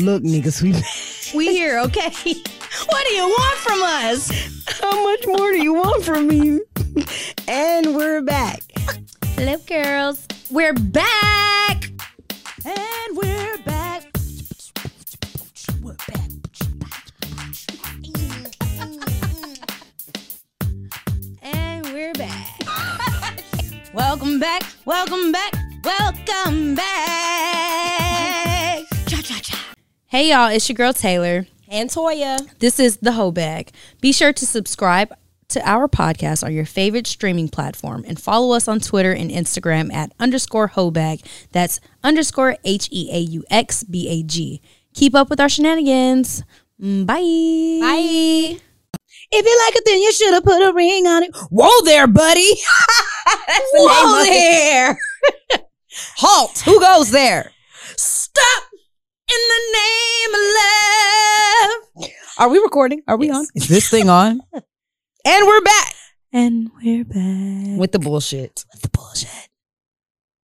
Look, 0.00 0.22
niggas, 0.22 0.62
we 0.62 0.72
We 1.36 1.52
here, 1.52 1.78
okay? 1.80 2.10
What 2.86 3.04
do 3.06 3.14
you 3.14 3.24
want 3.26 3.56
from 3.58 3.82
us? 3.82 4.30
How 4.80 5.04
much 5.04 5.26
more 5.26 5.50
do 5.52 5.62
you 5.62 5.74
want 5.74 6.04
from 6.04 6.26
me? 6.28 6.60
and 7.48 7.94
we're 7.94 8.22
back. 8.22 8.62
Hello, 9.36 9.58
girls. 9.66 10.26
We're 10.50 10.72
back. 10.72 11.90
And 12.64 13.16
we're 13.16 13.58
back. 13.58 14.04
We're 15.82 15.96
back. 16.08 16.30
And 21.42 21.84
we're 21.92 22.14
back. 22.14 22.48
welcome 23.92 24.38
back. 24.38 24.62
Welcome 24.86 25.32
back. 25.32 25.52
Welcome 25.84 26.74
back. 26.74 27.99
Hey 30.10 30.30
y'all, 30.30 30.48
it's 30.48 30.68
your 30.68 30.74
girl 30.74 30.92
Taylor. 30.92 31.46
And 31.68 31.88
Toya. 31.88 32.58
This 32.58 32.80
is 32.80 32.96
the 32.96 33.12
Heaux 33.12 33.30
Bag. 33.30 33.70
Be 34.00 34.10
sure 34.10 34.32
to 34.32 34.44
subscribe 34.44 35.14
to 35.50 35.60
our 35.64 35.86
podcast 35.86 36.42
on 36.42 36.52
your 36.52 36.64
favorite 36.64 37.06
streaming 37.06 37.48
platform 37.48 38.04
and 38.08 38.20
follow 38.20 38.56
us 38.56 38.66
on 38.66 38.80
Twitter 38.80 39.12
and 39.12 39.30
Instagram 39.30 39.92
at 39.92 40.10
underscore 40.18 40.70
Heauxbag. 40.70 41.24
That's 41.52 41.78
underscore 42.02 42.56
H 42.64 42.88
E 42.90 43.08
A 43.12 43.20
U 43.20 43.44
X 43.52 43.84
B 43.84 44.08
A 44.08 44.24
G. 44.24 44.60
Keep 44.94 45.14
up 45.14 45.30
with 45.30 45.38
our 45.38 45.48
shenanigans. 45.48 46.42
Mm, 46.82 47.06
Bye. 47.06 47.14
Bye. 47.86 48.58
If 49.30 49.46
you 49.46 49.64
like 49.66 49.76
it, 49.76 49.84
then 49.86 50.00
you 50.00 50.12
should 50.12 50.34
have 50.34 50.42
put 50.42 50.60
a 50.60 50.72
ring 50.72 51.06
on 51.06 51.22
it. 51.22 51.36
Whoa 51.50 51.84
there, 51.84 52.08
buddy. 52.08 52.50
That's 53.46 53.70
the 53.70 53.78
Whoa 53.78 54.24
name 54.24 54.90
of 54.90 54.96
it. 55.52 55.68
Halt. 56.16 56.58
Who 56.64 56.80
goes 56.80 57.12
there? 57.12 57.52
Stop 57.96 58.64
in 59.30 59.36
the 59.48 59.60
name 59.72 59.76
of 59.76 59.76
love. 59.76 59.79
Are 62.40 62.48
we 62.48 62.58
recording? 62.58 63.02
Are 63.06 63.16
we 63.18 63.26
Yes. 63.26 63.36
on? 63.36 63.46
Is 63.54 63.68
this 63.68 63.90
thing 63.90 64.08
on? 64.08 64.40
and 64.52 65.46
we're 65.46 65.60
back 65.60 65.94
And 66.32 66.70
we're 66.82 67.04
back. 67.04 67.78
with 67.78 67.92
the 67.92 67.98
bullshit. 67.98 68.64
with 68.72 68.80
the 68.82 68.88
bullshit. 68.88 69.28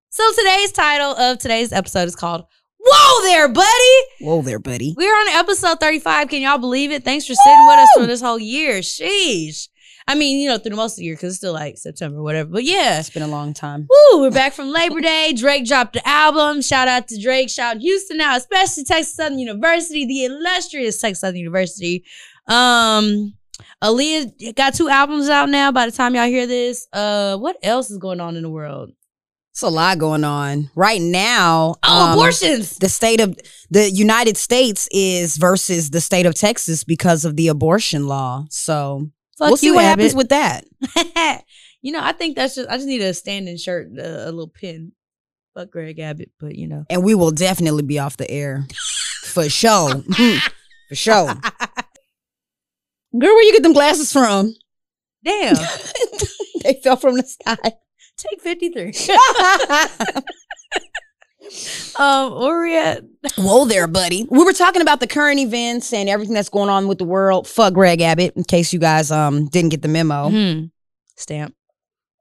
So 0.09 0.29
today's 0.37 0.71
title 0.73 1.11
of 1.11 1.39
today's 1.39 1.71
episode 1.71 2.07
is 2.09 2.15
called 2.15 2.45
Whoa 2.87 3.23
there, 3.23 3.47
buddy! 3.47 3.95
Whoa 4.21 4.41
there, 4.41 4.59
buddy. 4.59 4.93
We're 4.95 5.09
on 5.09 5.27
episode 5.29 5.79
35. 5.79 6.27
Can 6.29 6.41
y'all 6.41 6.57
believe 6.59 6.91
it? 6.91 7.03
Thanks 7.03 7.25
for 7.25 7.33
sitting 7.33 7.65
with 7.65 7.79
us 7.79 7.89
for 7.95 8.05
this 8.05 8.21
whole 8.21 8.37
year. 8.37 8.79
Sheesh. 8.81 9.69
I 10.07 10.13
mean, 10.13 10.39
you 10.39 10.49
know, 10.49 10.57
through 10.59 10.71
the 10.71 10.75
most 10.75 10.93
of 10.93 10.97
the 10.97 11.05
year 11.05 11.15
because 11.15 11.29
it's 11.29 11.37
still 11.37 11.53
like 11.53 11.77
September, 11.77 12.21
whatever. 12.21 12.49
But 12.51 12.63
yeah. 12.63 12.99
It's 12.99 13.09
been 13.09 13.23
a 13.23 13.27
long 13.27 13.53
time. 13.53 13.87
Woo, 13.89 14.21
we're 14.21 14.31
back 14.31 14.53
from 14.53 14.71
Labor 14.71 15.01
Day. 15.01 15.33
Drake 15.35 15.65
dropped 15.65 15.93
the 15.93 16.07
album. 16.07 16.61
Shout 16.61 16.87
out 16.87 17.07
to 17.07 17.19
Drake. 17.19 17.49
Shout 17.49 17.77
out 17.77 17.81
Houston 17.81 18.17
now, 18.17 18.35
especially 18.35 18.83
Texas 18.83 19.15
Southern 19.15 19.39
University, 19.39 20.05
the 20.05 20.25
illustrious 20.25 21.01
Texas 21.01 21.21
Southern 21.21 21.39
University. 21.39 22.05
Um, 22.47 23.33
Aaliyah 23.83 24.55
got 24.55 24.75
two 24.75 24.89
albums 24.89 25.27
out 25.27 25.49
now 25.49 25.71
by 25.71 25.87
the 25.87 25.91
time 25.91 26.13
y'all 26.13 26.27
hear 26.27 26.45
this. 26.45 26.87
Uh, 26.93 27.37
what 27.37 27.57
else 27.63 27.89
is 27.89 27.97
going 27.97 28.19
on 28.19 28.35
in 28.35 28.43
the 28.43 28.49
world? 28.49 28.91
It's 29.53 29.61
a 29.61 29.69
lot 29.69 29.97
going 29.97 30.25
on 30.25 30.69
right 30.75 31.01
now. 31.01 31.75
Oh, 31.81 32.05
um, 32.07 32.11
abortions. 32.11 32.77
The 32.77 32.89
state 32.89 33.21
of 33.21 33.39
the 33.71 33.89
United 33.89 34.37
States 34.37 34.87
is 34.91 35.37
versus 35.37 35.89
the 35.91 36.01
state 36.01 36.25
of 36.25 36.35
Texas 36.35 36.83
because 36.83 37.23
of 37.23 37.37
the 37.37 37.47
abortion 37.47 38.05
law. 38.05 38.45
So 38.49 39.09
Fuck 39.37 39.49
we'll 39.49 39.57
see 39.57 39.71
what 39.71 39.83
Abbott. 39.83 40.03
happens 40.03 40.15
with 40.15 40.29
that. 40.29 40.65
you 41.81 41.91
know, 41.91 41.99
I 42.01 42.13
think 42.13 42.35
that's 42.35 42.55
just 42.55 42.69
I 42.69 42.77
just 42.77 42.87
need 42.87 43.01
a 43.01 43.13
standing 43.13 43.57
shirt, 43.57 43.87
uh, 43.97 44.01
a 44.01 44.31
little 44.31 44.47
pin. 44.47 44.93
Fuck 45.53 45.71
Greg 45.71 45.99
Abbott, 45.99 46.31
but 46.39 46.55
you 46.55 46.67
know. 46.67 46.85
And 46.89 47.03
we 47.03 47.15
will 47.15 47.31
definitely 47.31 47.83
be 47.83 47.99
off 47.99 48.17
the 48.17 48.29
air 48.29 48.65
for 49.23 49.49
sure. 49.49 50.03
for 50.89 50.95
sure. 50.95 51.27
Girl, 53.17 53.33
where 53.33 53.43
you 53.43 53.53
get 53.53 53.63
them 53.63 53.73
glasses 53.73 54.11
from? 54.11 54.53
Damn. 55.23 55.55
they 56.63 56.79
fell 56.83 56.97
from 56.97 57.15
the 57.15 57.23
sky. 57.23 57.57
Take 58.17 58.41
53. 58.41 58.93
um, 61.99 62.33
at? 62.71 63.03
Whoa 63.37 63.65
there, 63.65 63.87
buddy. 63.87 64.27
We 64.29 64.43
were 64.43 64.53
talking 64.53 64.81
about 64.81 64.99
the 64.99 65.07
current 65.07 65.39
events 65.39 65.93
and 65.93 66.09
everything 66.09 66.33
that's 66.33 66.49
going 66.49 66.69
on 66.69 66.87
with 66.87 66.97
the 66.97 67.05
world. 67.05 67.47
Fuck 67.47 67.73
Greg 67.73 68.01
Abbott, 68.01 68.35
in 68.35 68.43
case 68.43 68.73
you 68.73 68.79
guys 68.79 69.11
um 69.11 69.47
didn't 69.47 69.69
get 69.69 69.81
the 69.81 69.87
memo. 69.87 70.29
Hmm. 70.29 70.65
Stamp. 71.15 71.55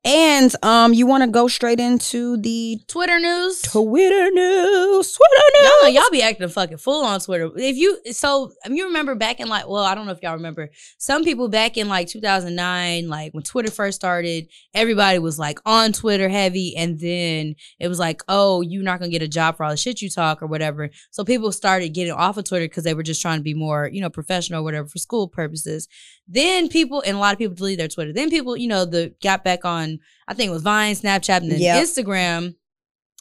And 0.07 0.55
um, 0.63 0.93
you 0.93 1.07
want 1.07 1.23
to 1.23 1.31
go 1.31 1.49
straight 1.49 1.81
into 1.81 2.37
the 2.37 2.79
Twitter 2.89 3.19
news. 3.19 3.63
Twitter 3.63 4.31
news. 4.31 5.13
Twitter 5.13 5.45
news. 5.55 5.71
Y'all, 5.83 5.89
y'all 5.89 6.11
be 6.13 6.21
acting 6.21 6.47
fucking 6.49 6.77
full 6.77 7.07
on 7.07 7.21
Twitter. 7.21 7.51
If 7.57 7.77
you 7.77 7.99
so, 8.13 8.53
you 8.67 8.85
remember 8.85 9.15
back 9.15 9.41
in 9.41 9.49
like, 9.49 9.67
well, 9.67 9.85
I 9.85 9.95
don't 9.95 10.05
know 10.05 10.13
if 10.13 10.23
y'all 10.23 10.35
remember. 10.35 10.69
Some 10.99 11.25
people 11.25 11.49
back 11.49 11.79
in 11.79 11.89
like 11.89 12.09
2009, 12.09 13.09
like 13.09 13.33
when 13.33 13.45
Twitter 13.45 13.71
first 13.71 13.97
started, 13.97 14.49
everybody 14.75 15.19
was 15.19 15.39
like 15.39 15.59
on 15.65 15.93
Twitter 15.93 16.29
heavy, 16.29 16.77
and 16.77 17.01
then 17.01 17.55
it 17.79 17.89
was 17.89 17.99
like, 17.99 18.23
oh, 18.29 18.61
you're 18.61 18.83
not 18.83 18.99
gonna 18.99 19.11
get 19.11 19.23
a 19.23 19.29
job 19.29 19.57
for 19.57 19.65
all 19.65 19.71
the 19.71 19.77
shit 19.79 20.03
you 20.03 20.11
talk 20.11 20.43
or 20.43 20.47
whatever. 20.47 20.91
So 21.13 21.25
people 21.25 21.51
started 21.51 21.95
getting 21.95 22.13
off 22.13 22.37
of 22.37 22.45
Twitter 22.45 22.67
because 22.67 22.85
they 22.85 22.95
were 22.95 23.03
just 23.03 23.23
trying 23.23 23.39
to 23.39 23.45
be 23.45 23.55
more, 23.55 23.89
you 23.91 24.03
know, 24.03 24.11
professional 24.11 24.61
or 24.61 24.65
whatever 24.65 24.87
for 24.87 24.99
school 24.99 25.29
purposes. 25.29 25.89
Then 26.27 26.69
people 26.69 27.03
and 27.07 27.17
a 27.17 27.21
lot 27.21 27.33
of 27.33 27.39
people 27.39 27.55
deleted 27.55 27.81
their 27.81 27.89
Twitter. 27.89 28.13
Then 28.13 28.31
people, 28.31 28.57
you 28.57 28.69
know, 28.69 28.85
the 28.85 29.15
got 29.23 29.45
back 29.45 29.65
on. 29.65 29.99
I 30.27 30.35
think 30.35 30.49
it 30.49 30.53
was 30.53 30.63
Vine, 30.63 30.95
Snapchat, 30.95 31.39
and 31.43 31.51
then 31.53 31.61
Yep. 31.61 31.85
Instagram. 31.85 32.55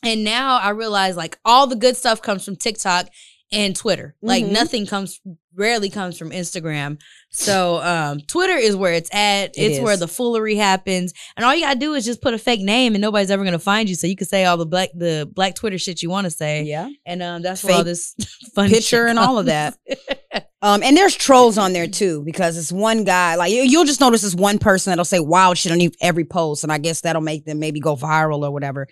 And 0.04 0.24
now 0.24 0.58
I 0.58 0.70
realize 0.70 1.16
like 1.18 1.38
all 1.46 1.68
the 1.68 1.76
good 1.76 1.98
stuff 1.98 2.22
comes 2.22 2.44
from 2.46 2.56
TikTok 2.56 3.08
and 3.52 3.76
Twitter. 3.76 4.16
Like 4.22 4.44
Mhm. 4.46 4.52
nothing 4.52 4.86
comes 4.86 5.20
rarely 5.56 5.88
comes 5.90 6.18
from 6.18 6.32
Instagram. 6.32 6.98
So 7.30 7.80
um 7.84 8.20
Twitter 8.22 8.56
is 8.58 8.76
where 8.76 8.94
it's 8.94 9.10
at. 9.14 9.56
It 9.56 9.62
it's 9.74 9.80
where 9.80 9.96
the 9.98 10.08
foolery 10.08 10.56
happens. 10.56 11.14
And 11.38 11.46
all 11.46 11.54
you 11.54 11.62
gotta 11.62 11.80
do 11.80 11.94
is 11.94 12.06
just 12.06 12.22
put 12.22 12.34
a 12.34 12.40
fake 12.40 12.62
name 12.62 12.96
and 12.96 13.02
nobody's 13.02 13.30
ever 13.30 13.44
gonna 13.44 13.60
find 13.60 13.88
you. 13.88 13.96
So 13.96 14.08
you 14.08 14.16
can 14.16 14.28
say 14.28 14.46
all 14.46 14.58
the 14.58 14.66
black 14.66 14.90
the 14.96 15.30
black 15.32 15.54
Twitter 15.56 15.78
shit 15.78 16.02
you 16.02 16.10
wanna 16.10 16.32
say. 16.32 16.64
Yeah. 16.64 16.90
And 17.06 17.22
um 17.22 17.42
that's 17.44 17.64
where 17.64 17.76
all 17.76 17.84
this 17.84 18.16
fun 18.56 18.70
picture 18.70 18.82
shit 19.06 19.10
and 19.10 19.20
all 19.20 19.38
of 19.38 19.46
comes. 19.46 19.78
Um, 20.64 20.82
and 20.82 20.96
there's 20.96 21.14
trolls 21.14 21.58
on 21.58 21.74
there 21.74 21.88
too 21.88 22.24
because 22.24 22.58
it's 22.58 22.72
one 22.72 23.04
guy. 23.04 23.36
Like 23.36 23.52
you- 23.52 23.64
you'll 23.64 23.84
just 23.84 24.00
notice 24.00 24.22
this 24.22 24.34
one 24.34 24.58
person 24.60 24.92
that'll 24.92 25.04
say 25.06 25.20
wild 25.20 25.58
shit 25.58 25.74
on 25.74 25.92
every 26.02 26.24
post, 26.24 26.64
and 26.64 26.72
I 26.72 26.78
guess 26.78 27.02
that'll 27.02 27.22
make 27.22 27.44
them 27.46 27.60
maybe 27.60 27.80
go 27.82 27.96
viral 27.98 28.44
or 28.44 28.52
whatever. 28.52 28.88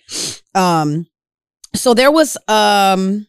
Um, 0.53 1.07
so 1.73 1.93
there 1.93 2.11
was 2.11 2.37
um 2.49 3.25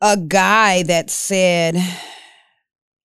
a 0.00 0.16
guy 0.16 0.82
that 0.84 1.10
said. 1.10 1.76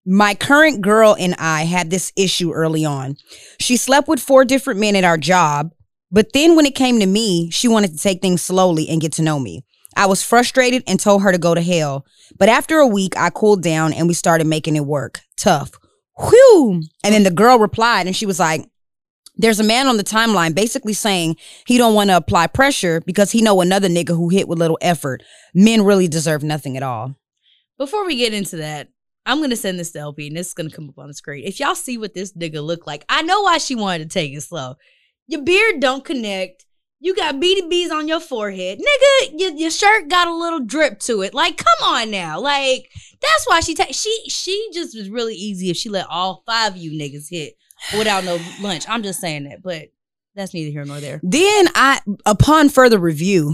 My 0.05 0.35
current 0.35 0.81
girl 0.81 1.15
and 1.17 1.33
I 1.39 1.63
had 1.63 1.89
this 1.89 2.11
issue 2.17 2.51
early 2.51 2.83
on. 2.83 3.15
She 3.61 3.77
slept 3.77 4.09
with 4.09 4.19
four 4.19 4.43
different 4.43 4.81
men 4.81 4.97
at 4.97 5.05
our 5.05 5.17
job, 5.17 5.71
but 6.11 6.33
then 6.33 6.57
when 6.57 6.65
it 6.65 6.75
came 6.75 6.99
to 6.99 7.05
me, 7.05 7.49
she 7.51 7.69
wanted 7.69 7.91
to 7.93 7.97
take 7.97 8.21
things 8.21 8.41
slowly 8.41 8.89
and 8.89 8.99
get 8.99 9.13
to 9.13 9.21
know 9.21 9.39
me. 9.39 9.63
I 9.95 10.05
was 10.05 10.23
frustrated 10.23 10.83
and 10.87 10.99
told 10.99 11.21
her 11.21 11.31
to 11.31 11.37
go 11.37 11.53
to 11.53 11.61
hell. 11.61 12.05
But 12.37 12.49
after 12.49 12.79
a 12.79 12.87
week, 12.87 13.17
I 13.17 13.29
cooled 13.29 13.63
down 13.63 13.93
and 13.93 14.07
we 14.07 14.13
started 14.13 14.47
making 14.47 14.75
it 14.75 14.85
work. 14.85 15.21
Tough. 15.37 15.71
Whew. 16.19 16.81
And 17.03 17.13
then 17.13 17.23
the 17.23 17.31
girl 17.31 17.59
replied 17.59 18.07
and 18.07 18.15
she 18.15 18.25
was 18.25 18.39
like, 18.39 18.65
there's 19.35 19.59
a 19.59 19.63
man 19.63 19.87
on 19.87 19.97
the 19.97 20.03
timeline 20.03 20.53
basically 20.53 20.93
saying 20.93 21.37
he 21.65 21.77
don't 21.77 21.95
want 21.95 22.09
to 22.09 22.17
apply 22.17 22.47
pressure 22.47 23.01
because 23.01 23.31
he 23.31 23.41
know 23.41 23.61
another 23.61 23.89
nigga 23.89 24.09
who 24.09 24.29
hit 24.29 24.47
with 24.47 24.59
little 24.59 24.77
effort. 24.81 25.23
Men 25.53 25.83
really 25.83 26.07
deserve 26.07 26.43
nothing 26.43 26.77
at 26.77 26.83
all. 26.83 27.15
Before 27.77 28.05
we 28.05 28.15
get 28.15 28.33
into 28.33 28.57
that, 28.57 28.89
I'm 29.25 29.41
gonna 29.41 29.55
send 29.55 29.79
this 29.79 29.91
to 29.93 29.99
LP 29.99 30.27
and 30.27 30.37
this 30.37 30.47
is 30.47 30.53
gonna 30.53 30.69
come 30.69 30.89
up 30.89 30.99
on 30.99 31.07
the 31.07 31.13
screen. 31.13 31.45
If 31.45 31.59
y'all 31.59 31.75
see 31.75 31.97
what 31.97 32.13
this 32.13 32.33
nigga 32.33 32.63
look 32.63 32.85
like, 32.85 33.05
I 33.09 33.21
know 33.23 33.41
why 33.41 33.57
she 33.57 33.73
wanted 33.73 34.09
to 34.09 34.13
take 34.13 34.33
it 34.33 34.41
slow. 34.41 34.75
Your 35.27 35.41
beard 35.41 35.79
don't 35.79 36.05
connect. 36.05 36.65
You 37.03 37.13
got 37.13 37.35
BDBs 37.35 37.91
on 37.91 38.07
your 38.07 38.21
forehead. 38.21 38.79
Nigga, 38.79 39.33
your, 39.37 39.51
your 39.51 39.71
shirt 39.71 40.07
got 40.07 40.29
a 40.29 40.33
little 40.33 40.61
drip 40.61 40.99
to 40.99 41.21
it. 41.21 41.33
Like, 41.33 41.57
come 41.57 41.89
on 41.89 42.09
now. 42.09 42.39
Like, 42.39 42.89
that's 43.21 43.45
why 43.45 43.59
she 43.59 43.75
take 43.75 43.93
she 43.93 44.23
she 44.29 44.69
just 44.73 44.95
was 44.97 45.09
really 45.09 45.35
easy 45.35 45.69
if 45.69 45.75
she 45.75 45.89
let 45.89 46.07
all 46.09 46.43
five 46.45 46.71
of 46.71 46.77
you 46.77 46.91
niggas 46.91 47.27
hit 47.29 47.57
without 47.97 48.23
no 48.23 48.39
lunch. 48.61 48.87
I'm 48.87 49.03
just 49.03 49.19
saying 49.19 49.43
that, 49.49 49.61
but 49.61 49.89
that's 50.33 50.53
neither 50.53 50.71
here 50.71 50.85
nor 50.85 51.01
there. 51.01 51.19
Then 51.23 51.67
I, 51.75 51.99
upon 52.25 52.69
further 52.69 52.99
review, 52.99 53.53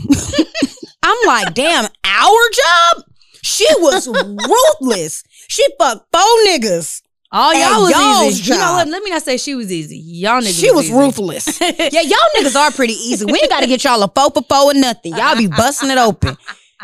I'm 1.03 1.17
like, 1.25 1.55
damn, 1.55 1.85
our 2.03 2.49
job? 2.53 3.03
She 3.41 3.65
was 3.79 4.07
ruthless. 4.79 5.23
She 5.47 5.65
fucked 5.79 6.05
four 6.11 6.21
niggas. 6.45 7.01
All 7.31 7.53
y'all 7.53 7.83
was 7.83 7.91
y'all's 7.91 8.39
easy. 8.39 8.53
You 8.53 8.59
know 8.59 8.73
what? 8.73 8.87
Let 8.87 9.03
me 9.03 9.11
not 9.11 9.21
say 9.21 9.37
she 9.37 9.53
was 9.53 9.71
easy. 9.71 9.97
Y'all 9.97 10.41
niggas 10.41 10.59
She 10.59 10.71
was 10.71 10.91
ruthless. 10.91 11.59
Yeah, 11.61 12.01
y'all 12.01 12.17
niggas 12.37 12.55
are 12.55 12.71
pretty 12.71 12.93
easy. 12.93 13.25
We 13.25 13.33
ain't 13.33 13.49
got 13.49 13.61
to 13.61 13.67
get 13.67 13.83
y'all 13.83 14.01
a 14.01 14.07
four 14.07 14.31
for 14.31 14.41
four 14.41 14.71
or 14.71 14.73
nothing. 14.73 15.15
Y'all 15.15 15.37
be 15.37 15.47
busting 15.47 15.89
it 15.91 15.97
open. 15.97 16.37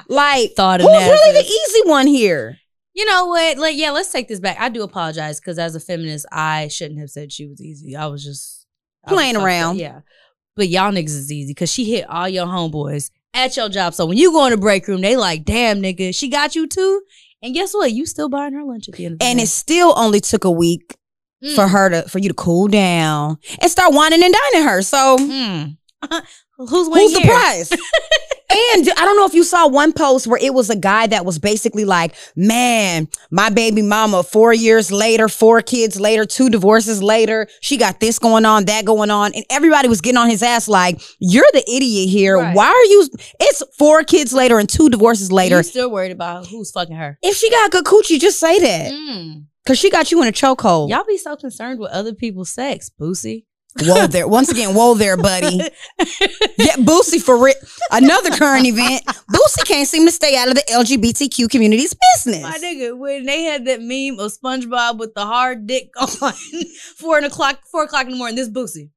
Like, 0.07 0.53
Thought 0.55 0.81
who's 0.81 0.89
of 0.89 1.01
really 1.01 1.41
the 1.41 1.47
easy 1.47 1.89
one 1.89 2.05
here? 2.05 2.59
You 2.93 3.05
know 3.05 3.25
what? 3.25 3.57
Like, 3.57 3.75
yeah, 3.75 3.91
let's 3.91 4.11
take 4.11 4.27
this 4.27 4.39
back. 4.39 4.57
I 4.59 4.69
do 4.69 4.83
apologize 4.83 5.39
because 5.39 5.57
as 5.57 5.75
a 5.75 5.79
feminist, 5.79 6.25
I 6.31 6.67
shouldn't 6.67 6.99
have 6.99 7.09
said 7.09 7.31
she 7.31 7.45
was 7.45 7.61
easy. 7.61 7.95
I 7.95 8.05
was 8.07 8.23
just 8.23 8.65
was 9.05 9.13
Playing 9.13 9.35
fucked 9.35 9.45
around. 9.45 9.77
Yeah. 9.77 10.01
But 10.55 10.69
y'all 10.69 10.91
niggas 10.91 11.09
is 11.09 11.31
easy 11.31 11.51
because 11.51 11.71
she 11.71 11.85
hit 11.85 12.09
all 12.09 12.29
your 12.29 12.45
homeboys 12.45 13.11
at 13.33 13.57
your 13.57 13.67
job. 13.67 13.93
So 13.93 14.05
when 14.05 14.17
you 14.17 14.31
go 14.31 14.45
in 14.45 14.51
the 14.51 14.57
break 14.57 14.87
room, 14.87 15.01
they 15.01 15.17
like, 15.17 15.43
damn, 15.43 15.81
nigga, 15.81 16.15
she 16.15 16.29
got 16.29 16.55
you 16.55 16.67
too. 16.67 17.01
And 17.45 17.53
guess 17.53 17.75
what? 17.75 17.91
You 17.91 18.07
still 18.07 18.27
buying 18.27 18.53
her 18.53 18.63
lunch 18.63 18.89
at 18.89 18.95
the 18.95 19.05
end 19.05 19.13
of 19.13 19.19
the 19.19 19.25
And 19.25 19.37
day. 19.37 19.43
it 19.43 19.47
still 19.49 19.93
only 19.95 20.19
took 20.19 20.43
a 20.43 20.51
week 20.51 20.95
Mm. 21.43 21.53
for 21.53 21.67
her 21.67 21.89
to 21.89 22.09
for 22.09 22.17
you 22.19 22.29
to 22.29 22.33
cool 22.33 22.67
down 22.69 23.37
and 23.61 23.69
start 23.69 23.93
whining 23.93 24.23
and 24.23 24.33
dining 24.53 24.67
her. 24.67 24.81
So 24.81 25.17
Mm. 25.19 25.77
Who's 26.57 26.87
winning 26.89 27.07
who's 27.09 27.13
the 27.13 27.19
here? 27.21 27.31
prize? 27.31 27.69
and 28.73 28.89
I 28.97 29.05
don't 29.05 29.17
know 29.17 29.25
if 29.25 29.33
you 29.33 29.43
saw 29.43 29.67
one 29.67 29.91
post 29.93 30.27
where 30.27 30.39
it 30.41 30.53
was 30.53 30.69
a 30.69 30.75
guy 30.75 31.07
that 31.07 31.25
was 31.25 31.39
basically 31.39 31.85
like, 31.85 32.13
"Man, 32.35 33.07
my 33.31 33.49
baby 33.49 33.81
mama, 33.81 34.23
four 34.23 34.53
years 34.53 34.91
later, 34.91 35.27
four 35.29 35.61
kids 35.61 35.99
later, 35.99 36.25
two 36.25 36.49
divorces 36.49 37.01
later, 37.03 37.47
she 37.61 37.77
got 37.77 37.99
this 37.99 38.19
going 38.19 38.45
on, 38.45 38.65
that 38.65 38.85
going 38.85 39.11
on," 39.11 39.33
and 39.33 39.43
everybody 39.49 39.87
was 39.87 40.01
getting 40.01 40.17
on 40.17 40.29
his 40.29 40.41
ass 40.43 40.67
like, 40.67 41.01
"You're 41.19 41.49
the 41.53 41.63
idiot 41.69 42.09
here. 42.09 42.37
Right. 42.37 42.55
Why 42.55 42.67
are 42.67 42.85
you? 42.85 43.07
It's 43.39 43.61
four 43.77 44.03
kids 44.03 44.33
later 44.33 44.59
and 44.59 44.69
two 44.69 44.89
divorces 44.89 45.31
later. 45.31 45.57
You 45.57 45.63
still 45.63 45.91
worried 45.91 46.11
about 46.11 46.47
who's 46.47 46.71
fucking 46.71 46.95
her? 46.95 47.17
If 47.21 47.35
she 47.37 47.49
got 47.49 47.71
good 47.71 47.85
coochie, 47.85 48.19
just 48.19 48.39
say 48.39 48.59
that, 48.59 48.91
Mm. 48.91 49.45
cause 49.65 49.77
she 49.77 49.89
got 49.89 50.11
you 50.11 50.21
in 50.21 50.27
a 50.27 50.31
chokehold." 50.31 50.89
Y'all 50.89 51.03
be 51.07 51.17
so 51.17 51.35
concerned 51.35 51.79
with 51.79 51.91
other 51.91 52.13
people's 52.13 52.51
sex, 52.53 52.89
Boosie. 52.99 53.43
Whoa 53.81 54.07
there. 54.07 54.27
Once 54.27 54.49
again, 54.49 54.73
whoa 54.73 54.93
there, 54.93 55.17
buddy. 55.17 55.57
Yeah, 56.57 56.75
Boosie 56.77 57.21
for 57.21 57.37
real. 57.37 57.55
Another 57.91 58.31
current 58.31 58.65
event. 58.65 59.03
Boosie 59.05 59.65
can't 59.65 59.87
seem 59.87 60.05
to 60.05 60.11
stay 60.11 60.37
out 60.37 60.47
of 60.47 60.55
the 60.55 60.63
LGBTQ 60.71 61.49
community's 61.49 61.93
business. 62.15 62.41
My 62.43 62.57
nigga, 62.57 62.97
when 62.97 63.25
they 63.25 63.43
had 63.43 63.65
that 63.65 63.81
meme 63.81 64.17
of 64.19 64.31
SpongeBob 64.31 64.97
with 64.97 65.13
the 65.13 65.25
hard 65.25 65.67
dick 65.67 65.89
on 65.99 66.07
four 66.97 67.19
o'clock, 67.19 67.59
four 67.69 67.83
o'clock 67.83 68.05
in 68.05 68.11
the 68.11 68.17
morning, 68.17 68.35
this 68.37 68.49
Boosie. 68.49 68.89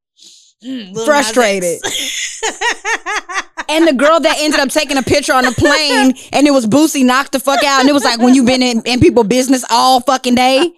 Mm, 0.65 1.05
Frustrated. 1.05 1.81
And 3.69 3.87
the 3.87 3.93
girl 3.93 4.21
that 4.21 4.37
ended 4.39 4.61
up 4.61 4.71
taking 4.71 4.97
a 4.97 5.03
picture 5.03 5.33
on 5.33 5.45
the 5.45 5.53
plane 5.53 6.15
and 6.33 6.47
it 6.47 6.53
was 6.53 6.67
Boosie 6.67 7.05
knocked 7.05 7.33
the 7.33 7.41
fuck 7.41 7.63
out. 7.63 7.81
And 7.81 7.89
it 7.89 7.93
was 7.93 8.05
like 8.05 8.19
when 8.19 8.35
you've 8.35 8.47
been 8.47 8.63
in, 8.63 8.83
in 8.85 9.01
people 9.01 9.25
business 9.25 9.65
all 9.71 10.01
fucking 10.01 10.35
day. 10.35 10.73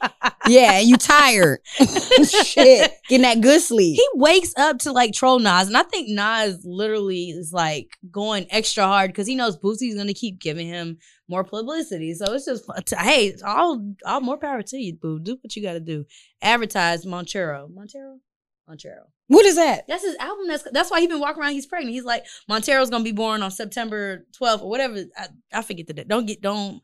Yeah, 0.46 0.80
you 0.80 0.96
tired. 0.96 1.60
Shit. 2.44 2.92
Getting 3.08 3.22
that 3.22 3.40
good 3.40 3.60
sleep. 3.60 3.96
he 3.96 4.06
wakes 4.14 4.52
up 4.56 4.78
to 4.80 4.92
like 4.92 5.12
troll 5.12 5.38
Nas, 5.38 5.68
and 5.68 5.76
I 5.76 5.82
think 5.82 6.08
Nas 6.08 6.64
literally 6.64 7.30
is 7.30 7.52
like 7.52 7.96
going 8.10 8.46
extra 8.50 8.84
hard 8.84 9.10
because 9.10 9.26
he 9.26 9.34
knows 9.34 9.56
Boosie's 9.56 9.94
gonna 9.94 10.14
keep 10.14 10.38
giving 10.38 10.66
him 10.66 10.98
more 11.28 11.44
publicity. 11.44 12.12
So 12.14 12.32
it's 12.32 12.44
just 12.44 12.64
hey, 12.98 13.36
all 13.44 13.94
all 14.04 14.20
more 14.20 14.36
power 14.36 14.62
to 14.62 14.76
you, 14.76 14.94
boo. 14.94 15.20
Do 15.20 15.38
what 15.40 15.54
you 15.54 15.62
got 15.62 15.74
to 15.74 15.80
do. 15.80 16.04
Advertise 16.42 17.06
Montero, 17.06 17.68
Montero, 17.72 18.18
Montero. 18.66 19.06
What 19.30 19.46
is 19.46 19.54
that? 19.54 19.86
That's 19.86 20.02
his 20.04 20.16
album. 20.16 20.48
That's 20.48 20.66
that's 20.72 20.90
why 20.90 21.00
he 21.00 21.06
been 21.06 21.20
walking 21.20 21.40
around. 21.40 21.52
He's 21.52 21.64
pregnant. 21.66 21.94
He's 21.94 22.04
like 22.04 22.24
Montero's 22.48 22.90
gonna 22.90 23.04
be 23.04 23.12
born 23.12 23.42
on 23.44 23.52
September 23.52 24.26
12th 24.40 24.62
or 24.62 24.68
whatever. 24.68 25.04
I, 25.16 25.28
I 25.52 25.62
forget 25.62 25.86
the 25.86 25.92
date. 25.94 26.08
Don't 26.08 26.26
get 26.26 26.42
don't 26.42 26.82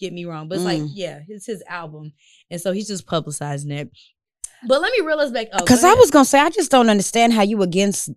get 0.00 0.12
me 0.12 0.24
wrong, 0.24 0.48
but 0.48 0.56
it's 0.56 0.64
like 0.64 0.80
Mm. 0.80 0.90
yeah, 0.92 1.20
it's 1.28 1.46
his 1.46 1.62
album, 1.68 2.12
and 2.50 2.60
so 2.60 2.72
he's 2.72 2.88
just 2.88 3.06
publicizing 3.06 3.70
it. 3.70 3.90
But 4.66 4.80
let 4.80 4.92
me 4.98 5.06
reel 5.06 5.20
us 5.20 5.30
back. 5.30 5.48
Oh, 5.52 5.58
Because 5.58 5.84
I 5.84 5.94
was 5.94 6.10
gonna 6.10 6.24
say, 6.24 6.40
I 6.40 6.50
just 6.50 6.70
don't 6.72 6.90
understand 6.90 7.32
how 7.32 7.42
you 7.42 7.62
against 7.62 8.10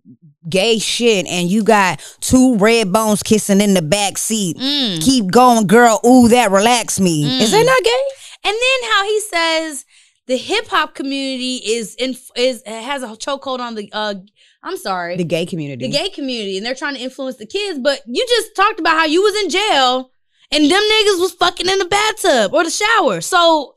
gay 0.50 0.80
shit 0.80 1.28
and 1.28 1.48
you 1.48 1.62
got 1.64 2.02
two 2.22 2.56
red 2.58 2.92
bones 2.92 3.22
kissing 3.22 3.62
in 3.62 3.76
the 3.76 3.82
back 3.84 4.18
seat. 4.18 4.58
Mm. 4.58 5.04
Keep 5.04 5.30
going, 5.32 5.68
girl. 5.68 6.00
Ooh, 6.04 6.30
that 6.30 6.50
relax 6.50 7.00
me. 7.00 7.42
Is 7.44 7.52
that 7.52 7.62
Mm. 7.64 7.66
not 7.66 7.84
gay? 7.84 8.04
And 8.46 8.56
then 8.56 8.92
how 8.92 9.04
he 9.04 9.20
says 9.22 9.86
the 10.28 10.38
hip 10.38 10.68
hop 10.68 10.94
community 10.96 11.56
is 11.58 11.96
in 11.96 12.16
is 12.36 12.62
has 12.66 13.04
a 13.04 13.08
chokehold 13.08 13.60
on 13.60 13.76
the 13.76 13.90
uh 13.94 14.16
I'm 14.64 14.78
sorry 14.78 15.16
The 15.18 15.24
gay 15.24 15.46
community. 15.46 15.86
the 15.88 15.92
gay 15.92 16.10
community 16.10 16.58
and 16.58 16.66
they're 16.66 16.76
trying 16.76 16.96
to 16.96 17.02
influence 17.02 17.38
the 17.38 17.46
kids. 17.46 17.80
But 17.80 18.02
you 18.06 18.26
just 18.28 18.56
talked 18.56 18.80
about 18.80 18.98
how 18.98 19.06
you 19.06 19.22
was 19.22 19.36
in 19.44 19.50
jail 19.50 20.12
and 20.52 20.64
them 20.64 20.82
niggas 20.82 21.20
was 21.22 21.34
fucking 21.40 21.68
in 21.70 21.80
the 21.80 21.86
bathtub 21.86 22.54
or 22.54 22.64
the 22.64 22.70
shower. 22.70 23.22
So 23.22 23.76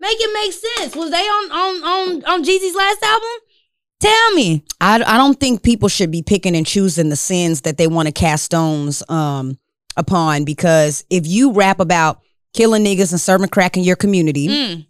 make 0.00 0.16
it 0.18 0.30
make 0.32 0.52
sense. 0.52 0.96
Was 0.96 1.10
they 1.10 1.16
on 1.18 1.50
on 1.52 1.82
on 1.84 2.24
on 2.24 2.44
Jeezy's 2.44 2.74
last 2.74 3.02
album? 3.02 3.28
Tell 4.00 4.30
me. 4.34 4.64
I, 4.80 4.94
I 5.02 5.16
don't 5.16 5.38
think 5.40 5.62
people 5.64 5.88
should 5.88 6.12
be 6.12 6.22
picking 6.22 6.54
and 6.54 6.64
choosing 6.64 7.08
the 7.08 7.16
sins 7.16 7.62
that 7.62 7.78
they 7.78 7.88
want 7.88 8.06
to 8.06 8.12
cast 8.12 8.44
stones 8.44 9.02
um 9.08 9.58
upon 9.96 10.44
because 10.44 11.04
if 11.10 11.26
you 11.26 11.52
rap 11.52 11.80
about 11.80 12.20
killing 12.54 12.84
niggas 12.84 13.10
and 13.10 13.20
serving 13.20 13.48
crack 13.48 13.76
in 13.76 13.82
your 13.82 13.96
community, 13.96 14.48
Mm. 14.48 14.86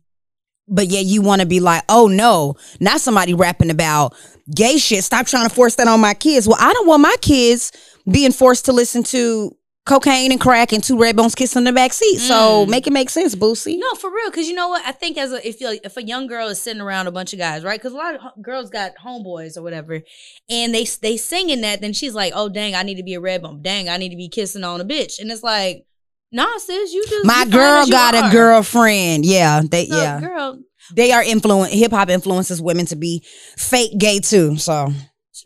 But 0.68 0.88
yet 0.88 1.04
you 1.04 1.22
want 1.22 1.40
to 1.40 1.46
be 1.46 1.60
like, 1.60 1.82
oh 1.88 2.06
no, 2.06 2.54
not 2.80 3.00
somebody 3.00 3.34
rapping 3.34 3.70
about 3.70 4.14
gay 4.54 4.76
shit. 4.78 5.04
Stop 5.04 5.26
trying 5.26 5.48
to 5.48 5.54
force 5.54 5.74
that 5.76 5.88
on 5.88 6.00
my 6.00 6.14
kids. 6.14 6.46
Well, 6.48 6.58
I 6.60 6.72
don't 6.72 6.86
want 6.86 7.02
my 7.02 7.14
kids 7.20 7.72
being 8.10 8.32
forced 8.32 8.64
to 8.66 8.72
listen 8.72 9.02
to 9.04 9.54
cocaine 9.86 10.30
and 10.32 10.40
crack 10.40 10.70
and 10.74 10.84
two 10.84 10.98
red 10.98 11.16
bones 11.16 11.34
kissing 11.34 11.60
in 11.60 11.64
the 11.64 11.72
back 11.72 11.94
seat. 11.94 12.18
So 12.18 12.66
Mm. 12.66 12.68
make 12.68 12.86
it 12.86 12.92
make 12.92 13.08
sense, 13.08 13.34
Boosie. 13.34 13.78
No, 13.78 13.94
for 13.94 14.10
real. 14.10 14.30
Because 14.30 14.46
you 14.46 14.54
know 14.54 14.68
what? 14.68 14.84
I 14.84 14.92
think 14.92 15.16
as 15.16 15.32
a 15.32 15.46
if 15.48 15.62
you 15.62 15.78
if 15.82 15.96
a 15.96 16.02
young 16.02 16.26
girl 16.26 16.48
is 16.48 16.60
sitting 16.60 16.82
around 16.82 17.06
a 17.06 17.10
bunch 17.10 17.32
of 17.32 17.38
guys, 17.38 17.64
right? 17.64 17.80
Because 17.80 17.94
a 17.94 17.96
lot 17.96 18.14
of 18.14 18.20
girls 18.42 18.68
got 18.68 18.92
homeboys 19.02 19.56
or 19.56 19.62
whatever, 19.62 20.02
and 20.50 20.74
they 20.74 20.84
they 21.00 21.16
singing 21.16 21.62
that, 21.62 21.80
then 21.80 21.94
she's 21.94 22.12
like, 22.14 22.34
"Oh 22.36 22.50
dang, 22.50 22.74
I 22.74 22.82
need 22.82 22.96
to 22.96 23.02
be 23.02 23.14
a 23.14 23.20
red 23.20 23.40
bump. 23.40 23.62
Dang, 23.62 23.88
I 23.88 23.96
need 23.96 24.10
to 24.10 24.16
be 24.16 24.28
kissing 24.28 24.62
on 24.62 24.78
a 24.82 24.84
bitch." 24.84 25.20
And 25.20 25.30
it's 25.32 25.42
like, 25.42 25.86
nah, 26.32 26.58
sis, 26.58 26.92
you 26.92 27.04
just 27.08 27.24
My 27.26 27.42
you 27.44 27.50
girl 27.50 27.86
got 27.86 28.14
a 28.14 28.24
are. 28.24 28.32
girlfriend. 28.32 29.24
Yeah, 29.24 29.62
they 29.68 29.86
So, 29.86 29.96
yeah. 29.96 30.20
girl, 30.20 30.58
They 30.94 31.12
are 31.12 31.22
influence 31.22 31.72
hip 31.72 31.92
hop 31.92 32.08
influences 32.10 32.60
women 32.62 32.86
to 32.86 32.96
be 32.96 33.22
fake 33.56 33.98
gay 33.98 34.20
too. 34.20 34.56
So 34.56 34.92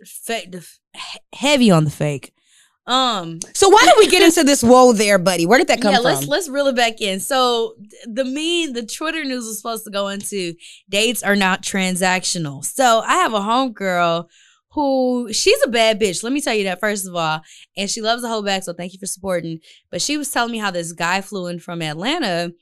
fake, 0.04 0.52
the, 0.52 0.66
heavy 1.32 1.70
on 1.70 1.84
the 1.84 1.90
fake. 1.90 2.32
Um, 2.86 3.38
So 3.54 3.68
why 3.68 3.82
did 3.84 3.94
we 3.96 4.08
get 4.08 4.22
into 4.28 4.42
this 4.42 4.62
whoa 4.62 4.92
there, 4.92 5.18
buddy? 5.18 5.46
Where 5.46 5.58
did 5.58 5.68
that 5.68 5.80
come 5.80 5.92
yeah, 5.92 5.98
from? 5.98 6.04
let's 6.06 6.26
let's 6.26 6.48
reel 6.48 6.66
it 6.66 6.74
back 6.76 7.00
in. 7.00 7.20
So 7.20 7.74
the 8.06 8.24
mean 8.24 8.72
the 8.72 8.84
Twitter 8.84 9.24
news 9.24 9.44
was 9.46 9.58
supposed 9.58 9.84
to 9.84 9.90
go 9.90 10.08
into 10.08 10.54
dates 10.88 11.22
are 11.22 11.36
not 11.36 11.62
transactional. 11.62 12.64
So 12.64 13.00
I 13.06 13.14
have 13.14 13.34
a 13.34 13.38
homegirl 13.40 14.26
who 14.72 15.32
she's 15.32 15.58
a 15.64 15.68
bad 15.68 16.00
bitch. 16.00 16.22
Let 16.22 16.32
me 16.32 16.40
tell 16.40 16.54
you 16.54 16.64
that 16.64 16.80
first 16.80 17.06
of 17.06 17.14
all, 17.14 17.40
and 17.76 17.90
she 17.90 18.00
loves 18.00 18.22
the 18.22 18.28
Heaux 18.28 18.42
Bag. 18.42 18.62
So 18.62 18.72
thank 18.72 18.92
you 18.92 18.98
for 18.98 19.06
supporting. 19.06 19.60
But 19.90 20.02
she 20.02 20.16
was 20.16 20.30
telling 20.30 20.52
me 20.52 20.58
how 20.58 20.70
this 20.70 20.92
guy 20.92 21.20
flew 21.20 21.46
in 21.46 21.58
from 21.58 21.82
Atlanta. 21.82 22.52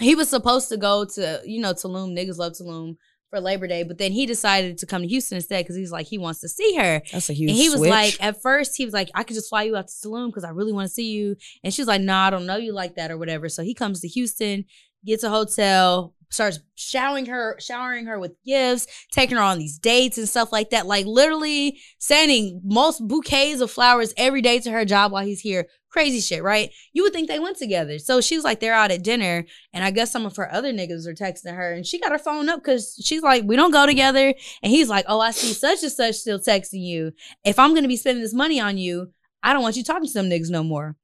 He 0.00 0.14
was 0.14 0.28
supposed 0.28 0.68
to 0.68 0.76
go 0.76 1.04
to 1.04 1.40
you 1.44 1.60
know 1.60 1.72
Tulum. 1.72 2.16
Niggas 2.16 2.38
love 2.38 2.52
Tulum 2.52 2.96
for 3.30 3.40
Labor 3.40 3.66
Day, 3.66 3.82
but 3.82 3.98
then 3.98 4.12
he 4.12 4.24
decided 4.26 4.78
to 4.78 4.86
come 4.86 5.02
to 5.02 5.08
Houston 5.08 5.36
instead 5.36 5.64
because 5.64 5.76
he's 5.76 5.90
like 5.90 6.06
he 6.06 6.18
wants 6.18 6.40
to 6.40 6.48
see 6.48 6.76
her. 6.76 7.02
That's 7.12 7.28
a 7.28 7.32
huge 7.32 7.50
And 7.50 7.58
he 7.58 7.68
was 7.70 7.78
switch. 7.78 7.90
like, 7.90 8.22
at 8.22 8.40
first, 8.40 8.76
he 8.76 8.84
was 8.84 8.94
like, 8.94 9.10
I 9.14 9.24
could 9.24 9.34
just 9.34 9.48
fly 9.48 9.64
you 9.64 9.76
out 9.76 9.88
to 9.88 9.94
Tulum 9.94 10.28
because 10.28 10.44
I 10.44 10.50
really 10.50 10.72
want 10.72 10.86
to 10.86 10.94
see 10.94 11.10
you. 11.10 11.34
And 11.64 11.74
she's 11.74 11.86
like, 11.88 12.02
No, 12.02 12.14
I 12.14 12.30
don't 12.30 12.46
know 12.46 12.56
you 12.56 12.72
like 12.72 12.94
that 12.96 13.10
or 13.10 13.18
whatever. 13.18 13.48
So 13.48 13.62
he 13.64 13.74
comes 13.74 14.00
to 14.02 14.08
Houston, 14.08 14.64
gets 15.04 15.24
a 15.24 15.30
hotel, 15.30 16.14
starts 16.30 16.60
showering 16.74 17.26
her, 17.26 17.56
showering 17.60 18.06
her 18.06 18.18
with 18.18 18.32
gifts, 18.44 18.86
taking 19.10 19.36
her 19.36 19.42
on 19.42 19.58
these 19.58 19.78
dates 19.78 20.18
and 20.18 20.28
stuff 20.28 20.52
like 20.52 20.70
that. 20.70 20.86
Like 20.86 21.06
literally 21.06 21.78
sending 21.98 22.60
most 22.64 23.06
bouquets 23.06 23.60
of 23.60 23.70
flowers 23.70 24.12
every 24.16 24.42
day 24.42 24.58
to 24.60 24.70
her 24.70 24.84
job 24.84 25.12
while 25.12 25.24
he's 25.24 25.40
here. 25.40 25.66
Crazy 25.88 26.20
shit, 26.20 26.42
right? 26.42 26.70
You 26.92 27.04
would 27.04 27.12
think 27.12 27.28
they 27.28 27.38
went 27.38 27.56
together. 27.56 27.98
So 27.98 28.20
she's 28.20 28.44
like, 28.44 28.60
they're 28.60 28.74
out 28.74 28.90
at 28.90 29.02
dinner, 29.02 29.46
and 29.72 29.82
I 29.82 29.90
guess 29.90 30.12
some 30.12 30.26
of 30.26 30.36
her 30.36 30.52
other 30.52 30.72
niggas 30.72 31.06
are 31.06 31.14
texting 31.14 31.54
her, 31.54 31.72
and 31.72 31.86
she 31.86 31.98
got 31.98 32.12
her 32.12 32.18
phone 32.18 32.50
up 32.50 32.60
because 32.60 33.00
she's 33.02 33.22
like, 33.22 33.44
we 33.44 33.56
don't 33.56 33.70
go 33.70 33.86
together. 33.86 34.34
And 34.62 34.70
he's 34.70 34.90
like, 34.90 35.06
oh, 35.08 35.20
I 35.20 35.30
see 35.30 35.54
such 35.54 35.82
and 35.82 35.92
such 35.92 36.16
still 36.16 36.38
texting 36.38 36.84
you. 36.84 37.12
If 37.44 37.58
I'm 37.58 37.74
gonna 37.74 37.88
be 37.88 37.96
spending 37.96 38.22
this 38.22 38.34
money 38.34 38.60
on 38.60 38.76
you, 38.76 39.12
I 39.42 39.54
don't 39.54 39.62
want 39.62 39.76
you 39.76 39.84
talking 39.84 40.06
to 40.06 40.12
them 40.12 40.28
niggas 40.28 40.50
no 40.50 40.62
more. 40.62 40.96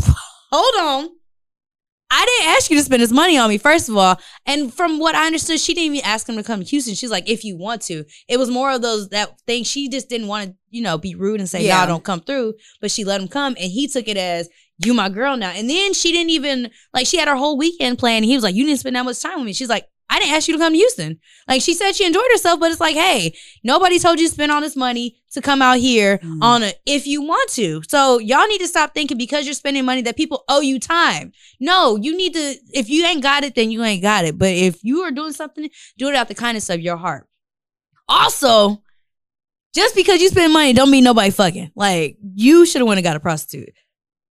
Hold 0.50 0.74
on. 0.80 1.10
I 2.14 2.26
didn't 2.26 2.54
ask 2.54 2.70
you 2.70 2.76
to 2.76 2.82
spend 2.82 3.02
this 3.02 3.10
money 3.10 3.38
on 3.38 3.48
me, 3.48 3.56
first 3.56 3.88
of 3.88 3.96
all. 3.96 4.20
And 4.44 4.72
from 4.72 4.98
what 4.98 5.14
I 5.14 5.24
understood, 5.26 5.58
she 5.58 5.72
didn't 5.72 5.96
even 5.96 6.06
ask 6.06 6.28
him 6.28 6.36
to 6.36 6.42
come 6.42 6.60
to 6.60 6.66
Houston. 6.66 6.94
She's 6.94 7.10
like, 7.10 7.26
if 7.26 7.42
you 7.42 7.56
want 7.56 7.80
to. 7.82 8.04
It 8.28 8.38
was 8.38 8.50
more 8.50 8.70
of 8.70 8.82
those 8.82 9.08
that 9.08 9.40
thing. 9.46 9.64
She 9.64 9.88
just 9.88 10.10
didn't 10.10 10.28
want 10.28 10.50
to, 10.50 10.56
you 10.68 10.82
know, 10.82 10.98
be 10.98 11.14
rude 11.14 11.40
and 11.40 11.48
say, 11.48 11.64
Yeah. 11.64 11.78
nah, 11.78 11.86
don't 11.86 12.04
come 12.04 12.20
through. 12.20 12.52
But 12.82 12.90
she 12.90 13.04
let 13.04 13.20
him 13.20 13.28
come 13.28 13.56
and 13.58 13.72
he 13.72 13.88
took 13.88 14.08
it 14.08 14.18
as 14.18 14.50
you 14.84 14.92
my 14.92 15.08
girl 15.08 15.38
now. 15.38 15.50
And 15.50 15.70
then 15.70 15.94
she 15.94 16.12
didn't 16.12 16.30
even 16.30 16.70
like 16.92 17.06
she 17.06 17.16
had 17.16 17.28
her 17.28 17.36
whole 17.36 17.56
weekend 17.56 17.98
planned. 17.98 18.24
And 18.24 18.26
he 18.26 18.36
was 18.36 18.44
like, 18.44 18.54
You 18.54 18.66
didn't 18.66 18.80
spend 18.80 18.96
that 18.96 19.06
much 19.06 19.22
time 19.22 19.38
with 19.38 19.46
me. 19.46 19.54
She's 19.54 19.70
like, 19.70 19.86
I 20.10 20.18
didn't 20.18 20.34
ask 20.34 20.46
you 20.46 20.54
to 20.54 20.58
come 20.58 20.72
to 20.74 20.76
Houston. 20.76 21.18
Like 21.48 21.62
she 21.62 21.72
said 21.72 21.92
she 21.92 22.04
enjoyed 22.04 22.22
herself, 22.32 22.60
but 22.60 22.70
it's 22.70 22.80
like, 22.80 22.94
hey, 22.96 23.34
nobody 23.64 23.98
told 23.98 24.20
you 24.20 24.28
to 24.28 24.32
spend 24.34 24.52
all 24.52 24.60
this 24.60 24.76
money 24.76 25.22
to 25.32 25.40
come 25.40 25.62
out 25.62 25.78
here 25.78 26.18
Mm. 26.18 26.42
on 26.42 26.62
a 26.62 26.72
if 26.84 27.06
you 27.06 27.22
want 27.22 27.50
to. 27.52 27.80
So 27.88 28.18
y'all 28.18 28.46
need 28.46 28.58
to 28.60 28.68
stop 28.68 28.92
thinking 28.92 29.16
because 29.16 29.46
you're 29.46 29.54
spending 29.54 29.84
money 29.86 30.02
that 30.02 30.16
people 30.16 30.44
owe 30.48 30.60
you 30.60 30.78
time. 30.78 31.32
No, 31.60 31.96
you 31.96 32.14
need 32.16 32.34
to 32.34 32.56
if 32.72 32.90
you 32.90 33.06
ain't 33.06 33.22
got 33.22 33.42
it, 33.44 33.54
then 33.54 33.70
you 33.70 33.82
ain't 33.82 34.02
got 34.02 34.24
it. 34.26 34.38
But 34.38 34.50
if 34.50 34.84
you 34.84 35.00
are 35.00 35.10
doing 35.10 35.32
something, 35.32 35.70
do 35.96 36.08
it 36.08 36.14
out 36.14 36.28
the 36.28 36.34
kindness 36.34 36.68
of 36.68 36.80
your 36.80 36.96
heart. 36.98 37.26
Also, 38.08 38.82
just 39.74 39.94
because 39.94 40.20
you 40.20 40.28
spend 40.28 40.52
money 40.52 40.74
don't 40.74 40.90
mean 40.90 41.04
nobody 41.04 41.30
fucking. 41.30 41.70
Like 41.74 42.18
you 42.34 42.66
should 42.66 42.80
have 42.80 42.88
went 42.88 42.98
and 42.98 43.04
got 43.04 43.16
a 43.16 43.20
prostitute. 43.20 43.70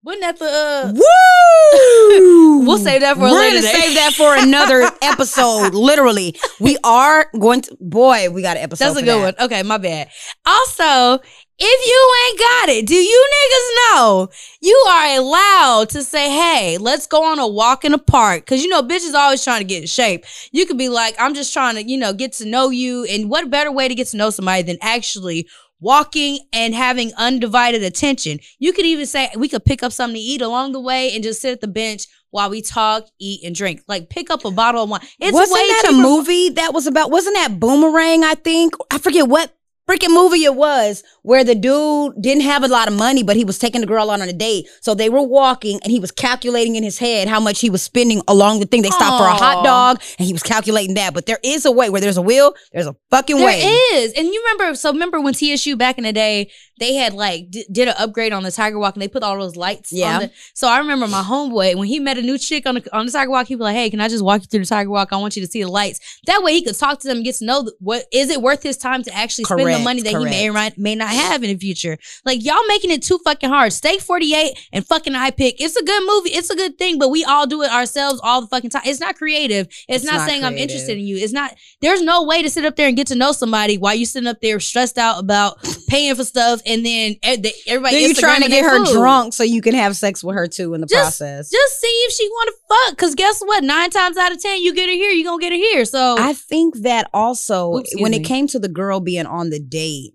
Wasn't 0.03 0.23
that 0.23 0.39
the 0.39 0.47
uh 0.47 0.93
Woo! 0.95 2.65
We'll 2.67 2.79
save 2.79 3.03
that 3.03 3.17
for 3.17 3.23
We're 3.23 3.33
later 3.33 3.61
gonna 3.61 3.67
save 3.75 3.95
that 3.97 4.15
for 4.15 4.35
another 4.35 4.91
episode. 5.03 5.75
Literally, 5.75 6.37
we 6.59 6.79
are 6.85 7.27
going 7.39 7.61
to. 7.63 7.77
Boy, 7.81 8.31
we 8.31 8.41
got 8.41 8.57
an 8.57 8.63
episode. 8.63 8.87
That's 8.87 8.97
a 8.99 9.03
good 9.03 9.21
that. 9.21 9.39
one. 9.39 9.47
Okay, 9.47 9.63
my 9.63 9.77
bad. 9.77 10.09
Also, 10.47 11.21
If 11.63 11.87
you 11.87 12.15
ain't 12.27 12.39
got 12.39 12.69
it, 12.71 12.87
do 12.87 12.95
you 12.95 13.29
niggas 13.35 13.99
know 13.99 14.29
you 14.63 14.75
are 14.89 15.19
allowed 15.19 15.91
to 15.91 16.03
say, 16.03 16.31
hey, 16.31 16.79
let's 16.79 17.07
go 17.07 17.23
on 17.23 17.39
a 17.39 17.47
walk 17.47 17.85
in 17.85 17.93
the 17.93 17.99
park? 17.99 18.47
Cause 18.47 18.63
you 18.63 18.69
know, 18.69 18.83
bitches 18.83 19.13
always 19.13 19.45
trying 19.45 19.61
to 19.61 19.67
get 19.67 19.83
in 19.83 19.87
shape. 19.87 20.25
You 20.53 20.65
could 20.65 20.79
be 20.79 20.89
like, 20.89 21.15
I'm 21.19 21.35
just 21.35 21.53
trying 21.53 21.75
to, 21.75 21.87
you 21.87 21.99
know, 21.99 22.15
get 22.15 22.33
to 22.35 22.47
know 22.47 22.71
you. 22.71 23.05
And 23.05 23.29
what 23.29 23.51
better 23.51 23.71
way 23.71 23.89
to 23.89 23.95
get 23.95 24.07
to 24.09 24.17
know 24.17 24.31
somebody 24.31 24.63
than 24.63 24.79
actually 24.81 25.47
walking 25.81 26.39
and 26.53 26.75
having 26.75 27.13
undivided 27.17 27.83
attention? 27.83 28.39
You 28.59 28.73
could 28.73 28.87
even 28.87 29.07
say, 29.07 29.31
we 29.37 29.49
could 29.49 29.65
pick 29.65 29.83
up 29.83 29.93
something 29.93 30.17
to 30.17 30.21
eat 30.21 30.41
along 30.43 30.73
the 30.73 30.81
way 30.81 31.15
and 31.15 31.25
just 31.25 31.41
sit 31.41 31.53
at 31.53 31.61
the 31.61 31.69
bench 31.69 32.07
while 32.31 32.51
we 32.51 32.63
talk, 32.63 33.07
eat, 33.19 33.43
and 33.45 33.55
drink. 33.55 33.83
Like 33.89 34.09
pick 34.09 34.31
up 34.31 34.45
a 34.45 34.51
bottle 34.51 34.85
of 34.85 34.91
wine. 34.91 35.01
It's 35.19 35.33
wasn't 35.33 35.55
way 35.55 35.69
that 35.69 35.91
a 35.91 35.93
movie 35.93 36.51
that 36.51 36.73
was 36.73 36.87
about? 36.87 37.11
Wasn't 37.11 37.35
that 37.35 37.59
Boomerang? 37.59 38.25
I 38.25 38.35
think 38.35 38.75
I 38.91 38.99
forget 38.99 39.29
what 39.29 39.53
freaking 39.91 40.15
movie 40.15 40.45
it 40.45 40.55
was 40.55 41.03
where 41.23 41.43
the 41.43 41.55
dude 41.55 42.15
didn't 42.21 42.43
have 42.43 42.63
a 42.63 42.69
lot 42.69 42.89
of 42.89 42.95
money, 42.95 43.23
but 43.23 43.37
he 43.37 43.45
was 43.45 43.59
taking 43.59 43.81
the 43.81 43.87
girl 43.87 44.11
out 44.11 44.21
on 44.21 44.29
a 44.29 44.33
date. 44.33 44.69
So 44.81 44.95
they 44.95 45.09
were 45.09 45.23
walking, 45.23 45.81
and 45.83 45.91
he 45.91 45.99
was 45.99 46.11
calculating 46.11 46.77
in 46.77 46.83
his 46.83 46.99
head 46.99 47.29
how 47.29 47.41
much 47.41 47.61
he 47.61 47.71
was 47.71 47.83
spending 47.83 48.23
along 48.29 48.61
the 48.61 48.67
thing. 48.67 48.83
They 48.83 48.91
stopped 48.91 49.19
for 49.19 49.29
a 49.29 49.35
hot 49.35 49.65
dog, 49.65 50.01
and 50.19 50.27
he 50.27 50.33
was 50.33 50.43
calculating 50.43 50.95
that. 50.95 51.13
But 51.15 51.27
there 51.27 51.41
is 51.43 51.65
a 51.65 51.73
way 51.73 51.91
where 51.91 52.01
there's 52.01 52.17
a 52.17 52.23
will, 52.23 52.55
there's 52.73 52.87
a 52.87 52.95
fucking 53.11 53.37
There 53.37 53.47
way. 53.47 53.61
is, 53.61 54.13
and 54.13 54.27
you 54.27 54.43
remember? 54.53 54.75
So 54.77 54.93
remember 54.93 55.21
when 55.21 55.35
TSU 55.35 55.77
back 55.77 55.99
in 55.99 56.05
the 56.05 56.13
day, 56.13 56.51
they 56.81 56.95
had 56.95 57.13
like 57.13 57.51
d- 57.51 57.65
did 57.71 57.87
an 57.89 57.95
upgrade 57.99 58.33
on 58.33 58.43
the 58.43 58.51
Tiger 58.51 58.79
Walk, 58.79 58.95
and 58.95 59.03
they 59.03 59.09
put 59.09 59.23
all 59.23 59.39
those 59.39 59.55
lights. 59.55 59.93
Yeah. 59.93 60.15
On 60.17 60.23
the, 60.23 60.31
so 60.55 60.67
I 60.67 60.79
remember 60.79 61.07
my 61.07 61.23
homeboy 61.23 61.77
when 61.77 61.87
he 61.87 62.01
met 62.01 62.19
a 62.19 62.23
new 62.23 62.39
chick 62.39 62.67
on 62.67 62.75
the 62.77 62.97
on 62.97 63.07
the 63.07 63.13
Tiger 63.13 63.31
Walk, 63.31 63.47
he 63.47 63.55
was 63.55 63.63
like, 63.65 63.77
"Hey, 63.77 63.91
can 63.91 64.01
I 64.01 64.09
just 64.09 64.25
walk 64.25 64.41
you 64.41 64.47
through 64.47 64.61
the 64.61 64.67
Tiger 64.67 64.91
Walk? 64.91 65.13
I 65.13 65.17
want 65.19 65.37
you 65.37 65.43
to 65.45 65.49
see 65.51 65.63
the 65.63 65.69
lights." 65.71 66.01
That 66.27 66.43
way, 66.43 66.55
he 66.55 66.65
could 66.65 66.77
talk 66.77 66.99
to 67.01 67.07
them 67.09 67.19
and 67.19 67.25
get 67.25 67.37
to 67.37 67.45
know 67.45 67.63
th- 67.63 67.75
what 67.79 68.05
is 68.13 68.31
it 68.31 68.43
worth 68.43 68.63
his 68.63 68.77
time 68.77 69.03
to 69.05 69.15
actually 69.15 69.45
spend 69.45 69.61
the 69.61 69.79
money 69.85 70.01
that 70.03 70.11
he 70.19 70.25
may 70.25 70.49
or 70.49 70.53
correct. 70.53 70.79
may- 70.79 70.95
not 70.97 71.11
have 71.11 71.43
in 71.45 71.51
the 71.51 71.57
future. 71.57 71.99
Like 72.25 72.45
y'all 72.45 72.67
making 72.67 72.91
it 72.91 73.03
too 73.03 73.19
fucking 73.25 73.49
hard. 73.51 73.73
Steak 73.73 74.01
forty 74.01 74.35
eight 74.35 74.59
and 74.73 74.85
fucking 74.85 75.15
I 75.15 75.31
pick. 75.31 75.61
It's 75.61 75.77
a 75.77 75.85
good 75.85 76.03
movie. 76.07 76.31
It's 76.31 76.51
a 76.51 76.57
good 76.57 76.79
thing, 76.79 76.99
but 76.99 77.11
we 77.11 77.25
all 77.25 77.47
do 77.47 77.63
it 77.63 77.71
ourselves 77.71 78.21
all 78.25 78.41
the 78.41 78.47
fucking 78.49 78.71
time. 78.71 78.83
It's 78.87 79.01
not 79.01 79.17
creative. 79.17 79.67
It's, 79.67 79.85
It's 79.89 80.05
not, 80.05 80.15
not 80.15 80.29
saying 80.29 80.45
I'm 80.45 80.57
interested 80.57 80.97
in 80.99 81.05
you. 81.05 81.17
It's 81.17 81.33
not. 81.33 81.55
There's 81.81 82.03
no 82.03 82.25
way 82.25 82.43
to 82.43 82.51
sit 82.51 82.65
up 82.65 82.77
there 82.77 82.89
and 82.89 82.97
get 82.97 83.07
to 83.09 83.15
know 83.15 83.33
somebody 83.33 83.77
while 83.79 83.95
you 83.95 84.07
sitting 84.07 84.27
up 84.27 84.41
there 84.41 84.59
stressed 84.61 84.99
out 84.99 85.19
about 85.19 85.59
paying 85.89 86.15
for 86.15 86.25
stuff, 86.25 86.61
and 86.71 86.87
then 86.87 87.17
the- 87.43 87.53
everybody. 87.67 87.97
Then 88.01 88.09
you 88.09 88.15
trying 88.15 88.43
to 88.43 88.49
get 88.49 88.65
her 88.65 88.85
food. 88.85 88.93
drunk 88.95 89.35
so 89.35 89.43
you 89.43 89.61
can 89.61 89.75
have 89.75 89.97
sex 89.97 90.23
with 90.25 90.35
her 90.37 90.47
too 90.47 90.75
in 90.75 90.81
the 90.81 90.87
Just- 90.87 91.19
process. 91.19 91.51
Just 91.51 91.81
see 91.81 91.87
if 92.07 92.13
she 92.13 92.29
want 92.29 92.49
to 92.49 92.55
fuck. 92.91 92.99
Cause 92.99 93.15
guess 93.15 93.41
what? 93.41 93.63
Nine 93.65 93.91
times 93.91 94.17
out 94.17 94.33
of 94.33 94.41
ten, 94.41 94.63
you 94.63 94.73
get 94.75 94.87
her 94.89 94.95
here, 94.95 95.11
you 95.11 95.25
gonna 95.25 95.41
get 95.41 95.53
her 95.53 95.57
here. 95.59 95.85
So 95.85 96.17
I 96.19 96.33
think 96.33 96.79
that 96.83 97.11
also 97.13 97.77
Oops, 97.79 97.91
when 97.97 98.13
me. 98.13 98.19
it 98.19 98.25
came 98.25 98.47
to 98.49 98.59
the 98.59 98.69
girl 98.69 99.01
being 99.01 99.27
on 99.27 99.51
the 99.51 99.61
date, 99.61 100.15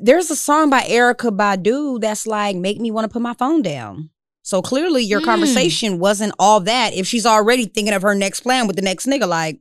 there's 0.00 0.30
a 0.30 0.36
song 0.36 0.70
by 0.70 0.82
Erykah 0.82 1.36
Badu 1.36 2.00
that's 2.00 2.26
like, 2.26 2.56
make 2.56 2.78
me 2.80 2.90
want 2.90 3.04
to 3.04 3.12
put 3.12 3.22
my 3.22 3.34
phone 3.34 3.62
down. 3.62 4.10
So 4.42 4.62
clearly 4.62 5.02
your 5.02 5.20
Mm. 5.20 5.24
conversation 5.24 5.98
wasn't 5.98 6.32
all 6.38 6.60
that 6.60 6.94
if 6.94 7.06
she's 7.06 7.26
already 7.26 7.66
thinking 7.66 7.92
of 7.92 8.02
her 8.02 8.14
next 8.14 8.40
plan 8.40 8.66
with 8.66 8.76
the 8.76 8.82
next 8.82 9.06
nigga, 9.06 9.26
like, 9.28 9.58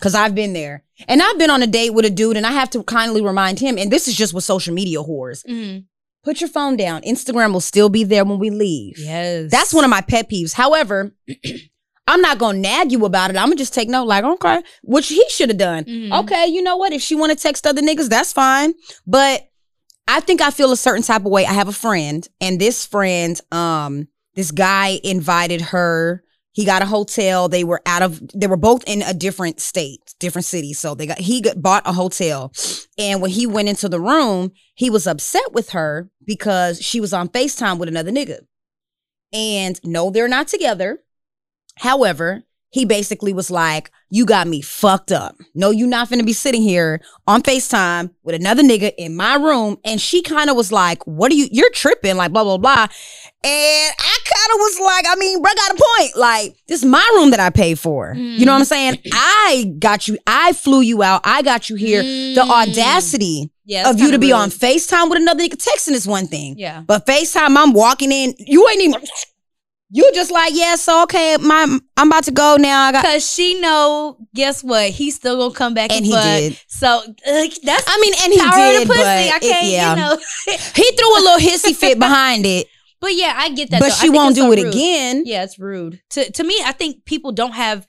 cause 0.00 0.14
I've 0.14 0.34
been 0.34 0.52
there. 0.52 0.84
And 1.06 1.22
I've 1.22 1.38
been 1.38 1.50
on 1.50 1.62
a 1.62 1.66
date 1.66 1.90
with 1.90 2.04
a 2.04 2.10
dude 2.10 2.36
and 2.36 2.46
I 2.46 2.52
have 2.52 2.70
to 2.70 2.82
kindly 2.82 3.20
remind 3.22 3.60
him, 3.60 3.78
and 3.78 3.90
this 3.90 4.08
is 4.08 4.16
just 4.16 4.34
with 4.34 4.44
social 4.44 4.74
media 4.74 4.98
whores. 4.98 5.44
Mhm. 5.46 5.84
Put 6.24 6.40
your 6.40 6.48
phone 6.50 6.76
down. 6.76 7.02
Instagram 7.02 7.52
will 7.52 7.60
still 7.60 7.88
be 7.88 8.04
there 8.04 8.24
when 8.24 8.38
we 8.38 8.50
leave. 8.50 8.98
yes, 8.98 9.50
That's 9.50 9.72
one 9.72 9.84
of 9.84 9.90
my 9.90 10.00
pet 10.00 10.28
peeves. 10.28 10.52
However, 10.52 11.12
I'm 12.06 12.20
not 12.22 12.38
gonna 12.38 12.58
nag 12.58 12.90
you 12.90 13.04
about 13.04 13.30
it. 13.30 13.36
I'm 13.36 13.46
gonna 13.48 13.56
just 13.56 13.74
take 13.74 13.88
note, 13.88 14.04
like, 14.04 14.24
okay, 14.24 14.62
which 14.82 15.08
he 15.08 15.24
should 15.28 15.50
have 15.50 15.58
done. 15.58 15.84
Mhm. 15.84 16.20
Okay, 16.24 16.46
you 16.46 16.62
know 16.62 16.76
what? 16.76 16.92
If 16.92 17.02
she 17.02 17.14
want 17.14 17.30
to 17.32 17.36
text 17.40 17.66
other 17.66 17.82
niggas, 17.82 18.08
that's 18.08 18.32
fine. 18.32 18.72
But 19.06 19.44
I 20.06 20.20
think 20.20 20.40
I 20.40 20.50
feel 20.50 20.72
a 20.72 20.76
certain 20.76 21.02
type 21.02 21.24
of 21.26 21.30
way. 21.30 21.44
I 21.44 21.52
have 21.52 21.68
a 21.68 21.72
friend, 21.72 22.26
and 22.40 22.58
this 22.58 22.86
friend, 22.86 23.38
um, 23.52 24.08
this 24.34 24.50
guy 24.50 25.00
invited 25.04 25.60
her. 25.60 26.24
He 26.52 26.64
got 26.64 26.82
a 26.82 26.86
hotel. 26.86 27.48
They 27.48 27.64
were 27.64 27.82
out 27.86 28.02
of. 28.02 28.20
They 28.34 28.46
were 28.46 28.56
both 28.56 28.82
in 28.86 29.02
a 29.02 29.14
different 29.14 29.60
state, 29.60 30.14
different 30.18 30.44
city. 30.44 30.72
So 30.72 30.94
they 30.94 31.06
got. 31.06 31.18
He 31.18 31.40
got, 31.40 31.62
bought 31.62 31.86
a 31.86 31.92
hotel, 31.92 32.52
and 32.96 33.22
when 33.22 33.30
he 33.30 33.46
went 33.46 33.68
into 33.68 33.88
the 33.88 34.00
room, 34.00 34.52
he 34.74 34.90
was 34.90 35.06
upset 35.06 35.52
with 35.52 35.70
her 35.70 36.10
because 36.24 36.80
she 36.80 37.00
was 37.00 37.12
on 37.12 37.28
Facetime 37.28 37.78
with 37.78 37.88
another 37.88 38.10
nigga. 38.10 38.40
And 39.32 39.78
no, 39.84 40.10
they're 40.10 40.28
not 40.28 40.48
together. 40.48 41.00
However, 41.76 42.44
he 42.70 42.84
basically 42.84 43.32
was 43.32 43.50
like, 43.50 43.90
You 44.10 44.26
got 44.26 44.46
me 44.46 44.60
fucked 44.62 45.12
up. 45.12 45.36
No, 45.54 45.70
you 45.70 45.86
not 45.86 46.08
finna 46.10 46.24
be 46.26 46.32
sitting 46.32 46.62
here 46.62 47.00
on 47.26 47.42
FaceTime 47.42 48.10
with 48.24 48.34
another 48.34 48.62
nigga 48.62 48.92
in 48.98 49.16
my 49.16 49.36
room. 49.36 49.78
And 49.84 50.00
she 50.00 50.22
kind 50.22 50.50
of 50.50 50.56
was 50.56 50.70
like, 50.72 51.06
What 51.06 51.30
are 51.32 51.34
you? 51.34 51.48
You're 51.50 51.70
tripping, 51.70 52.16
like 52.16 52.32
blah, 52.32 52.44
blah, 52.44 52.58
blah. 52.58 52.86
And 53.44 53.92
I 53.98 54.18
kind 54.24 54.50
of 54.52 54.58
was 54.58 54.80
like, 54.80 55.04
I 55.08 55.14
mean, 55.16 55.40
bro 55.40 55.50
got 55.54 55.78
a 55.78 55.82
point. 55.96 56.16
Like, 56.16 56.56
this 56.66 56.80
is 56.80 56.84
my 56.84 57.08
room 57.16 57.30
that 57.30 57.40
I 57.40 57.50
paid 57.50 57.78
for. 57.78 58.12
You 58.14 58.44
know 58.44 58.52
what 58.52 58.58
I'm 58.58 58.64
saying? 58.64 58.98
I 59.12 59.74
got 59.78 60.08
you, 60.08 60.18
I 60.26 60.52
flew 60.54 60.80
you 60.80 61.02
out, 61.02 61.20
I 61.24 61.42
got 61.42 61.70
you 61.70 61.76
here. 61.76 62.02
The 62.02 62.42
Mm. 62.42 62.50
audacity 62.50 63.50
Yeah, 63.64 63.88
of 63.90 63.96
you 63.98 64.06
to 64.06 64.12
kinda 64.12 64.18
be 64.18 64.32
on 64.32 64.50
FaceTime 64.50 65.08
with 65.08 65.18
another 65.20 65.42
nigga 65.42 65.54
texting 65.56 65.92
is 65.92 66.06
one 66.06 66.26
thing. 66.26 66.56
Yeah. 66.58 66.82
But 66.86 67.06
FaceTime, 67.06 67.56
I'm 67.56 67.72
walking 67.72 68.10
in, 68.12 68.34
you 68.38 68.68
ain't 68.68 68.82
even 68.82 69.00
you 69.90 70.10
just 70.14 70.30
like, 70.30 70.52
yeah, 70.54 70.76
so 70.76 71.02
okay, 71.04 71.36
my 71.40 71.78
I'm 71.96 72.08
about 72.08 72.24
to 72.24 72.30
go 72.30 72.56
now. 72.58 72.84
I 72.84 72.92
got 72.92 73.04
Cause 73.04 73.28
she 73.28 73.58
know, 73.60 74.18
guess 74.34 74.62
what? 74.62 74.90
He's 74.90 75.16
still 75.16 75.36
gonna 75.36 75.54
come 75.54 75.74
back 75.74 75.90
and, 75.90 75.98
and 75.98 76.06
he 76.06 76.12
fuck. 76.12 76.24
did. 76.24 76.60
So 76.68 77.02
like, 77.26 77.54
that's 77.62 77.84
I 77.86 77.98
mean, 78.00 78.14
and 78.22 78.32
he 78.32 78.38
did, 78.38 78.86
pussy. 78.86 78.98
but 78.98 79.06
I 79.06 79.38
can't, 79.40 79.66
yeah. 79.66 79.90
you 79.90 80.00
know. 80.00 80.18
he 80.74 80.92
threw 80.92 81.18
a 81.18 81.22
little 81.22 81.38
hissy 81.38 81.74
fit 81.74 81.98
behind 81.98 82.44
it, 82.44 82.66
but 83.00 83.14
yeah, 83.14 83.34
I 83.36 83.50
get 83.50 83.70
that. 83.70 83.80
but 83.80 83.88
though. 83.88 83.94
She 83.94 84.10
won't 84.10 84.34
do 84.34 84.42
so 84.42 84.52
it 84.52 84.62
rude. 84.62 84.74
again. 84.74 85.22
Yeah, 85.24 85.44
it's 85.44 85.58
rude. 85.58 86.00
To 86.10 86.30
to 86.32 86.44
me, 86.44 86.60
I 86.64 86.72
think 86.72 87.04
people 87.04 87.32
don't 87.32 87.54
have 87.54 87.86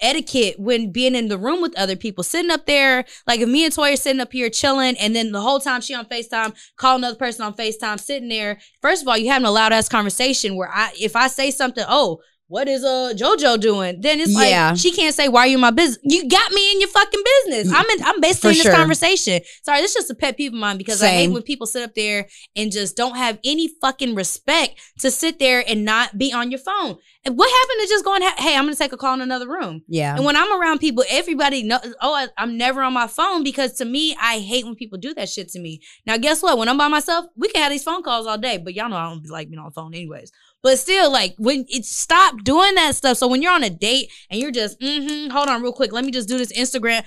etiquette 0.00 0.58
when 0.58 0.92
being 0.92 1.14
in 1.14 1.28
the 1.28 1.38
room 1.38 1.62
with 1.62 1.76
other 1.78 1.96
people. 1.96 2.24
Sitting 2.24 2.50
up 2.50 2.66
there, 2.66 3.04
like 3.26 3.40
if 3.40 3.48
me 3.48 3.64
and 3.64 3.74
Toya 3.74 3.94
are 3.94 3.96
sitting 3.96 4.20
up 4.20 4.32
here 4.32 4.50
chilling, 4.50 4.96
and 4.96 5.14
then 5.14 5.32
the 5.32 5.40
whole 5.40 5.60
time 5.60 5.80
she 5.80 5.94
on 5.94 6.06
FaceTime, 6.06 6.54
call 6.76 6.96
another 6.96 7.16
person 7.16 7.44
on 7.44 7.54
FaceTime, 7.54 8.00
sitting 8.00 8.28
there. 8.28 8.58
First 8.82 9.02
of 9.02 9.08
all, 9.08 9.16
you 9.16 9.30
having 9.30 9.46
a 9.46 9.50
loud 9.50 9.72
ass 9.72 9.88
conversation 9.88 10.56
where 10.56 10.70
I 10.72 10.92
if 10.98 11.16
I 11.16 11.28
say 11.28 11.50
something, 11.50 11.84
oh, 11.88 12.20
what 12.48 12.68
is 12.68 12.84
uh 12.84 13.12
JoJo 13.16 13.60
doing? 13.60 14.00
Then 14.00 14.20
it's 14.20 14.32
like 14.32 14.76
she 14.76 14.92
can't 14.92 15.14
say 15.14 15.28
why 15.28 15.40
are 15.40 15.46
you 15.48 15.56
in 15.56 15.60
my 15.60 15.72
business. 15.72 15.98
You 16.04 16.28
got 16.28 16.52
me 16.52 16.72
in 16.72 16.80
your 16.80 16.88
fucking 16.90 17.22
business. 17.44 17.72
I'm 17.74 17.86
in 17.90 18.04
I'm 18.04 18.20
basically 18.20 18.50
For 18.50 18.52
in 18.52 18.58
this 18.58 18.62
sure. 18.62 18.74
conversation. 18.74 19.40
Sorry, 19.64 19.80
this 19.80 19.90
is 19.90 20.02
just 20.02 20.10
a 20.10 20.14
pet 20.14 20.36
peeve 20.36 20.52
of 20.52 20.58
mine 20.58 20.78
because 20.78 21.02
I 21.02 21.08
hate 21.08 21.32
when 21.32 21.42
people 21.42 21.66
sit 21.66 21.82
up 21.82 21.94
there 21.94 22.28
and 22.54 22.70
just 22.70 22.96
don't 22.96 23.16
have 23.16 23.38
any 23.44 23.68
fucking 23.80 24.14
respect 24.14 24.80
to 25.00 25.10
sit 25.10 25.38
there 25.38 25.64
and 25.66 25.84
not 25.84 26.16
be 26.16 26.32
on 26.32 26.50
your 26.50 26.60
phone. 26.60 26.98
And 27.24 27.36
what 27.36 27.50
happened 27.50 27.82
to 27.82 27.88
just 27.88 28.04
going, 28.04 28.22
hey, 28.22 28.56
I'm 28.56 28.64
gonna 28.64 28.76
take 28.76 28.92
a 28.92 28.96
call 28.96 29.14
in 29.14 29.20
another 29.20 29.48
room? 29.48 29.82
Yeah. 29.88 30.14
And 30.14 30.24
when 30.24 30.36
I'm 30.36 30.60
around 30.60 30.78
people, 30.78 31.02
everybody 31.10 31.64
knows, 31.64 31.80
oh, 32.00 32.14
I, 32.14 32.28
I'm 32.38 32.56
never 32.56 32.80
on 32.82 32.92
my 32.92 33.08
phone 33.08 33.42
because 33.42 33.72
to 33.74 33.84
me, 33.84 34.16
I 34.20 34.38
hate 34.38 34.64
when 34.64 34.76
people 34.76 34.98
do 34.98 35.12
that 35.14 35.28
shit 35.28 35.48
to 35.48 35.58
me. 35.58 35.80
Now, 36.06 36.16
guess 36.18 36.40
what? 36.40 36.56
When 36.56 36.68
I'm 36.68 36.78
by 36.78 36.86
myself, 36.86 37.26
we 37.36 37.48
can 37.48 37.62
have 37.62 37.72
these 37.72 37.82
phone 37.82 38.04
calls 38.04 38.28
all 38.28 38.38
day, 38.38 38.58
but 38.58 38.74
y'all 38.74 38.88
know 38.88 38.96
I 38.96 39.08
don't 39.08 39.28
like 39.28 39.48
being 39.48 39.58
on 39.58 39.64
the 39.64 39.70
phone 39.72 39.92
anyways. 39.92 40.30
But 40.66 40.80
still, 40.80 41.12
like, 41.12 41.36
when 41.38 41.64
it 41.68 41.84
stop 41.84 42.42
doing 42.42 42.74
that 42.74 42.96
stuff. 42.96 43.18
So 43.18 43.28
when 43.28 43.40
you're 43.40 43.52
on 43.52 43.62
a 43.62 43.70
date 43.70 44.10
and 44.28 44.40
you're 44.40 44.50
just, 44.50 44.80
mm-hmm, 44.80 45.30
hold 45.30 45.48
on 45.48 45.62
real 45.62 45.72
quick, 45.72 45.92
let 45.92 46.04
me 46.04 46.10
just 46.10 46.28
do 46.28 46.38
this 46.38 46.52
Instagram. 46.58 47.06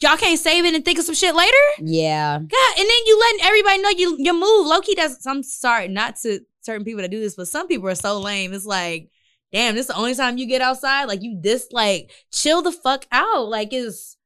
Y'all 0.00 0.16
can't 0.16 0.38
save 0.38 0.64
it 0.64 0.72
and 0.72 0.84
think 0.84 0.96
of 0.96 1.04
some 1.04 1.16
shit 1.16 1.34
later? 1.34 1.56
Yeah. 1.80 2.38
God, 2.38 2.78
and 2.78 2.88
then 2.88 2.98
you 3.06 3.18
letting 3.18 3.40
everybody 3.44 3.82
know 3.82 3.88
you 3.88 4.16
your 4.20 4.34
move. 4.34 4.68
Loki 4.68 4.94
does. 4.94 5.26
I'm 5.26 5.42
sorry, 5.42 5.88
not 5.88 6.14
to 6.22 6.42
certain 6.60 6.84
people 6.84 7.02
that 7.02 7.10
do 7.10 7.18
this, 7.18 7.34
but 7.34 7.48
some 7.48 7.66
people 7.66 7.88
are 7.88 7.96
so 7.96 8.20
lame. 8.20 8.52
It's 8.52 8.64
like, 8.64 9.10
damn, 9.50 9.74
this 9.74 9.88
is 9.88 9.88
the 9.88 9.96
only 9.96 10.14
time 10.14 10.38
you 10.38 10.46
get 10.46 10.62
outside. 10.62 11.06
Like 11.06 11.24
you 11.24 11.40
this 11.42 11.66
like 11.72 12.12
chill 12.30 12.62
the 12.62 12.70
fuck 12.70 13.04
out. 13.10 13.48
Like 13.48 13.72
it's 13.72 14.16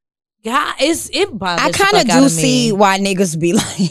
God, 0.45 0.75
it's 0.81 1.09
it 1.15 1.39
bothers 1.39 1.65
I 1.65 1.71
kind 1.71 1.97
of 1.97 2.15
do 2.15 2.29
see 2.29 2.73
why 2.73 2.99
niggas 2.99 3.41
be 3.41 3.53
like 3.55 3.91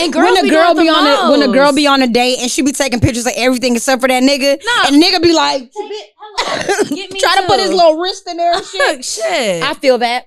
And 0.00 0.12
girls 0.12 0.36
when 0.36 0.46
a 0.46 0.50
girl 0.50 0.74
doing 0.74 0.86
be 0.86 0.88
it 0.90 0.92
the 0.92 0.98
on 0.98 1.28
a 1.28 1.30
when 1.38 1.48
a 1.48 1.52
girl 1.52 1.72
be 1.72 1.86
on 1.86 2.02
a 2.02 2.06
date 2.06 2.38
and 2.40 2.50
she 2.50 2.62
be 2.62 2.72
taking 2.72 3.00
pictures 3.00 3.26
of 3.26 3.32
everything 3.36 3.74
except 3.74 4.02
for 4.02 4.08
that 4.08 4.22
nigga, 4.22 4.58
No. 4.62 4.82
and 4.86 5.02
nigga 5.02 5.22
be 5.22 5.32
like 5.32 5.72
Get 6.90 7.12
me 7.12 7.20
try 7.20 7.40
to 7.40 7.46
put 7.46 7.60
his 7.60 7.70
little 7.72 7.98
wrist 7.98 8.28
in 8.28 8.36
there 8.36 8.62
shit. 8.62 9.04
Shit. 9.04 9.62
I 9.62 9.74
feel 9.74 9.98
that. 9.98 10.26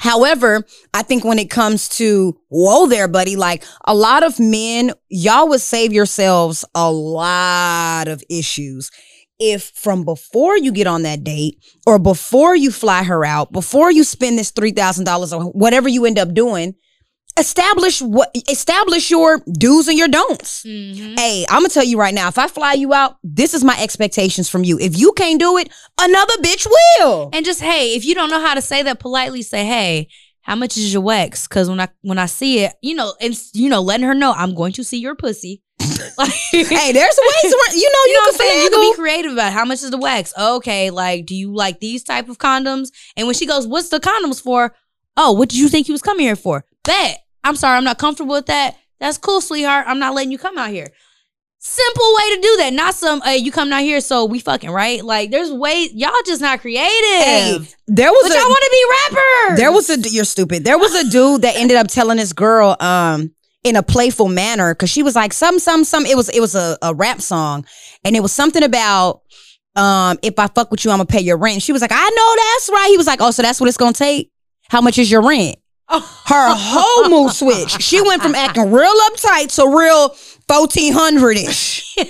However, 0.00 0.64
I 0.92 1.02
think 1.04 1.24
when 1.24 1.38
it 1.38 1.48
comes 1.48 1.88
to 1.90 2.36
whoa 2.48 2.86
there, 2.86 3.06
buddy, 3.06 3.36
like 3.36 3.62
a 3.84 3.94
lot 3.94 4.24
of 4.24 4.40
men, 4.40 4.92
y'all 5.08 5.48
would 5.48 5.60
save 5.60 5.92
yourselves 5.92 6.64
a 6.74 6.90
lot 6.90 8.08
of 8.08 8.22
issues 8.28 8.90
if 9.38 9.70
from 9.76 10.04
before 10.04 10.56
you 10.58 10.72
get 10.72 10.88
on 10.88 11.02
that 11.02 11.22
date 11.22 11.58
or 11.86 11.98
before 12.00 12.56
you 12.56 12.72
fly 12.72 13.04
her 13.04 13.24
out, 13.24 13.52
before 13.52 13.92
you 13.92 14.02
spend 14.02 14.38
this 14.38 14.50
$3,000 14.50 15.32
or 15.38 15.44
whatever 15.52 15.88
you 15.88 16.04
end 16.04 16.18
up 16.18 16.34
doing, 16.34 16.74
establish 17.38 18.02
what 18.02 18.30
establish 18.50 19.10
your 19.10 19.40
do's 19.52 19.88
and 19.88 19.98
your 19.98 20.08
don'ts. 20.08 20.62
Mhm. 20.64 21.18
Hey, 21.18 21.44
I'm 21.48 21.60
gonna 21.60 21.68
tell 21.68 21.84
you 21.84 21.98
right 21.98 22.14
now, 22.14 22.28
if 22.28 22.38
I 22.38 22.48
fly 22.48 22.74
you 22.74 22.92
out, 22.92 23.16
this 23.22 23.54
is 23.54 23.64
my 23.64 23.80
expectations 23.82 24.48
from 24.48 24.64
you. 24.64 24.78
If 24.78 24.98
you 24.98 25.12
can't 25.12 25.40
do 25.40 25.56
it, 25.58 25.68
another 26.00 26.34
bitch 26.42 26.66
will. 27.00 27.30
And 27.32 27.44
just 27.44 27.60
hey, 27.60 27.94
if 27.94 28.04
you 28.04 28.14
don't 28.14 28.30
know 28.30 28.40
how 28.40 28.54
to 28.54 28.62
say 28.62 28.82
that 28.82 29.00
politely, 29.00 29.42
say 29.42 29.64
hey. 29.64 30.08
how 30.42 30.56
much 30.56 30.76
is 30.76 30.92
your 30.92 31.02
wax? 31.02 31.46
Because 31.46 31.70
when 31.70 31.78
I 31.80 31.88
when 32.02 32.18
I 32.18 32.26
see 32.26 32.60
it, 32.64 32.72
you 32.82 32.94
know, 32.96 33.14
and 33.20 33.38
you 33.54 33.68
know, 33.68 33.80
letting 33.80 34.06
her 34.06 34.14
know 34.14 34.32
I'm 34.32 34.54
going 34.56 34.72
to 34.72 34.82
see 34.84 34.98
your 34.98 35.14
pussy. 35.14 35.62
like, 36.18 36.32
hey, 36.50 36.92
there's 36.92 37.18
a 37.18 37.22
ways 37.22 37.54
around. 37.54 37.76
You 37.76 37.90
know, 37.90 38.02
you, 38.06 38.12
you 38.12 38.16
know 38.26 38.38
can 38.38 38.64
You 38.64 38.70
can 38.70 38.80
be 38.80 38.94
creative 38.96 39.32
about 39.32 39.48
it. 39.48 39.52
how 39.52 39.64
much 39.64 39.82
is 39.82 39.90
the 39.90 39.98
wax. 39.98 40.32
Okay, 40.36 40.90
like, 40.90 41.26
do 41.26 41.34
you 41.36 41.54
like 41.54 41.78
these 41.80 42.02
type 42.02 42.28
of 42.28 42.38
condoms? 42.38 42.88
And 43.16 43.26
when 43.28 43.34
she 43.34 43.46
goes, 43.46 43.66
"What's 43.68 43.88
the 43.90 44.00
condoms 44.00 44.42
for?" 44.42 44.74
Oh, 45.16 45.32
what 45.32 45.48
did 45.48 45.58
you 45.58 45.68
think 45.68 45.86
he 45.86 45.92
was 45.92 46.02
coming 46.02 46.26
here 46.26 46.36
for? 46.36 46.64
Bet. 46.84 47.18
I'm 47.44 47.56
sorry, 47.56 47.76
I'm 47.76 47.84
not 47.84 47.98
comfortable 47.98 48.34
with 48.34 48.46
that. 48.46 48.76
That's 49.00 49.18
cool, 49.18 49.40
sweetheart. 49.40 49.86
I'm 49.88 49.98
not 49.98 50.14
letting 50.14 50.30
you 50.30 50.38
come 50.38 50.56
out 50.58 50.70
here. 50.70 50.86
Simple 51.58 52.14
way 52.16 52.34
to 52.34 52.40
do 52.40 52.56
that. 52.58 52.72
Not 52.72 52.94
some, 52.94 53.20
hey, 53.20 53.36
you 53.36 53.52
come 53.52 53.72
out 53.72 53.82
here, 53.82 54.00
so 54.00 54.24
we 54.24 54.40
fucking 54.40 54.70
right. 54.70 55.04
Like, 55.04 55.30
there's 55.30 55.52
ways. 55.52 55.92
Y'all 55.92 56.10
just 56.26 56.40
not 56.40 56.60
creative. 56.60 56.88
Hey, 56.88 57.58
there 57.86 58.10
was 58.10 58.22
but 58.28 58.32
a 58.32 58.40
y'all 58.40 58.48
want 58.48 58.64
to 58.64 58.70
be 58.70 58.84
rappers. 59.16 59.58
there 59.58 59.72
was 59.72 59.90
a 59.90 59.98
you're 60.10 60.24
stupid. 60.24 60.64
There 60.64 60.78
was 60.78 60.94
a 60.94 61.08
dude 61.08 61.42
that 61.42 61.56
ended 61.56 61.76
up 61.76 61.86
telling 61.86 62.16
this 62.16 62.32
girl 62.32 62.76
um 62.80 63.32
in 63.64 63.76
a 63.76 63.82
playful 63.82 64.28
manner 64.28 64.74
because 64.74 64.90
she 64.90 65.04
was 65.04 65.14
like 65.14 65.32
some 65.32 65.60
some 65.60 65.84
some 65.84 66.04
it 66.04 66.16
was 66.16 66.28
it 66.30 66.40
was 66.40 66.56
a, 66.56 66.76
a 66.82 66.94
rap 66.94 67.20
song 67.20 67.64
and 68.04 68.16
it 68.16 68.20
was 68.20 68.32
something 68.32 68.64
about 68.64 69.22
um 69.76 70.18
if 70.22 70.36
I 70.40 70.48
fuck 70.48 70.72
with 70.72 70.84
you 70.84 70.90
I'm 70.90 70.98
gonna 70.98 71.06
pay 71.06 71.20
your 71.20 71.36
rent. 71.36 71.62
She 71.62 71.72
was 71.72 71.80
like 71.80 71.92
I 71.92 72.08
know 72.08 72.36
that's 72.36 72.70
right. 72.72 72.88
He 72.90 72.96
was 72.96 73.06
like 73.06 73.20
oh 73.20 73.30
so 73.30 73.42
that's 73.42 73.60
what 73.60 73.68
it's 73.68 73.76
gonna 73.76 73.92
take. 73.92 74.32
How 74.68 74.80
much 74.80 74.98
is 74.98 75.10
your 75.10 75.22
rent? 75.22 75.56
Her 75.92 76.54
whole 76.56 77.08
mood 77.08 77.32
switch. 77.32 77.80
She 77.82 78.00
went 78.00 78.22
from 78.22 78.34
acting 78.34 78.70
real 78.72 78.92
uptight 79.10 79.54
to 79.56 79.68
real 79.76 80.08
fourteen 80.48 80.92
hundred 80.92 81.36
ish. 81.38 81.94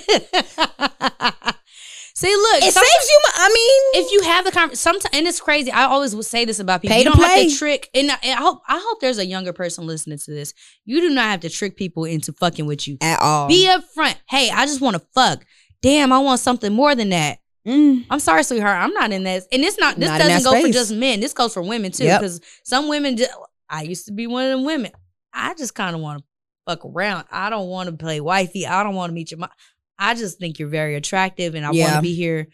See, 2.15 2.33
look, 2.33 2.57
It 2.63 2.71
saves 2.73 2.85
you. 3.09 3.19
I 3.35 3.47
mean, 3.49 4.03
if 4.05 4.11
you 4.11 4.21
have 4.21 4.45
the 4.45 4.51
conversation, 4.51 4.75
sometimes 4.77 5.09
and 5.17 5.27
it's 5.27 5.41
crazy. 5.41 5.71
I 5.71 5.85
always 5.85 6.15
would 6.15 6.25
say 6.25 6.45
this 6.45 6.59
about 6.59 6.81
people. 6.83 6.95
You 6.95 7.03
don't 7.05 7.17
have 7.17 7.25
play. 7.25 7.49
to 7.49 7.55
trick, 7.57 7.89
and 7.93 8.11
I, 8.11 8.17
and 8.23 8.39
I 8.39 8.41
hope 8.41 8.61
I 8.67 8.79
hope 8.81 9.01
there's 9.01 9.17
a 9.17 9.25
younger 9.25 9.51
person 9.51 9.87
listening 9.87 10.19
to 10.19 10.31
this. 10.31 10.53
You 10.85 11.01
do 11.01 11.09
not 11.09 11.25
have 11.25 11.39
to 11.41 11.49
trick 11.49 11.75
people 11.75 12.05
into 12.05 12.31
fucking 12.31 12.65
with 12.67 12.87
you. 12.87 12.97
at 13.01 13.19
all. 13.19 13.47
Be 13.47 13.67
upfront. 13.67 14.15
Hey, 14.29 14.49
I 14.51 14.65
just 14.67 14.79
want 14.79 14.95
to 14.95 15.01
fuck. 15.13 15.43
Damn, 15.81 16.13
I 16.13 16.19
want 16.19 16.39
something 16.39 16.71
more 16.71 16.93
than 16.95 17.09
that. 17.09 17.39
Mm. 17.67 18.05
I'm 18.09 18.19
sorry, 18.19 18.43
sweetheart. 18.43 18.77
I'm 18.77 18.93
not 18.93 19.11
in 19.11 19.23
this, 19.23 19.47
and 19.51 19.63
it's 19.63 19.79
not. 19.79 19.95
This 19.97 20.09
Not 20.09 20.19
doesn't 20.19 20.43
go 20.49 20.61
for 20.61 20.71
just 20.71 20.93
men. 20.93 21.19
This 21.19 21.33
goes 21.33 21.53
for 21.53 21.63
women 21.63 21.91
too, 21.91 22.03
Yep. 22.05 22.21
because 22.21 22.41
some 22.63 22.87
women. 22.89 23.17
Just, 23.17 23.31
I 23.69 23.83
used 23.83 24.05
to 24.07 24.11
be 24.13 24.27
one 24.27 24.45
of 24.45 24.51
them 24.51 24.65
women. 24.65 24.91
I 25.33 25.53
just 25.55 25.73
kind 25.75 25.95
of 25.95 26.01
want 26.01 26.19
to 26.19 26.25
fuck 26.67 26.85
around. 26.85 27.25
I 27.31 27.49
don't 27.49 27.67
want 27.67 27.89
to 27.89 27.95
play 27.95 28.19
wifey. 28.21 28.67
I 28.67 28.83
don't 28.83 28.95
want 28.95 29.09
to 29.09 29.13
meet 29.13 29.31
your 29.31 29.39
mom. 29.39 29.49
I 29.97 30.15
just 30.15 30.39
think 30.39 30.59
you're 30.59 30.69
very 30.69 30.95
attractive, 30.95 31.55
and 31.55 31.65
I 31.65 31.71
want 31.71 31.95
to 31.95 32.01
be 32.01 32.13
here 32.15 32.47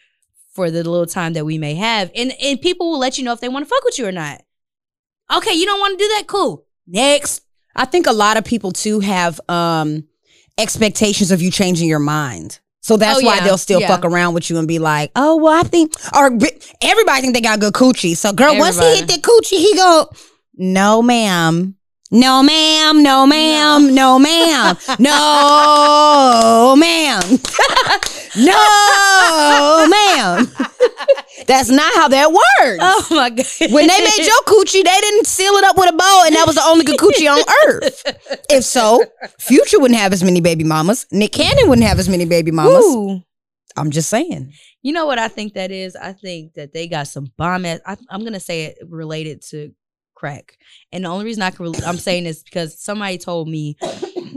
for 0.54 0.70
the 0.72 0.84
little 0.84 1.06
time 1.06 1.34
that 1.34 1.46
we 1.46 1.58
may 1.58 1.75
have. 1.75 2.12
And 2.16 2.34
and 2.42 2.62
people 2.62 2.92
will 2.92 3.00
let 3.00 3.18
you 3.18 3.24
know 3.24 3.34
if 3.34 3.39
they 3.42 3.50
want 3.50 3.66
to 3.66 3.70
fuck 3.70 3.84
with 3.84 3.98
you 4.00 4.06
or 4.08 4.12
not. 4.12 4.42
Okay, 5.34 5.54
you 5.54 5.66
don't 5.66 5.80
want 5.80 5.98
to 5.98 6.04
do 6.04 6.08
that. 6.18 6.24
Cool. 6.28 6.66
Next. 6.88 7.42
I 7.75 7.86
think 7.86 8.08
a 8.08 8.12
lot 8.12 8.36
of 8.38 8.44
people 8.46 8.72
too 8.72 9.00
have 9.00 9.39
um 9.50 10.04
expectations 10.58 11.32
of 11.32 11.42
you 11.42 11.51
changing 11.51 11.88
your 11.88 12.00
mind. 12.00 12.60
So 12.82 12.98
that's 12.98 13.20
Oh, 13.22 13.25
why 13.25 13.36
yeah. 13.38 13.44
they'll 13.44 13.58
still 13.58 13.80
Yeah. 13.82 13.88
fuck 13.88 14.06
around 14.06 14.34
with 14.34 14.50
you 14.50 14.58
and 14.58 14.68
be 14.68 14.80
like, 14.80 15.12
"Oh, 15.16 15.36
well, 15.38 15.54
I 15.54 15.63
think," 15.63 15.94
or 16.16 16.32
everybody 16.82 17.22
think 17.22 17.34
they 17.34 17.42
got 17.42 17.60
good 17.60 17.74
coochie. 17.74 18.16
So, 18.18 18.32
girl, 18.34 18.58
once 18.58 18.80
he 18.80 18.96
hit 18.96 19.08
that 19.08 19.22
coochie, 19.22 19.58
he 19.58 19.75
go, 19.75 20.10
"No, 20.60 21.01
ma'am, 21.01 21.75
no, 22.12 22.44
ma'am, 22.44 23.01
no, 23.01 23.25
ma'am, 23.25 23.96
no, 23.96 24.20
ma'am, 24.20 24.78
no, 25.00 26.75
ma'am, 26.78 27.39
no, 28.38 29.86
ma'am." 29.89 30.48
That's 31.48 31.70
not 31.70 31.92
how 31.96 32.08
that 32.10 32.32
works. 32.32 32.80
Oh 32.82 33.08
my 33.10 33.30
god. 33.32 33.46
When 33.72 33.88
they 33.88 34.00
made 34.00 34.18
your 34.20 34.42
coochie, 34.46 34.84
they 34.84 35.00
didn't 35.01 35.25
seal 35.25 35.54
it 35.54 35.63
up 35.63 35.78
with 35.78 35.89
a 35.89 35.94
bow, 35.96 36.24
and 36.28 36.36
that 36.36 36.46
was 36.46 36.56
the 36.56 36.63
only 36.63 36.86
good 36.86 37.00
coochie 37.00 37.28
on 37.28 37.39
earth. 37.68 38.04
If 38.50 38.63
so, 38.66 39.04
Future 39.39 39.80
wouldn't 39.80 40.00
have 40.00 40.13
as 40.13 40.24
many 40.24 40.42
baby 40.42 40.63
mamas. 40.63 41.08
Nick 41.12 41.32
Cannon 41.32 41.68
wouldn't 41.70 41.88
have 41.88 41.98
as 41.98 42.08
many 42.10 42.26
baby 42.26 42.52
mamas. 42.52 42.86
Ooh. 42.86 43.22
I'm 43.76 43.89
just 43.91 44.10
saying. 44.10 44.54
You 44.82 44.93
know 44.93 45.06
what 45.06 45.19
I 45.19 45.28
think 45.28 45.54
that 45.54 45.72
is? 45.72 45.95
I 45.95 46.13
think 46.13 46.54
that 46.54 46.74
they 46.74 46.88
got 46.88 47.08
some 47.08 47.32
bomb 47.38 47.65
ass. 47.65 47.80
I, 47.86 47.98
I'm 48.10 48.24
gonna 48.24 48.39
say 48.39 48.65
it 48.65 48.78
related 48.88 49.41
to 49.50 49.72
crack, 50.19 50.58
and 50.91 51.05
the 51.05 51.10
only 51.10 51.25
reason 51.25 51.41
I 51.43 51.49
can 51.51 51.65
rel- 51.65 51.86
I'm 51.88 51.97
saying 51.97 52.25
this 52.25 52.43
because 52.43 52.79
somebody 52.82 53.17
told 53.17 53.47
me 53.47 53.77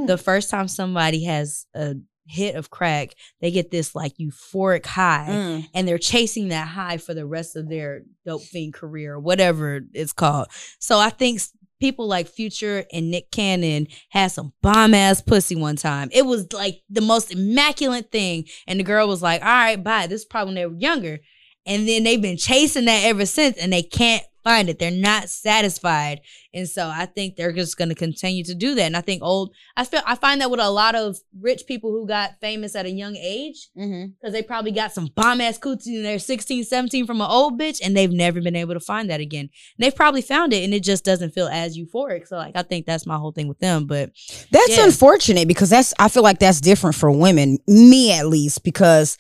the 0.07 0.17
first 0.23 0.49
time 0.51 0.69
somebody 0.69 1.25
has 1.25 1.67
a 1.75 1.95
hit 2.27 2.55
of 2.55 2.71
crack, 2.71 3.15
they 3.41 3.51
get 3.51 3.71
this 3.73 3.95
like 3.95 4.13
euphoric 4.19 4.87
high, 4.87 5.27
Mm. 5.29 5.69
and 5.75 5.89
they're 5.89 5.99
chasing 5.99 6.49
that 6.49 6.69
high 6.69 6.97
for 6.99 7.15
the 7.15 7.27
rest 7.27 7.57
of 7.57 7.69
their 7.69 8.03
dope 8.25 8.43
fiend 8.43 8.75
career, 8.75 9.15
or 9.15 9.21
whatever 9.21 9.81
it's 9.93 10.13
called. 10.13 10.47
So 10.79 10.99
I 10.99 11.11
think 11.11 11.41
people 11.81 12.07
like 12.07 12.29
Future 12.29 12.85
and 12.93 13.11
Nick 13.11 13.33
Cannon 13.33 13.89
had 14.11 14.29
some 14.29 14.53
bomb 14.63 14.95
ass 14.95 15.21
pussy 15.21 15.57
one 15.57 15.75
time. 15.75 16.09
It 16.13 16.25
was 16.25 16.53
like 16.53 16.81
the 16.89 17.01
most 17.01 17.33
immaculate 17.33 18.13
thing, 18.13 18.45
and 18.69 18.79
the 18.79 18.85
girl 18.85 19.09
was 19.09 19.21
like, 19.21 19.43
"All 19.43 19.49
right, 19.49 19.83
bye." 19.83 20.07
This 20.07 20.21
is 20.21 20.25
probably 20.25 20.55
when 20.55 20.55
they 20.55 20.67
were 20.67 20.79
younger, 20.81 21.19
and 21.67 21.89
then 21.89 22.05
they've 22.05 22.21
been 22.23 22.37
chasing 22.37 22.85
that 22.87 23.05
ever 23.05 23.27
since, 23.27 23.57
and 23.59 23.73
they 23.73 23.83
can't 23.83 24.23
find 24.45 24.69
it. 24.69 24.81
They're 24.81 24.91
not 24.91 25.29
satisfied, 25.29 26.21
and 26.53 26.69
so 26.69 26.89
I 26.89 27.07
think 27.07 27.37
they're 27.37 27.53
just 27.53 27.77
going 27.77 27.91
to 27.91 27.95
continue 27.95 28.43
to 28.43 28.57
do 28.57 28.75
that. 28.75 28.83
And 28.83 28.97
I 28.97 29.01
think 29.01 29.23
old, 29.23 29.55
I 29.77 29.85
feel, 29.85 30.01
I 30.05 30.17
find 30.17 30.41
that 30.41 30.51
with 30.51 30.59
a 30.59 30.69
lot 30.69 30.97
of 30.97 31.17
rich 31.41 31.63
people 31.69 31.93
who 31.93 32.09
got 32.09 32.41
famous 32.41 32.75
at 32.75 32.85
a 32.85 32.91
young 32.91 33.15
age 33.15 33.69
Mm-hmm. 33.79 34.07
because 34.21 34.33
they 34.33 34.43
probably 34.43 34.73
got 34.73 34.93
some 34.93 35.07
bomb 35.15 35.41
ass 35.41 35.59
coochie 35.61 35.87
in 35.95 36.03
their 36.03 36.19
16, 36.19 36.65
17 36.65 37.07
from 37.07 37.21
an 37.21 37.29
old 37.31 37.61
bitch, 37.61 37.79
and 37.85 37.97
they've 37.97 38.11
never 38.11 38.41
been 38.41 38.57
able 38.57 38.75
to 38.75 38.81
find 38.81 39.09
that 39.11 39.21
again. 39.21 39.43
And 39.43 39.51
they've 39.85 39.95
probably 39.95 40.23
found 40.23 40.53
it, 40.53 40.65
and 40.65 40.75
it 40.75 40.83
just 40.83 41.05
doesn't 41.05 41.31
feel 41.31 41.47
as 41.47 41.79
euphoric. 41.79 42.27
So, 42.27 42.37
like, 42.37 42.57
I 42.57 42.63
think 42.63 42.85
that's 42.85 43.07
my 43.07 43.17
whole 43.19 43.31
thing 43.33 43.47
with 43.47 43.61
them. 43.61 43.87
But 43.87 44.11
That's 44.51 44.77
Yeah. 44.77 44.85
unfortunate 44.87 45.47
because 45.47 45.71
that's 45.71 45.95
I 46.01 46.09
feel 46.09 46.25
like 46.25 46.41
that's 46.41 46.61
different 46.61 46.97
for 46.97 47.13
women, 47.13 47.59
me 47.69 48.13
at 48.13 48.27
least, 48.27 48.65
because 48.65 49.17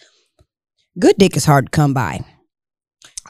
good 0.98 1.14
dick 1.16 1.36
is 1.36 1.44
hard 1.44 1.66
to 1.66 1.70
come 1.70 1.94
by. 1.94 2.24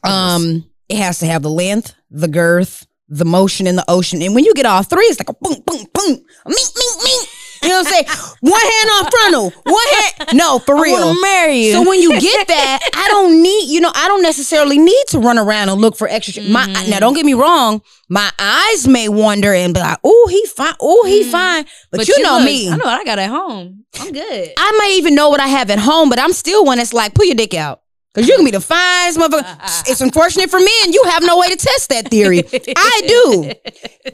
Um, 0.05 0.65
it 0.89 0.97
has 0.99 1.19
to 1.21 1.27
have 1.27 1.43
the 1.43 1.51
length, 1.51 1.95
the 2.11 2.29
girth, 2.29 2.87
the 3.09 3.25
motion 3.25 3.67
in 3.67 3.77
the 3.77 3.85
ocean, 3.89 4.23
and 4.23 4.35
when 4.35 4.45
you 4.45 4.55
get 4.55 4.67
all 4.67 4.83
three, 4.83 5.05
it's 5.05 5.21
like 5.21 5.29
a 5.29 5.35
boom, 5.35 5.63
boom, 5.67 5.87
boom, 5.93 6.09
mink, 6.47 6.69
mink, 6.77 7.03
mink. 7.05 7.29
You 7.63 7.69
know 7.69 7.79
what 7.83 7.87
I'm 7.87 7.93
saying? 7.93 8.07
One 8.41 8.61
hand 8.61 8.91
on 8.91 9.11
frontal, 9.11 9.51
one 9.65 9.85
hand. 10.01 10.31
No, 10.35 10.59
for 10.59 10.77
I 10.77 10.81
real. 10.83 10.93
want 11.01 11.17
to 11.17 11.21
marry 11.23 11.59
you. 11.67 11.73
So 11.73 11.89
when 11.89 12.01
you 12.01 12.19
get 12.21 12.49
that, 12.49 12.81
I 12.95 13.07
don't 13.09 13.41
need, 13.43 13.69
you 13.71 13.81
know, 13.81 13.93
I 13.95 14.09
don't 14.09 14.23
necessarily 14.23 14.79
need 14.79 15.05
to 15.09 15.19
run 15.21 15.39
around 15.39 15.69
and 15.69 15.81
look 15.81 15.95
for 15.97 16.09
extra. 16.09 16.43
My 16.43 16.67
Mhm. 16.67 16.89
now, 16.91 16.99
don't 16.99 17.15
get 17.15 17.25
me 17.27 17.35
wrong. 17.35 17.81
My 18.09 18.31
eyes 18.39 18.89
may 18.89 19.09
wander 19.09 19.53
and 19.55 19.73
be 19.75 19.79
like, 19.81 19.99
"Oh, 20.03 20.27
he 20.31 20.45
fine. 20.47 20.75
Oh, 20.81 21.05
he 21.05 21.23
Mhm. 21.23 21.31
fine." 21.31 21.65
But, 21.93 22.09
you, 22.09 22.21
know 22.23 22.39
look- 22.39 22.47
me. 22.47 22.69
I 22.69 22.77
know 22.77 22.85
what 22.85 23.01
I 23.01 23.05
got 23.05 23.19
at 23.21 23.29
home. 23.31 23.85
I'm 24.01 24.11
good. 24.13 24.53
I 24.57 24.79
may 24.81 24.97
even 24.97 25.15
know 25.15 25.29
what 25.29 25.41
I 25.41 25.47
have 25.49 25.71
at 25.71 25.79
home, 25.79 26.09
but 26.09 26.19
I'm 26.19 26.33
still 26.33 26.65
one 26.65 26.79
that's 26.79 26.93
like, 26.93 27.15
pull 27.15 27.27
your 27.27 27.35
dick 27.37 27.55
out. 27.55 27.82
Cause 28.15 28.29
you 28.29 28.37
can 28.37 28.45
be 28.45 28.51
the 28.51 28.61
finest 28.61 29.19
motherfucker. 29.19 29.85
it's 29.89 30.03
unfortunate 30.03 30.51
for 30.51 30.59
men, 30.59 30.93
you 30.93 31.03
have 31.05 31.23
no 31.23 31.39
way 31.39 31.49
to 31.49 31.57
test 31.57 31.89
that 31.89 32.09
theory. 32.11 32.43
I 32.77 33.03
do. 33.07 33.53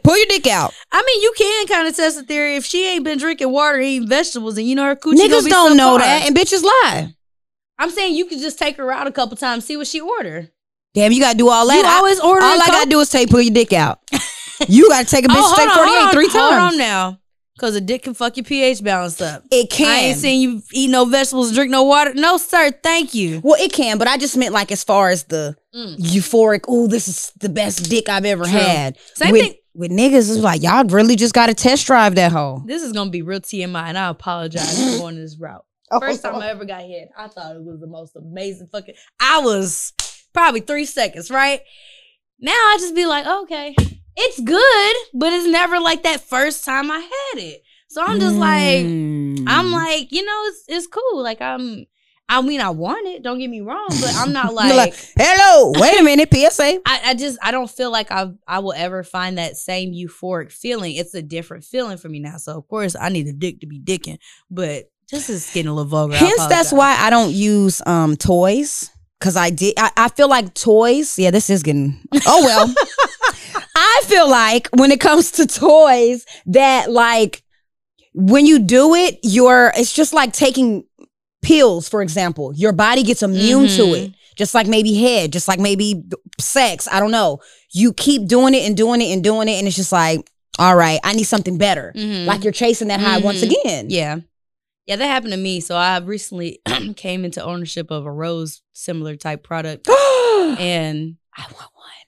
Pull 0.04 0.16
your 0.16 0.26
dick 0.26 0.46
out. 0.46 0.72
I 0.92 1.02
mean, 1.04 1.20
you 1.22 1.32
can 1.36 1.66
kind 1.66 1.88
of 1.88 1.96
test 1.96 2.16
the 2.16 2.22
theory 2.22 2.54
if 2.54 2.64
she 2.64 2.86
ain't 2.86 3.02
been 3.02 3.18
drinking 3.18 3.50
water, 3.50 3.80
eating 3.80 4.08
vegetables, 4.08 4.56
and 4.56 4.68
you 4.68 4.76
know 4.76 4.84
her 4.84 4.94
coochie. 4.94 5.16
Niggas 5.16 5.48
don't 5.48 5.76
know 5.76 5.96
subpar. 5.96 6.00
that, 6.00 6.26
and 6.28 6.36
bitches 6.36 6.62
lie. 6.62 7.12
I'm 7.80 7.90
saying 7.90 8.14
you 8.14 8.26
could 8.26 8.38
just 8.38 8.58
take 8.58 8.76
her 8.76 8.92
out 8.92 9.08
a 9.08 9.12
couple 9.12 9.36
times, 9.36 9.64
see 9.64 9.76
what 9.76 9.88
she 9.88 10.00
order. 10.00 10.48
Damn, 10.94 11.10
you 11.12 11.20
gotta 11.20 11.36
do 11.36 11.48
all 11.48 11.66
that. 11.66 11.76
You 11.76 11.82
I- 11.84 11.96
always 11.96 12.20
order. 12.20 12.42
all 12.44 12.62
I 12.62 12.66
gotta 12.66 12.88
do 12.88 13.00
is 13.00 13.08
take 13.10 13.30
pull 13.30 13.40
your 13.40 13.54
dick 13.54 13.72
out. 13.72 13.98
you 14.68 14.88
gotta 14.88 15.06
take 15.06 15.24
a 15.24 15.28
oh, 15.30 15.34
bitch 15.34 15.42
Oh, 15.42 15.54
to 15.54 15.60
take 15.60 15.68
on, 15.70 15.74
48 15.76 15.94
hold 15.94 16.06
on, 16.06 16.12
three 16.12 16.28
Hold 16.28 16.54
on 16.54 16.78
now, 16.78 17.18
because 17.58 17.74
a 17.74 17.80
dick 17.80 18.04
can 18.04 18.14
fuck 18.14 18.36
your 18.36 18.44
pH 18.44 18.82
balance 18.84 19.20
up. 19.20 19.42
It 19.50 19.68
can. 19.68 19.86
I 19.88 19.98
ain't 20.06 20.18
seen 20.18 20.40
you 20.40 20.62
eat 20.72 20.90
no 20.90 21.04
vegetables, 21.04 21.52
drink 21.52 21.70
no 21.72 21.82
water. 21.82 22.14
No, 22.14 22.36
sir. 22.36 22.70
Thank 22.70 23.14
you. 23.14 23.40
Well, 23.42 23.60
it 23.60 23.72
can, 23.72 23.98
but 23.98 24.06
I 24.06 24.16
just 24.16 24.36
meant 24.36 24.54
like 24.54 24.70
as 24.72 24.84
far 24.84 25.10
as 25.10 25.24
the 25.24 25.56
Mm. 25.74 25.96
euphoric. 25.98 26.64
Oh, 26.66 26.86
this 26.86 27.08
is 27.08 27.30
the 27.40 27.48
best 27.50 27.90
dick 27.90 28.08
I've 28.08 28.24
ever 28.24 28.44
True. 28.44 28.52
had. 28.58 28.96
Same 29.14 29.32
with, 29.32 29.42
thing. 29.42 29.54
with 29.74 29.90
niggas. 29.90 30.30
It's 30.34 30.38
like 30.38 30.62
y'all 30.62 30.84
really 30.84 31.14
just 31.14 31.34
got 31.34 31.48
to 31.48 31.54
test 31.54 31.86
drive 31.86 32.14
that 32.14 32.32
hoe. 32.32 32.62
This 32.64 32.82
is 32.82 32.92
gonna 32.92 33.10
be 33.10 33.20
real 33.22 33.40
TMI, 33.40 33.88
and 33.88 33.98
I 33.98 34.08
apologize 34.08 34.92
for 34.94 34.98
going 35.00 35.16
this 35.16 35.36
route. 35.38 35.64
First 36.00 36.22
time 36.22 36.36
I 36.36 36.48
ever 36.48 36.64
got 36.64 36.82
hit, 36.82 37.10
I 37.16 37.28
thought 37.28 37.54
it 37.56 37.62
was 37.64 37.80
the 37.80 37.86
most 37.86 38.16
amazing 38.16 38.68
fucking. 38.72 38.94
I 39.20 39.40
was 39.40 39.92
probably 40.32 40.60
three 40.60 40.84
seconds, 40.86 41.30
right? 41.30 41.60
Now 42.40 42.52
I 42.52 42.76
just 42.80 42.94
be 42.94 43.04
like, 43.06 43.26
okay, 43.26 43.74
it's 44.18 44.40
good, 44.40 44.96
but 45.14 45.32
it's 45.32 45.46
never 45.46 45.78
like 45.80 46.02
that 46.02 46.20
first 46.20 46.64
time 46.64 46.90
I 46.90 46.98
had 46.98 47.40
it. 47.42 47.62
So 47.88 48.02
I'm 48.04 48.20
just 48.20 48.36
like, 48.36 48.84
Mm. 48.84 49.44
I'm 49.46 49.70
like, 49.70 50.12
you 50.12 50.24
know, 50.24 50.42
it's 50.46 50.64
it's 50.68 50.86
cool. 50.86 51.22
Like 51.22 51.40
I'm, 51.40 51.86
I 52.28 52.42
mean, 52.42 52.60
I 52.60 52.68
want 52.70 53.06
it. 53.08 53.22
Don't 53.22 53.38
get 53.38 53.48
me 53.48 53.60
wrong, 53.62 53.86
but 53.88 54.12
I'm 54.16 54.32
not 54.32 54.52
like. 54.60 54.74
like, 54.74 54.94
hello, 55.16 55.72
wait 55.76 55.98
a 55.98 56.02
minute, 56.02 56.28
PSA. 56.34 56.80
I, 56.84 57.00
I 57.06 57.14
just 57.14 57.38
I 57.42 57.50
don't 57.50 57.70
feel 57.70 57.90
like 57.90 58.10
I 58.10 58.30
I 58.46 58.58
will 58.58 58.74
ever 58.74 59.02
find 59.02 59.38
that 59.38 59.56
same 59.56 59.92
euphoric 59.94 60.52
feeling. 60.52 60.96
It's 60.96 61.14
a 61.14 61.22
different 61.22 61.64
feeling 61.64 61.96
for 61.96 62.08
me 62.10 62.18
now. 62.20 62.36
So 62.36 62.58
of 62.58 62.68
course 62.68 62.94
I 63.00 63.08
need 63.08 63.26
a 63.28 63.32
dick 63.32 63.60
to 63.60 63.66
be 63.66 63.80
dicking, 63.80 64.18
but 64.50 64.90
this 65.10 65.30
is 65.30 65.50
getting 65.54 65.68
a 65.70 65.74
little 65.74 65.88
vulgar. 65.88 66.16
Hence, 66.16 66.46
that's 66.48 66.70
why 66.72 66.94
I 66.98 67.08
don't 67.08 67.32
use 67.32 67.80
um 67.86 68.16
toys. 68.16 68.90
Cause 69.20 69.34
I 69.36 69.50
did, 69.50 69.74
I, 69.76 69.90
I 69.96 70.08
feel 70.10 70.28
like 70.28 70.54
toys. 70.54 71.18
Yeah, 71.18 71.32
this 71.32 71.50
is 71.50 71.64
getting. 71.64 71.98
Oh 72.24 72.44
well, 72.44 72.72
feel 74.08 74.28
like 74.30 74.68
when 74.76 74.90
it 74.90 75.00
comes 75.00 75.30
to 75.32 75.46
toys 75.46 76.24
that 76.46 76.90
like 76.90 77.42
when 78.14 78.46
you 78.46 78.58
do 78.58 78.94
it, 78.94 79.18
you're 79.22 79.72
it's 79.76 79.92
just 79.92 80.12
like 80.12 80.32
taking 80.32 80.84
pills, 81.42 81.88
for 81.88 82.02
example. 82.02 82.52
Your 82.54 82.72
body 82.72 83.02
gets 83.02 83.22
immune 83.22 83.68
to 83.68 83.82
Mhm. 83.82 84.06
it. 84.06 84.12
Just 84.36 84.54
like 84.54 84.66
maybe 84.66 84.94
head, 84.94 85.32
just 85.32 85.48
like 85.48 85.58
maybe 85.60 86.02
sex. 86.40 86.86
I 86.90 87.00
don't 87.00 87.10
know. 87.10 87.40
You 87.72 87.92
keep 87.92 88.26
doing 88.28 88.54
it 88.54 88.66
and 88.66 88.76
doing 88.76 89.00
it 89.02 89.12
and 89.12 89.22
doing 89.22 89.48
it, 89.48 89.58
and 89.58 89.66
it's 89.66 89.76
just 89.76 89.92
like, 89.92 90.28
all 90.58 90.74
right, 90.76 91.00
I 91.04 91.12
need 91.14 91.24
something 91.24 91.58
better. 91.58 91.92
Mhm. 91.96 92.24
Like 92.24 92.44
you're 92.44 92.52
chasing 92.52 92.88
that 92.88 93.00
high 93.00 93.18
once 93.18 93.40
Mhm. 93.42 93.50
again. 93.50 93.86
Yeah. 93.90 94.16
Yeah, 94.86 94.96
that 94.96 95.06
happened 95.06 95.32
to 95.32 95.36
me. 95.38 95.60
So 95.60 95.76
I 95.76 95.98
recently 95.98 96.60
came 96.96 97.24
into 97.24 97.44
ownership 97.44 97.90
of 97.90 98.06
a 98.06 98.10
rose 98.12 98.62
similar 98.72 99.16
type 99.16 99.42
product 99.42 99.88
and 99.88 101.16
I 101.36 101.42
want 101.42 101.70
one. 101.74 102.06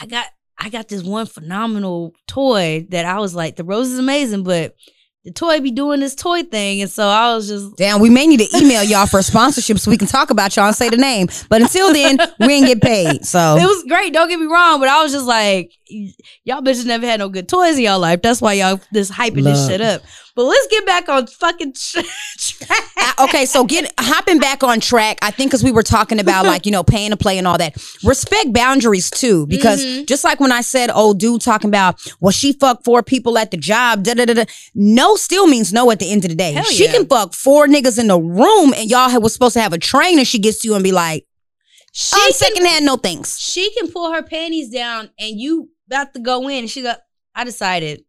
I 0.00 0.06
got 0.06 0.26
I 0.62 0.68
got 0.68 0.88
this 0.88 1.02
one 1.02 1.26
phenomenal 1.26 2.14
toy 2.28 2.86
that 2.90 3.04
I 3.04 3.18
was 3.18 3.34
like, 3.34 3.56
the 3.56 3.64
rose 3.64 3.90
is 3.90 3.98
amazing, 3.98 4.44
but 4.44 4.76
the 5.24 5.32
toy 5.32 5.60
be 5.60 5.72
doing 5.72 5.98
this 5.98 6.14
toy 6.14 6.44
thing. 6.44 6.82
And 6.82 6.90
so 6.90 7.08
I 7.08 7.34
was 7.34 7.48
just 7.48 7.76
Damn, 7.76 8.00
we 8.00 8.10
may 8.10 8.28
need 8.28 8.40
to 8.40 8.56
email 8.56 8.84
y'all 8.84 9.06
for 9.06 9.18
a 9.18 9.22
sponsorship 9.24 9.78
so 9.80 9.90
we 9.90 9.98
can 9.98 10.06
talk 10.06 10.30
about 10.30 10.54
y'all 10.54 10.66
and 10.66 10.76
say 10.76 10.88
the 10.88 10.96
name. 10.96 11.26
But 11.48 11.62
until 11.62 11.92
then, 11.92 12.16
we 12.38 12.54
ain't 12.54 12.66
get 12.66 12.80
paid. 12.80 13.24
So 13.24 13.56
it 13.60 13.64
was 13.64 13.84
great, 13.88 14.12
don't 14.12 14.28
get 14.28 14.38
me 14.38 14.46
wrong, 14.46 14.78
but 14.78 14.88
I 14.88 15.02
was 15.02 15.10
just 15.10 15.26
like, 15.26 15.72
y'all 16.44 16.62
bitches 16.62 16.86
never 16.86 17.06
had 17.06 17.18
no 17.18 17.28
good 17.28 17.48
toys 17.48 17.76
in 17.76 17.82
y'all 17.82 17.98
life. 17.98 18.22
That's 18.22 18.40
why 18.40 18.52
y'all 18.52 18.80
just 18.94 19.10
hyping 19.10 19.42
this 19.42 19.66
shit 19.66 19.80
up. 19.80 20.02
But 20.34 20.44
let's 20.44 20.66
get 20.68 20.86
back 20.86 21.08
on 21.08 21.26
fucking 21.26 21.74
track. 22.38 22.84
Uh, 23.18 23.24
okay, 23.24 23.44
so 23.44 23.64
get 23.64 23.92
hopping 23.98 24.38
back 24.38 24.62
on 24.62 24.80
track. 24.80 25.18
I 25.22 25.30
think 25.30 25.50
because 25.50 25.62
we 25.62 25.72
were 25.72 25.82
talking 25.82 26.18
about 26.20 26.46
like 26.46 26.64
you 26.66 26.72
know 26.72 26.82
paying 26.82 27.10
to 27.10 27.16
play 27.16 27.36
and 27.38 27.46
all 27.46 27.58
that. 27.58 27.76
Respect 28.02 28.52
boundaries 28.52 29.10
too, 29.10 29.46
because 29.46 29.84
Mhm. 29.84 30.06
just 30.06 30.24
like 30.24 30.40
when 30.40 30.50
I 30.52 30.62
said, 30.62 30.90
"Oh, 30.94 31.12
dude," 31.14 31.40
talking 31.42 31.68
about 31.68 32.00
well, 32.20 32.32
she 32.32 32.52
fucked 32.54 32.84
four 32.84 33.02
people 33.02 33.36
at 33.36 33.50
the 33.50 33.56
job. 33.58 34.04
Da 34.04 34.14
da 34.14 34.24
da 34.24 34.34
da. 34.34 34.44
No, 34.74 35.16
still 35.16 35.46
means 35.46 35.72
no 35.72 35.90
at 35.90 35.98
the 35.98 36.10
end 36.10 36.24
of 36.24 36.30
the 36.30 36.36
day. 36.36 36.52
Hell 36.52 36.64
she 36.64 36.84
yeah. 36.86 36.92
can 36.92 37.06
fuck 37.06 37.34
four 37.34 37.66
niggas 37.66 37.98
in 37.98 38.06
the 38.06 38.18
room, 38.18 38.72
and 38.74 38.88
y'all 38.90 39.20
was 39.20 39.32
supposed 39.34 39.54
to 39.54 39.60
have 39.60 39.72
a 39.72 39.78
train, 39.78 40.18
and 40.18 40.26
she 40.26 40.38
gets 40.38 40.60
to 40.60 40.68
you 40.68 40.74
and 40.74 40.82
be 40.84 40.92
like, 40.92 41.26
She 41.92 42.14
"On 42.16 42.22
can- 42.22 42.32
second 42.32 42.64
hand, 42.66 42.86
no 42.86 42.96
thanks." 42.96 43.38
she 43.38 43.70
can 43.74 43.90
pull 43.92 44.12
her 44.12 44.22
panties 44.22 44.70
down 44.70 45.10
and 45.18 45.38
you 45.38 45.68
about 45.88 46.14
to 46.14 46.20
go 46.20 46.48
in 46.48 46.60
and 46.60 46.70
she's 46.70 46.84
like 46.84 46.96
i 47.34 47.44
decided 47.44 48.02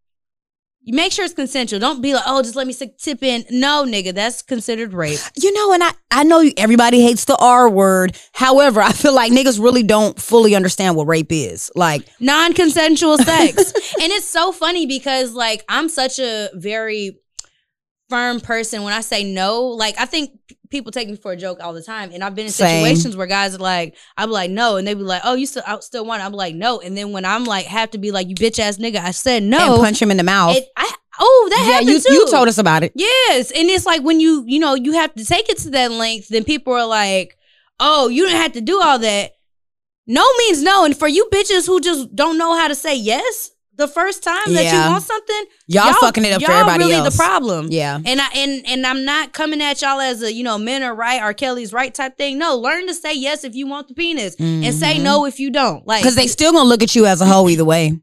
make 0.86 1.12
sure 1.12 1.26
it's 1.26 1.34
consensual 1.34 1.80
don't 1.80 2.02
be 2.02 2.14
like 2.14 2.24
oh 2.28 2.42
just 2.42 2.56
let 2.56 2.68
me 2.68 2.74
tip 2.98 3.24
in 3.24 3.46
no 3.50 3.86
nigga 3.88 4.14
that's 4.14 4.42
considered 4.42 4.94
rape 4.94 5.20
You 5.36 5.54
know, 5.54 5.74
and 5.74 5.84
I 5.84 5.92
I 6.12 6.24
know 6.24 6.44
everybody 6.58 7.02
hates 7.02 7.26
the 7.26 7.36
R 7.38 7.70
word. 7.70 8.18
However, 8.34 8.82
I 8.82 8.92
feel 8.92 9.14
like 9.14 9.32
niggas 9.32 9.60
really 9.60 9.82
don't 9.84 10.20
fully 10.20 10.56
understand 10.56 10.96
what 10.96 11.08
rape 11.08 11.32
is. 11.32 11.72
Like, 11.76 12.08
non-consensual 12.20 13.18
sex 13.18 13.58
and 14.02 14.12
it's 14.12 14.28
so 14.28 14.52
funny 14.52 14.86
because 14.86 15.34
like 15.34 15.64
i'm 15.70 15.90
such 15.90 16.20
a 16.20 16.50
very 16.54 17.18
firm 18.14 18.40
person 18.40 18.84
when 18.84 18.94
i 18.94 19.02
say 19.02 19.24
no 19.24 19.64
like 19.64 19.96
i 20.00 20.06
think 20.06 20.40
people 20.70 20.92
take 20.92 21.10
me 21.10 21.16
for 21.16 21.32
a 21.32 21.36
joke 21.36 21.58
all 21.64 21.74
the 21.74 21.82
time 21.82 22.12
and 22.14 22.24
i've 22.24 22.36
been 22.36 22.46
in 22.46 22.52
Same. 22.52 22.84
situations 22.84 23.18
where 23.18 23.26
guys 23.26 23.56
are 23.56 23.58
like 23.58 23.96
"I'm 24.18 24.30
like 24.30 24.52
no 24.52 24.78
and 24.78 24.88
they 24.88 24.94
be 24.94 25.02
like 25.02 25.24
oh 25.24 25.34
you 25.34 25.48
still 25.48 25.64
I 25.66 25.80
still 25.80 26.06
want 26.06 26.22
it. 26.22 26.26
i'm 26.26 26.32
like 26.32 26.54
no 26.54 26.80
and 26.80 26.96
then 26.96 27.12
when 27.12 27.26
i'm 27.26 27.44
like 27.44 27.66
have 27.66 27.90
to 27.92 27.98
be 27.98 28.12
like 28.12 28.28
you 28.28 28.36
bitch 28.36 28.60
ass 28.60 28.78
nigga 28.78 28.98
i 28.98 29.10
said 29.10 29.42
no 29.42 29.74
and 29.74 29.84
punch 29.84 30.00
him 30.00 30.12
in 30.12 30.18
the 30.18 30.24
mouth. 30.24 30.56
it, 30.56 30.68
I, 30.78 30.94
oh 31.20 31.48
that 31.50 31.64
yeah, 31.66 31.72
happened 31.74 31.90
you 31.90 32.00
too 32.02 32.14
you 32.14 32.30
told 32.30 32.48
us 32.48 32.60
about 32.60 32.84
it. 32.84 32.92
Yes, 32.94 33.50
and 33.50 33.68
it's 33.68 33.88
like 33.88 34.04
when 34.04 34.20
you 34.20 34.44
you 34.46 34.60
know 34.60 34.76
you 34.76 34.94
have 34.94 35.14
to 35.16 35.26
take 35.26 35.50
it 35.50 35.58
to 35.60 35.72
that 35.72 35.92
length, 35.92 36.28
then 36.30 36.44
people 36.44 36.74
are 36.74 36.86
like, 36.86 37.36
"Oh, 37.80 38.10
you 38.10 38.26
didn't 38.26 38.42
have 38.42 38.54
to 38.54 38.62
do 38.62 38.80
all 38.80 39.00
that." 39.00 39.32
No 40.06 40.24
means 40.38 40.62
no, 40.62 40.86
and 40.86 40.96
for 40.96 41.08
you 41.08 41.28
bitches 41.34 41.66
who 41.66 41.80
just 41.82 42.16
don't 42.16 42.38
know 42.38 42.56
how 42.56 42.68
to 42.68 42.76
say 42.76 42.96
yes 42.96 43.53
the 43.76 43.88
first 43.88 44.24
time 44.24 44.54
that 44.54 44.64
Yeah. 44.66 44.86
you 44.86 44.92
want 44.92 45.04
something, 45.04 45.44
Y'all, 45.68 45.94
fucking 45.94 46.24
it 46.26 46.32
up 46.34 46.42
for 46.44 46.52
y'all 46.52 46.60
everybody 46.62 46.84
really 46.84 46.96
else. 46.96 47.16
the 47.16 47.24
problem. 47.24 47.68
Yeah. 47.72 48.00
And 48.06 48.22
I 48.22 48.28
and 48.36 48.64
and 48.68 48.86
I'm 48.86 49.04
not 49.06 49.34
coming 49.34 49.62
at 49.62 49.82
y'all 49.82 50.00
as 50.00 50.22
a 50.22 50.32
you 50.32 50.44
know 50.44 50.58
men 50.58 50.84
are 50.84 50.94
right 50.94 51.22
or 51.22 51.34
Kelly's 51.34 51.74
right 51.74 51.94
type 51.94 52.18
thing. 52.18 52.38
No, 52.38 52.56
learn 52.56 52.86
to 52.88 52.94
say 52.94 53.14
yes 53.16 53.44
if 53.44 53.56
you 53.56 53.66
want 53.68 53.88
the 53.88 53.94
penis 53.96 54.36
and 54.40 54.74
say 54.76 54.96
Mhm. 54.98 55.02
no 55.02 55.26
if 55.26 55.40
you 55.40 55.50
don't. 55.50 55.88
Like 55.88 56.02
Because 56.04 56.16
they 56.16 56.28
still 56.28 56.52
gonna 56.52 56.70
look 56.70 56.84
at 56.84 56.96
you 56.96 57.06
as 57.08 57.20
a 57.22 57.26
hoe 57.26 57.50
either 57.50 57.66
way. 57.66 58.00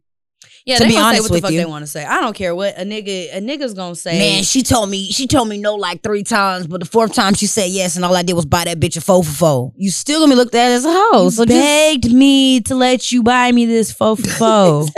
yeah, 0.67 0.77
to 0.77 0.83
they 0.85 0.89
be 0.91 0.95
gonna 0.95 1.05
say 1.05 1.09
honest 1.09 1.23
what 1.23 1.29
the 1.29 1.33
with 1.35 1.43
fuck 1.45 1.53
you. 1.53 1.59
they 1.59 1.65
want 1.65 1.83
to 1.85 1.91
say. 1.91 2.05
I 2.05 2.21
don't 2.21 2.35
care 2.37 2.55
what 2.55 2.77
a 2.79 2.83
nigga 2.83 3.35
a 3.37 3.41
nigga's 3.41 3.73
gonna 3.75 3.95
say. 3.95 4.19
Man, 4.19 4.43
she 4.43 4.63
told 4.63 4.91
me 4.91 5.11
she 5.11 5.27
told 5.27 5.49
me 5.49 5.57
no 5.57 5.75
like 5.77 6.03
three 6.03 6.23
times, 6.23 6.67
but 6.67 6.81
the 6.81 6.87
fourth 6.87 7.15
time 7.15 7.35
she 7.35 7.47
said 7.47 7.71
yes, 7.71 7.97
and 7.97 8.05
all 8.05 8.15
I 8.17 8.23
did 8.23 8.35
was 8.35 8.45
buy 8.45 8.65
that 8.65 8.79
bitch 8.81 8.97
a 8.97 9.01
four 9.01 9.25
for 9.25 9.31
four. 9.33 9.73
You 9.77 9.91
still 9.91 10.21
gonna 10.21 10.33
be 10.33 10.37
looked 10.37 10.55
at 10.55 10.71
as 10.73 10.85
a 10.85 10.93
hoe. 10.93 11.25
You 11.25 11.31
So 11.31 11.45
just 11.45 11.57
begged 11.59 12.13
me 12.13 12.61
to 12.63 12.75
let 12.75 13.11
you 13.13 13.23
buy 13.23 13.51
me 13.53 13.65
this 13.67 13.91
faux 13.93 14.21
faux. 14.39 14.91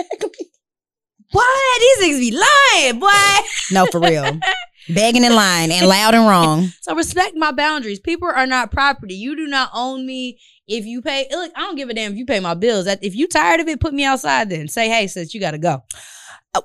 What? 1.33 1.81
These 1.81 2.09
niggas 2.09 2.21
be 2.21 2.39
lying, 2.77 3.01
boy. 3.01 3.47
no 3.73 3.87
for 3.87 4.01
real, 4.01 4.39
begging 4.89 5.25
in 5.25 5.35
line 5.35 5.73
and 5.73 5.87
loud 5.87 6.15
and 6.15 6.27
wrong. 6.29 6.69
So 6.83 6.95
respect 6.95 7.35
my 7.37 7.53
boundaries. 7.53 8.01
People 8.01 8.29
are 8.29 8.47
not 8.47 8.71
property. 8.71 9.15
You 9.15 9.35
do 9.37 9.47
not 9.47 9.71
own 9.75 10.07
me. 10.07 10.39
If 10.69 10.87
you 10.87 11.03
pay, 11.03 11.27
look, 11.31 11.53
I 11.57 11.61
don't 11.61 11.77
give 11.77 11.89
a 11.89 11.95
damn 11.95 12.13
if 12.13 12.19
you 12.19 12.25
pay 12.25 12.41
my 12.41 12.55
bills. 12.55 12.87
If 12.87 13.17
you 13.17 13.27
tired 13.27 13.61
of 13.61 13.69
it, 13.69 13.81
put 13.81 13.93
me 13.93 14.05
outside. 14.05 14.49
Then 14.49 14.69
say, 14.69 14.89
hey, 14.89 15.07
sis, 15.07 15.35
you 15.35 15.41
got 15.41 15.51
to 15.51 15.59
go. 15.59 15.83
Uh, 16.55 16.61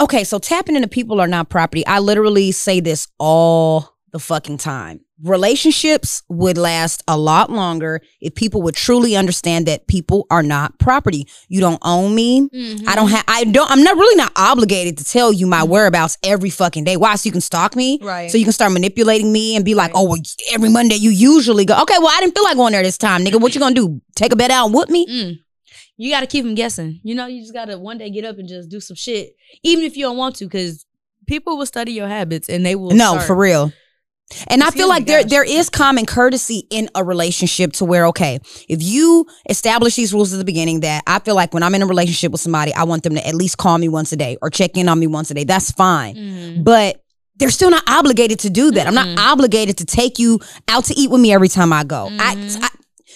okay, 0.00 0.22
so 0.24 0.38
tapping 0.38 0.76
into 0.76 0.88
people 0.88 1.20
are 1.20 1.26
not 1.26 1.48
property. 1.48 1.84
I 1.86 1.98
literally 1.98 2.52
say 2.52 2.80
this 2.80 3.08
all 3.18 3.96
the 4.12 4.18
fucking 4.18 4.58
time. 4.58 5.00
Relationships 5.22 6.22
would 6.28 6.56
last 6.58 7.02
a 7.08 7.16
lot 7.16 7.50
longer 7.50 8.00
if 8.20 8.34
people 8.34 8.62
would 8.62 8.74
truly 8.74 9.16
understand 9.16 9.66
that 9.66 9.86
people 9.86 10.26
are 10.30 10.42
not 10.42 10.78
property. 10.78 11.26
You 11.48 11.60
don't 11.60 11.78
own 11.82 12.14
me. 12.14 12.48
I 12.86 12.94
don't 12.94 13.08
have. 13.08 13.24
I 13.26 13.44
don't. 13.44 13.70
I'm 13.70 13.82
not 13.82 13.96
really 13.96 14.16
not 14.16 14.32
obligated 14.36 14.98
to 14.98 15.04
tell 15.04 15.32
you 15.32 15.46
my 15.46 15.62
whereabouts 15.62 16.18
every 16.22 16.50
fucking 16.50 16.84
day. 16.84 16.96
Why? 16.96 17.14
So 17.16 17.28
you 17.28 17.32
can 17.32 17.40
stalk 17.40 17.74
me. 17.74 17.98
Right. 18.02 18.30
So 18.30 18.38
you 18.38 18.44
can 18.44 18.52
start 18.52 18.72
manipulating 18.72 19.32
me 19.32 19.56
and 19.56 19.64
be 19.64 19.74
like, 19.74 19.92
Right. 19.94 20.00
oh, 20.00 20.08
well, 20.08 20.20
every 20.52 20.68
Monday 20.68 20.96
you 20.96 21.10
usually 21.10 21.64
go. 21.64 21.80
Okay, 21.82 21.96
well, 21.98 22.08
I 22.12 22.20
didn't 22.20 22.34
feel 22.34 22.44
like 22.44 22.56
going 22.56 22.72
there 22.72 22.82
this 22.82 22.98
time, 22.98 23.24
nigga. 23.24 23.40
What 23.40 23.54
you 23.54 23.60
gonna 23.60 23.74
do? 23.74 24.00
Take 24.14 24.32
a 24.32 24.36
bed 24.36 24.50
out 24.50 24.66
and 24.66 24.74
whoop 24.74 24.88
me? 24.90 25.06
Mm. 25.06 25.38
You 25.96 26.10
got 26.10 26.20
to 26.20 26.26
keep 26.26 26.44
them 26.44 26.54
guessing. 26.54 26.98
You 27.04 27.14
know, 27.14 27.26
you 27.26 27.40
just 27.42 27.52
got 27.52 27.66
to 27.66 27.78
one 27.78 27.98
day 27.98 28.08
get 28.10 28.24
up 28.24 28.38
and 28.38 28.48
just 28.48 28.70
do 28.70 28.80
some 28.80 28.94
shit, 28.96 29.34
even 29.62 29.84
if 29.84 29.96
you 29.98 30.04
don't 30.06 30.16
want 30.16 30.36
to, 30.36 30.46
because 30.46 30.86
people 31.26 31.58
will 31.58 31.66
study 31.66 31.92
your 31.92 32.08
habits 32.08 32.48
and 32.48 32.64
they 32.64 32.74
will. 32.74 32.92
No, 32.92 33.12
start- 33.12 33.26
for 33.26 33.36
real. 33.36 33.72
And 34.48 34.62
I 34.62 34.70
feel 34.70 34.88
like 34.88 35.06
there 35.06 35.22
gosh. 35.22 35.30
there 35.30 35.44
is 35.44 35.68
common 35.68 36.06
courtesy 36.06 36.66
in 36.70 36.88
a 36.94 37.02
relationship 37.04 37.72
to 37.74 37.84
where 37.84 38.06
okay, 38.06 38.40
if 38.68 38.82
you 38.82 39.26
establish 39.48 39.96
these 39.96 40.12
rules 40.12 40.32
at 40.32 40.38
the 40.38 40.44
beginning 40.44 40.80
that 40.80 41.02
I 41.06 41.18
feel 41.18 41.34
like 41.34 41.52
when 41.52 41.62
I'm 41.62 41.74
in 41.74 41.82
a 41.82 41.86
relationship 41.86 42.32
with 42.32 42.40
somebody, 42.40 42.72
I 42.74 42.84
want 42.84 43.02
them 43.02 43.14
to 43.14 43.26
at 43.26 43.34
least 43.34 43.58
call 43.58 43.78
me 43.78 43.88
once 43.88 44.12
a 44.12 44.16
day 44.16 44.36
or 44.40 44.50
check 44.50 44.76
in 44.76 44.88
on 44.88 44.98
me 44.98 45.06
once 45.06 45.30
a 45.30 45.34
day. 45.34 45.44
That's 45.44 45.70
fine. 45.72 46.14
Mhm. 46.16 46.64
But 46.64 47.02
they're 47.36 47.50
still 47.50 47.70
not 47.70 47.82
obligated 47.88 48.38
to 48.40 48.50
do 48.50 48.70
that. 48.72 48.86
I'm 48.86 48.94
not 48.94 49.18
obligated 49.18 49.78
to 49.78 49.84
take 49.84 50.18
you 50.18 50.40
out 50.68 50.84
to 50.84 50.94
eat 50.98 51.10
with 51.10 51.20
me 51.20 51.32
every 51.32 51.48
time 51.48 51.72
I 51.72 51.84
go. 51.84 52.08
Mhm. 52.10 52.18
I, 52.20 52.66
I 52.66 52.70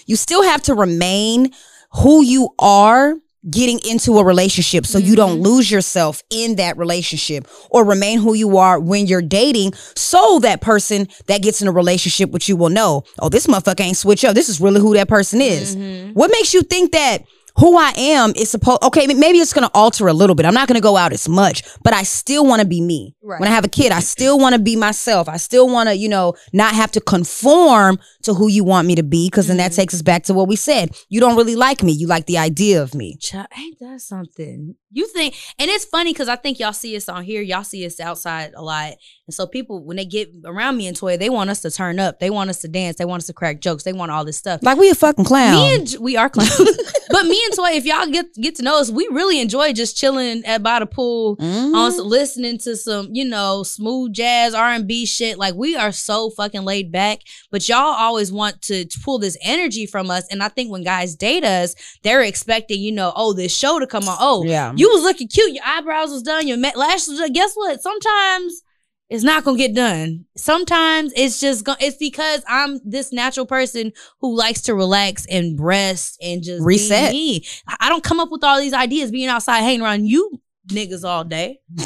you 0.06 0.16
still 0.16 0.42
have 0.42 0.62
to 0.62 0.74
remain 0.74 1.52
who 1.92 2.22
you 2.22 2.50
are 2.58 3.14
getting 3.50 3.78
into 3.80 4.18
a 4.18 4.24
relationship 4.24 4.86
so 4.86 4.96
you 4.98 5.14
don't 5.14 5.38
Mhm. 5.40 5.44
lose 5.44 5.70
yourself 5.70 6.22
in 6.30 6.56
that 6.56 6.78
relationship 6.78 7.46
or 7.70 7.84
remain 7.84 8.18
who 8.18 8.32
you 8.32 8.56
are 8.56 8.80
when 8.80 9.06
you're 9.06 9.20
dating 9.20 9.74
so 9.94 10.38
that 10.40 10.60
person 10.62 11.08
that 11.26 11.42
gets 11.42 11.60
in 11.60 11.68
a 11.68 11.72
relationship 11.72 12.30
with 12.30 12.48
you 12.48 12.56
will 12.56 12.70
know 12.70 13.02
oh 13.20 13.28
this 13.28 13.46
motherfucker 13.46 13.82
ain't 13.82 13.96
switch 13.98 14.24
up 14.24 14.34
this 14.34 14.48
is 14.48 14.60
really 14.60 14.80
who 14.80 14.94
that 14.94 15.08
person 15.08 15.42
is 15.42 15.76
Mhm. 15.76 16.14
what 16.14 16.30
makes 16.30 16.54
you 16.54 16.62
think 16.62 16.92
that 16.92 17.22
who 17.58 17.76
I 17.78 17.92
am 17.96 18.32
is 18.36 18.50
supposed 18.50 18.82
okay 18.84 19.06
maybe 19.06 19.38
it's 19.38 19.52
gonna 19.52 19.70
alter 19.74 20.08
a 20.08 20.12
little 20.12 20.34
bit. 20.34 20.44
I'm 20.46 20.54
not 20.54 20.66
gonna 20.68 20.80
go 20.80 20.96
out 20.96 21.12
as 21.12 21.28
much 21.28 21.62
but 21.82 21.92
I 21.92 22.02
still 22.02 22.44
want 22.46 22.60
to 22.62 22.66
be 22.66 22.80
me. 22.80 23.14
Right. 23.22 23.40
when 23.40 23.48
I 23.48 23.52
have 23.54 23.64
a 23.64 23.68
kid 23.68 23.92
I 23.92 24.00
still 24.00 24.38
want 24.38 24.54
to 24.54 24.60
be 24.60 24.76
myself. 24.76 25.28
I 25.28 25.36
still 25.38 25.68
want 25.68 25.88
to 25.88 25.96
you 25.96 26.08
know 26.08 26.34
not 26.52 26.74
have 26.74 26.90
to 26.92 27.00
conform 27.00 27.98
to 28.22 28.34
who 28.34 28.48
you 28.48 28.64
want 28.64 28.86
me 28.88 28.94
to 28.94 29.02
be 29.02 29.28
because 29.28 29.46
then 29.48 29.58
that 29.58 29.72
Mhm. 29.72 29.76
takes 29.76 29.94
us 29.94 30.02
back 30.02 30.24
to 30.24 30.34
what 30.34 30.48
we 30.48 30.56
said. 30.56 30.90
You 31.08 31.20
don't 31.20 31.36
really 31.36 31.56
like 31.56 31.82
me. 31.82 31.92
You 31.92 32.06
like 32.06 32.26
the 32.26 32.38
idea 32.38 32.82
of 32.82 32.94
me. 32.94 33.16
Child, 33.20 33.46
ain't 33.58 33.78
that 33.80 34.00
something? 34.00 34.74
You 34.90 35.06
think, 35.08 35.34
and 35.58 35.68
it's 35.70 35.84
funny 35.84 36.12
because 36.12 36.28
I 36.28 36.36
think 36.36 36.60
y'all 36.60 36.72
see 36.72 36.96
us 36.96 37.08
on 37.08 37.24
here, 37.24 37.42
y'all 37.42 37.64
see 37.64 37.84
us 37.84 37.98
outside 37.98 38.52
a 38.54 38.62
lot, 38.62 38.92
and 39.26 39.34
so 39.34 39.44
people 39.46 39.84
when 39.84 39.96
they 39.96 40.04
get 40.04 40.30
around 40.44 40.76
me 40.76 40.86
and 40.86 40.96
Toy, 40.96 41.16
they 41.16 41.28
want 41.30 41.50
us 41.50 41.60
to 41.62 41.70
turn 41.70 41.98
up, 41.98 42.20
they 42.20 42.30
want 42.30 42.48
us 42.50 42.60
to 42.60 42.68
dance, 42.68 42.96
they 42.96 43.04
want 43.04 43.20
us 43.22 43.26
to 43.26 43.32
crack 43.32 43.60
jokes, 43.60 43.82
they 43.82 43.92
want 43.92 44.12
all 44.12 44.24
this 44.24 44.36
stuff. 44.38 44.60
like 44.62 44.78
we 44.78 44.88
a 44.90 44.94
fucking 44.94 45.24
clown. 45.24 45.54
Me 45.56 45.74
and 45.74 45.86
J- 45.88 45.98
we 45.98 46.16
are 46.16 46.30
clowns, 46.30 46.54
but 47.10 47.26
me 47.26 47.40
and 47.46 47.54
Toy, 47.56 47.70
if 47.72 47.84
y'all 47.84 48.06
get 48.06 48.32
get 48.34 48.54
to 48.56 48.62
know 48.62 48.78
us, 48.80 48.90
we 48.90 49.08
really 49.10 49.40
enjoy 49.40 49.72
just 49.72 49.96
chilling 49.96 50.44
at 50.44 50.62
by 50.62 50.78
the 50.78 50.86
pool, 50.86 51.36
Mhm. 51.36 51.74
on 51.74 52.08
listening 52.08 52.58
to 52.58 52.76
some 52.76 53.08
you 53.12 53.24
know 53.24 53.62
smooth 53.62 54.12
jazz 54.12 54.54
R 54.54 54.70
and 54.70 54.86
B 54.86 55.06
shit. 55.06 55.38
Like 55.38 55.54
we 55.54 55.76
are 55.76 55.92
so 55.92 56.30
fucking 56.30 56.64
laid 56.64 56.90
back, 56.92 57.20
but 57.50 57.68
y'all 57.68 57.78
always 57.78 58.32
want 58.32 58.62
to, 58.62 58.84
to 58.84 58.98
pull 59.00 59.18
this 59.18 59.36
energy 59.42 59.86
from 59.86 60.10
us, 60.10 60.24
and 60.30 60.42
I 60.42 60.48
think 60.48 60.70
when 60.70 60.82
guys 60.84 61.14
date 61.14 61.44
us, 61.44 61.74
they're 62.02 62.22
expecting 62.22 62.80
you 62.80 62.92
know 62.92 63.12
oh 63.16 63.32
this 63.32 63.56
show 63.56 63.78
to 63.78 63.86
come 63.86 64.08
on. 64.08 64.16
Oh 64.20 64.44
yeah 64.44 64.72
you 64.76 64.88
was 64.88 65.02
looking 65.02 65.28
cute, 65.28 65.52
your 65.52 65.64
eyebrows 65.66 66.10
was 66.10 66.22
done, 66.22 66.46
your 66.48 66.58
lashes. 66.58 67.20
Guess 67.32 67.54
what? 67.54 67.80
Sometimes 67.82 68.62
it's 69.10 69.22
not 69.24 69.44
gonna 69.44 69.58
get 69.58 69.74
done. 69.74 70.24
Sometimes 70.36 71.12
it's 71.14 71.40
just 71.40 71.64
go- 71.64 71.76
it's 71.78 71.96
because 71.96 72.42
I'm 72.48 72.80
this 72.84 73.12
natural 73.12 73.46
person 73.46 73.92
who 74.20 74.34
likes 74.34 74.62
to 74.62 74.74
relax 74.74 75.26
and 75.26 75.60
rest 75.60 76.18
and 76.22 76.42
just 76.42 76.60
be 76.60 76.64
Reset. 76.64 77.12
me. 77.12 77.44
I 77.80 77.88
don't 77.88 78.02
come 78.04 78.20
up 78.20 78.30
with 78.30 78.42
all 78.42 78.58
these 78.60 78.72
ideas 78.72 79.10
being 79.10 79.28
outside 79.28 79.60
hanging 79.60 79.82
around 79.82 80.06
you 80.06 80.40
niggas 80.68 81.04
all 81.04 81.24
day. 81.24 81.60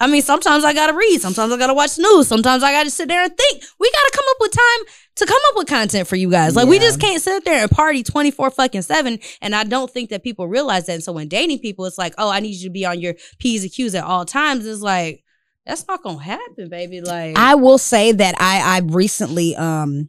I 0.00 0.08
mean, 0.08 0.22
sometimes 0.22 0.64
I 0.64 0.74
gotta 0.74 0.94
read, 0.94 1.20
sometimes 1.20 1.52
I 1.52 1.56
gotta 1.56 1.74
watch 1.74 1.94
the 1.94 2.02
news, 2.02 2.26
sometimes 2.26 2.62
I 2.62 2.72
gotta 2.72 2.90
sit 2.90 3.08
there 3.08 3.22
and 3.22 3.36
think. 3.36 3.62
We 3.78 3.90
gotta 3.90 4.10
come 4.12 4.24
up 4.30 4.36
with 4.40 4.50
time 4.52 4.94
to 5.16 5.26
come 5.26 5.40
up 5.50 5.56
with 5.56 5.68
content 5.68 6.08
for 6.08 6.16
you 6.16 6.28
guys. 6.30 6.56
Like 6.56 6.68
we 6.68 6.78
just 6.78 7.00
can't 7.00 7.22
sit 7.22 7.44
there 7.44 7.62
and 7.62 7.70
party 7.70 8.02
24 8.02 8.50
fucking 8.50 8.82
7. 8.82 9.18
And 9.40 9.54
I 9.54 9.64
don't 9.64 9.90
think 9.90 10.10
that 10.10 10.22
people 10.24 10.48
realize 10.48 10.86
that. 10.86 10.94
And 10.94 11.02
so 11.04 11.12
when 11.12 11.28
dating 11.28 11.60
people, 11.60 11.84
it's 11.84 11.98
like, 11.98 12.14
oh, 12.18 12.30
I 12.30 12.40
need 12.40 12.56
you 12.56 12.64
to 12.64 12.70
be 12.70 12.84
on 12.84 12.98
your 13.00 13.14
P's 13.38 13.62
and 13.62 13.72
Q's 13.72 13.94
at 13.94 14.04
all 14.04 14.24
times. 14.24 14.66
It's 14.66 14.80
like, 14.80 15.22
that's 15.66 15.86
not 15.86 16.02
gonna 16.02 16.22
happen, 16.22 16.68
baby. 16.68 17.00
Like 17.00 17.36
I 17.38 17.54
will 17.54 17.78
say 17.78 18.12
that 18.12 18.34
I 18.40 18.76
I 18.76 18.80
recently 18.84 19.54
um 19.56 20.08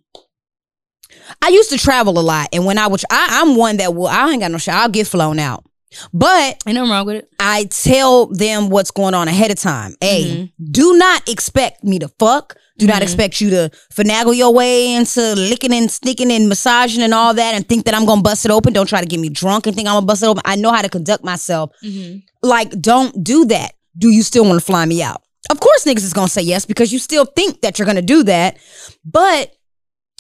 I 1.41 1.49
used 1.49 1.69
to 1.69 1.77
travel 1.77 2.17
a 2.19 2.21
lot, 2.21 2.49
and 2.53 2.65
when 2.65 2.77
I 2.77 2.87
was 2.87 3.05
I, 3.09 3.41
I'm 3.41 3.55
one 3.55 3.77
that 3.77 3.93
will 3.93 4.07
I 4.07 4.31
ain't 4.31 4.41
got 4.41 4.51
no 4.51 4.57
shit. 4.57 4.73
I'll 4.73 4.89
get 4.89 5.07
flown 5.07 5.37
out, 5.39 5.63
but 6.11 6.57
ain't 6.65 6.75
nothing 6.75 6.89
wrong 6.91 7.05
with 7.05 7.15
it. 7.17 7.29
I 7.39 7.65
tell 7.65 8.27
them 8.27 8.69
what's 8.69 8.91
going 8.91 9.13
on 9.13 9.27
ahead 9.27 9.51
of 9.51 9.59
time. 9.59 9.95
Hey, 10.01 10.23
Mm-hmm. 10.25 10.71
do 10.71 10.97
not 10.97 11.27
expect 11.29 11.83
me 11.83 11.99
to 11.99 12.07
fuck. 12.19 12.55
Do 12.79 12.87
not 12.87 13.01
Mhm. 13.01 13.03
expect 13.03 13.39
you 13.39 13.51
to 13.51 13.69
finagle 13.93 14.35
your 14.35 14.51
way 14.51 14.95
into 14.95 15.35
licking 15.35 15.71
and 15.73 15.91
sneaking 15.91 16.31
and 16.31 16.49
massaging 16.49 17.03
and 17.03 17.13
all 17.13 17.35
that 17.35 17.53
and 17.53 17.67
think 17.69 17.85
that 17.85 17.93
I'm 17.93 18.05
gonna 18.07 18.23
bust 18.23 18.45
it 18.45 18.51
open. 18.51 18.73
Don't 18.73 18.87
try 18.89 18.99
to 18.99 19.05
get 19.07 19.19
me 19.19 19.29
drunk 19.29 19.67
and 19.67 19.75
think 19.75 19.87
I'm 19.87 19.93
gonna 19.93 20.05
bust 20.07 20.23
it 20.23 20.25
open. 20.25 20.41
I 20.45 20.55
know 20.55 20.71
how 20.71 20.81
to 20.81 20.89
conduct 20.89 21.23
myself. 21.23 21.69
Mm-hmm. 21.83 22.17
Like, 22.41 22.71
don't 22.81 23.23
do 23.23 23.45
that. 23.45 23.73
Do 23.95 24.09
you 24.09 24.23
still 24.23 24.43
want 24.45 24.59
to 24.59 24.65
fly 24.65 24.85
me 24.85 25.03
out? 25.03 25.21
Of 25.49 25.59
course, 25.59 25.85
niggas 25.85 26.03
is 26.03 26.13
gonna 26.13 26.27
say 26.27 26.41
yes 26.41 26.65
because 26.65 26.93
you 26.93 26.99
still 26.99 27.25
think 27.25 27.61
that 27.61 27.77
you're 27.77 27.85
gonna 27.85 28.01
do 28.01 28.23
that. 28.23 28.57
But 29.05 29.53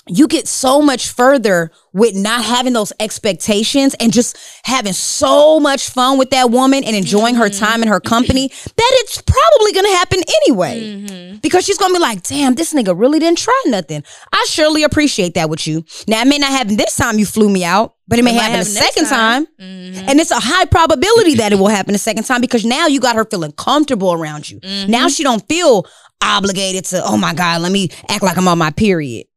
you 0.09 0.27
get 0.27 0.47
so 0.49 0.81
much 0.81 1.09
further 1.09 1.71
with 1.93 2.13
not 2.13 2.43
having 2.43 2.73
those 2.73 2.91
expectations 2.99 3.93
and 4.01 4.11
just 4.11 4.37
having 4.65 4.91
so 4.91 5.59
much 5.61 5.89
fun 5.89 6.17
with 6.17 6.29
that 6.31 6.49
woman 6.51 6.83
and 6.83 6.93
enjoying 6.95 7.35
her 7.35 7.49
time 7.49 7.81
and 7.81 7.89
her 7.89 8.01
company 8.01 8.47
that 8.49 8.91
it's 8.95 9.21
probably 9.21 9.71
gonna 9.71 9.95
happen 9.95 10.19
anyway. 10.45 10.81
Mm-hmm. 10.81 11.37
Because 11.37 11.63
she's 11.65 11.77
gonna 11.77 11.93
be 11.93 11.99
like, 11.99 12.21
damn, 12.23 12.55
this 12.55 12.73
nigga 12.73 12.97
really 12.97 13.19
didn't 13.19 13.37
try 13.37 13.61
nothing. 13.67 14.03
I 14.33 14.45
surely 14.49 14.83
appreciate 14.83 15.35
that 15.35 15.49
with 15.49 15.65
you. 15.67 15.85
Now, 16.07 16.21
it 16.21 16.27
may 16.27 16.37
not 16.37 16.51
happen 16.51 16.75
this 16.75 16.95
time 16.97 17.17
you 17.17 17.25
flew 17.25 17.49
me 17.49 17.63
out, 17.63 17.95
but 18.07 18.19
it 18.19 18.23
may 18.23 18.31
It 18.35 18.41
happen 18.41 18.55
a 18.55 18.57
happen 18.57 18.73
next 18.73 18.85
second 18.87 19.05
time. 19.09 19.45
time. 19.45 19.53
Mhm. 19.61 20.09
And 20.09 20.19
it's 20.19 20.31
a 20.31 20.39
high 20.39 20.65
probability 20.65 21.35
that 21.35 21.53
it 21.53 21.59
will 21.59 21.67
happen 21.67 21.95
a 21.95 21.99
second 21.99 22.23
time 22.25 22.41
because 22.41 22.65
now 22.65 22.87
you 22.87 22.99
got 22.99 23.15
her 23.15 23.25
feeling 23.25 23.53
comfortable 23.53 24.11
around 24.11 24.49
you. 24.49 24.59
Now 24.87 25.07
she 25.07 25.23
don't 25.23 25.47
feel 25.47 25.85
obligated 26.21 26.85
to, 26.85 27.03
oh 27.05 27.15
my 27.17 27.33
God, 27.33 27.61
let 27.61 27.71
me 27.71 27.89
act 28.09 28.23
like 28.23 28.37
I'm 28.37 28.47
on 28.47 28.57
my 28.57 28.71
period. 28.71 29.27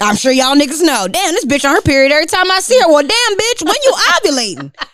I'm 0.00 0.16
sure 0.16 0.32
y'all 0.32 0.56
niggas 0.56 0.82
know. 0.82 1.06
Damn, 1.08 1.32
this 1.34 1.44
bitch 1.44 1.68
on 1.68 1.74
her 1.76 1.82
period 1.82 2.12
every 2.12 2.26
time 2.26 2.50
I 2.50 2.60
see 2.60 2.78
her. 2.80 2.88
Well, 2.88 3.02
damn, 3.02 3.36
bitch, 3.38 3.64
when 3.64 3.74
you 3.84 3.92
ovulating? 3.92 4.74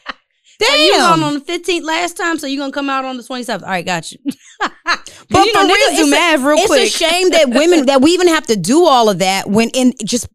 Hey, 0.61 0.87
you 0.87 0.91
Damn. 0.95 1.21
gone 1.21 1.23
on 1.23 1.35
the 1.35 1.41
15th 1.41 1.85
last 1.85 2.17
time, 2.17 2.37
so 2.37 2.49
you're 2.49 2.61
gonna 2.61 2.73
come 2.73 2.91
out 2.91 3.05
on 3.05 3.17
the 3.17 3.23
27th. 3.23 3.63
All 3.63 3.69
right, 3.69 3.87
got 3.87 4.11
you. 4.11 4.19
But 5.31 5.47
you 5.47 5.53
know, 5.53 5.61
for 5.61 5.67
real, 5.67 5.77
it's 5.77 6.01
a- 6.01 6.39
real 6.45 6.57
it's 6.59 6.73
a 6.73 6.99
shame 6.99 7.31
that 7.31 7.51
women 7.51 7.87
that 7.87 8.03
we 8.03 8.11
even 8.11 8.27
have 8.27 8.45
to 8.49 8.57
do 8.57 8.85
all 8.85 9.09
of 9.09 9.21
that 9.21 9.49
when 9.49 9.69
in 9.71 9.93
just 10.05 10.27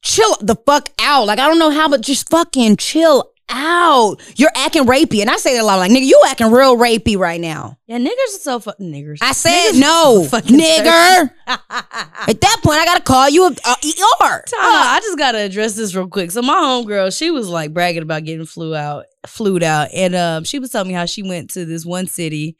chill 0.00 0.34
the 0.40 0.56
fuck 0.64 0.88
out. 0.98 1.26
Like 1.26 1.38
I 1.38 1.46
don't 1.48 1.58
know 1.58 1.68
how, 1.70 1.86
but 1.90 2.00
just 2.00 2.30
fucking 2.30 2.78
chill 2.78 3.30
out. 3.48 4.16
You're 4.36 4.50
acting 4.54 4.84
rapey, 4.84 5.20
and 5.20 5.30
I 5.30 5.36
say 5.36 5.54
that 5.54 5.62
a 5.62 5.64
lot. 5.64 5.76
Like 5.78 5.90
nigga, 5.90 6.04
you 6.04 6.22
acting 6.26 6.50
real 6.50 6.76
rapey 6.76 7.16
right 7.16 7.40
now. 7.40 7.78
Yeah, 7.86 7.98
niggers 7.98 8.36
are 8.36 8.40
so 8.40 8.60
fucking 8.60 8.92
niggers. 8.92 9.18
I 9.20 9.32
said 9.32 9.72
Niggas 9.72 9.80
no, 9.80 10.26
so 10.28 10.40
nigger. 10.40 11.30
At 11.46 12.40
that 12.40 12.60
point, 12.62 12.78
I 12.78 12.84
gotta 12.84 13.02
call 13.02 13.28
you 13.28 13.46
a, 13.46 13.48
a 13.48 13.52
ER. 13.52 14.44
Time. 14.46 14.58
I 14.60 15.00
just 15.02 15.18
gotta 15.18 15.38
address 15.38 15.76
this 15.76 15.94
real 15.94 16.08
quick. 16.08 16.30
So 16.30 16.42
my 16.42 16.54
homegirl, 16.54 17.16
she 17.16 17.30
was 17.30 17.48
like 17.48 17.72
bragging 17.72 18.02
about 18.02 18.24
getting 18.24 18.46
flew 18.46 18.74
out, 18.74 19.06
flued 19.26 19.62
out, 19.62 19.88
and 19.94 20.14
um, 20.14 20.44
she 20.44 20.58
was 20.58 20.70
telling 20.70 20.88
me 20.88 20.94
how 20.94 21.06
she 21.06 21.22
went 21.22 21.50
to 21.50 21.64
this 21.64 21.84
one 21.86 22.06
city, 22.06 22.56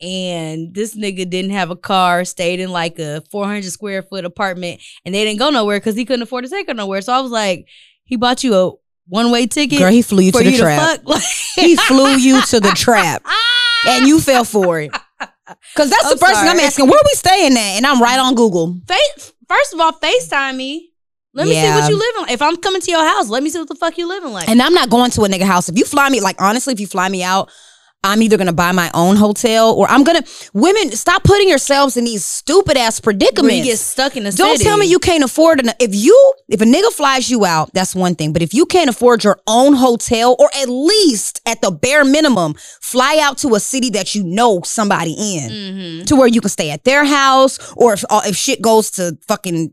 and 0.00 0.74
this 0.74 0.96
nigga 0.96 1.28
didn't 1.28 1.50
have 1.50 1.70
a 1.70 1.76
car, 1.76 2.24
stayed 2.24 2.60
in 2.60 2.70
like 2.70 2.98
a 2.98 3.22
400 3.30 3.64
square 3.70 4.02
foot 4.02 4.24
apartment, 4.24 4.80
and 5.04 5.14
they 5.14 5.24
didn't 5.24 5.38
go 5.38 5.50
nowhere 5.50 5.78
because 5.78 5.96
he 5.96 6.04
couldn't 6.04 6.22
afford 6.22 6.44
to 6.44 6.50
take 6.50 6.68
her 6.68 6.74
nowhere. 6.74 7.02
So 7.02 7.12
I 7.12 7.20
was 7.20 7.30
like, 7.30 7.66
he 8.04 8.16
bought 8.16 8.42
you 8.42 8.54
a 8.54 8.72
one 9.10 9.30
way 9.30 9.46
ticket 9.46 9.78
Girl, 9.80 9.90
he 9.90 10.02
flew 10.02 10.22
you 10.22 10.32
to 10.32 10.38
the 10.38 10.50
you 10.52 10.58
trap. 10.58 11.02
to. 11.04 11.20
He 11.56 11.76
flew 11.88 12.16
you 12.16 12.40
to 12.42 12.60
the 12.60 12.70
trap, 12.70 13.22
and 13.86 14.06
you 14.06 14.20
fell 14.20 14.44
for 14.44 14.80
it. 14.80 14.90
Cause 15.76 15.90
that's 15.90 16.04
I'm 16.04 16.12
the 16.12 16.16
first 16.16 16.40
thing 16.40 16.48
I'm 16.48 16.60
asking. 16.60 16.86
Where 16.86 17.00
we 17.04 17.14
staying 17.14 17.52
at? 17.52 17.76
And 17.76 17.86
I'm 17.86 18.00
right 18.00 18.18
on 18.18 18.34
Google. 18.36 18.78
Face, 18.86 19.32
first 19.48 19.74
of 19.74 19.80
all, 19.80 19.92
FaceTime 19.92 20.56
me. 20.56 20.92
Let 21.32 21.46
me 21.46 21.54
see 21.54 21.68
what 21.68 21.88
you 21.88 21.96
living 21.98 22.22
like. 22.22 22.30
If 22.32 22.42
I'm 22.42 22.56
coming 22.56 22.80
to 22.80 22.90
your 22.90 23.04
house, 23.04 23.28
let 23.28 23.42
me 23.42 23.50
see 23.50 23.58
what 23.58 23.68
the 23.68 23.74
fuck 23.76 23.96
you 23.98 24.08
living 24.08 24.32
like. 24.32 24.48
And 24.48 24.60
I'm 24.60 24.74
not 24.74 24.90
going 24.90 25.10
to 25.12 25.22
a 25.22 25.28
nigga 25.28 25.42
house. 25.42 25.68
If 25.68 25.76
you 25.78 25.84
fly 25.84 26.08
me, 26.08 26.20
like 26.20 26.40
honestly, 26.40 26.72
if 26.72 26.80
you 26.80 26.86
fly 26.86 27.08
me 27.08 27.22
out, 27.22 27.50
I'm 28.02 28.22
either 28.22 28.38
gonna 28.38 28.52
buy 28.54 28.72
my 28.72 28.90
own 28.94 29.16
hotel 29.16 29.72
or 29.74 29.86
I'm 29.90 30.04
gonna. 30.04 30.22
Women, 30.54 30.92
stop 30.92 31.22
putting 31.22 31.48
yourselves 31.50 31.98
in 31.98 32.04
these 32.04 32.24
stupid 32.24 32.78
ass 32.78 32.98
Where 33.00 33.12
predicaments. 33.12 33.56
you 33.58 33.64
get 33.64 33.78
stuck 33.78 34.16
in 34.16 34.24
the 34.24 34.32
Don't 34.32 34.56
city. 34.56 34.64
tell 34.64 34.78
me 34.78 34.86
you 34.86 34.98
can't 34.98 35.22
afford 35.22 35.60
it. 35.60 35.74
If 35.78 35.94
you, 35.94 36.32
if 36.48 36.62
a 36.62 36.64
nigga 36.64 36.90
flies 36.92 37.28
you 37.30 37.44
out, 37.44 37.74
that's 37.74 37.94
one 37.94 38.14
thing. 38.14 38.32
But 38.32 38.40
if 38.40 38.54
you 38.54 38.64
can't 38.64 38.88
afford 38.88 39.22
your 39.22 39.38
own 39.46 39.74
hotel, 39.74 40.34
or 40.38 40.48
at 40.56 40.68
least 40.70 41.42
at 41.44 41.60
the 41.60 41.70
bare 41.70 42.04
minimum, 42.04 42.54
fly 42.80 43.18
out 43.22 43.36
to 43.38 43.54
a 43.54 43.60
city 43.60 43.90
that 43.90 44.14
you 44.14 44.24
know 44.24 44.62
somebody 44.64 45.12
in, 45.12 45.50
Mhm. 45.50 46.06
to 46.06 46.16
where 46.16 46.28
you 46.28 46.40
can 46.40 46.48
stay 46.50 46.70
at 46.70 46.84
their 46.84 47.04
house, 47.04 47.58
or 47.76 47.92
if 47.92 48.04
uh, 48.08 48.22
if 48.24 48.34
shit 48.34 48.62
goes 48.62 48.90
to 48.92 49.18
fucking 49.28 49.72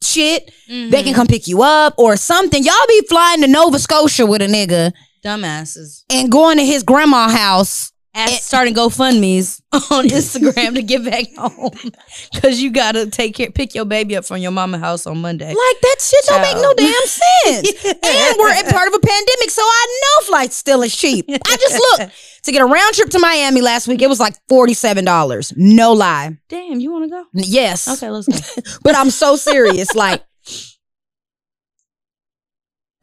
shit, 0.00 0.48
Mhm. 0.70 0.90
they 0.92 1.02
can 1.02 1.12
come 1.12 1.26
pick 1.26 1.48
you 1.48 1.62
up 1.62 1.94
or 1.98 2.16
something. 2.16 2.62
Y'all 2.62 2.74
be 2.86 3.02
flying 3.08 3.40
to 3.40 3.48
Nova 3.48 3.80
Scotia 3.80 4.26
with 4.26 4.42
a 4.42 4.46
nigga 4.46 4.92
dumbasses. 5.22 6.04
and 6.10 6.30
going 6.30 6.58
to 6.58 6.64
his 6.64 6.82
grandma 6.82 7.28
house. 7.28 7.92
and 8.14 8.30
starting 8.32 8.74
GoFundMe's 8.74 9.62
on 9.72 10.08
Instagram 10.08 10.74
to 10.74 10.82
get 10.82 11.04
back 11.04 11.26
home 11.36 11.70
because 12.32 12.60
you 12.60 12.70
gotta 12.70 13.06
take 13.08 13.34
care, 13.36 13.50
pick 13.50 13.74
your 13.74 13.84
baby 13.84 14.16
up 14.16 14.24
from 14.24 14.38
your 14.38 14.50
mama 14.50 14.78
house 14.78 15.06
on 15.06 15.18
Monday. 15.20 15.46
Like 15.48 15.80
that 15.82 15.96
shit 16.00 16.24
don't 16.26 16.42
make 16.42 16.56
no 16.56 16.72
damn 16.74 17.06
sense. 17.06 17.84
and 17.84 18.36
we're 18.38 18.50
at 18.50 18.66
part 18.70 18.88
of 18.88 18.94
a 18.94 18.98
pandemic, 19.00 19.50
so 19.50 19.62
I 19.62 20.00
know 20.00 20.26
flights 20.26 20.56
still 20.56 20.82
is 20.82 20.96
cheap. 20.96 21.26
I 21.28 21.56
just 21.56 21.74
looked 21.74 22.12
to 22.44 22.52
get 22.52 22.62
a 22.62 22.66
round 22.66 22.94
trip 22.94 23.10
to 23.10 23.18
Miami 23.18 23.60
last 23.60 23.86
week. 23.86 24.00
It 24.02 24.08
was 24.08 24.18
like 24.18 24.34
forty 24.48 24.74
seven 24.74 25.04
dollars. 25.04 25.52
No 25.56 25.92
lie. 25.92 26.38
Damn, 26.48 26.80
you 26.80 26.90
want 26.90 27.04
to 27.04 27.10
go? 27.10 27.24
Yes. 27.34 27.86
Okay, 27.88 28.08
let's 28.10 28.26
go. 28.26 28.62
But 28.82 28.96
I'm 28.96 29.10
so 29.10 29.36
serious. 29.36 29.94
Like, 29.94 30.24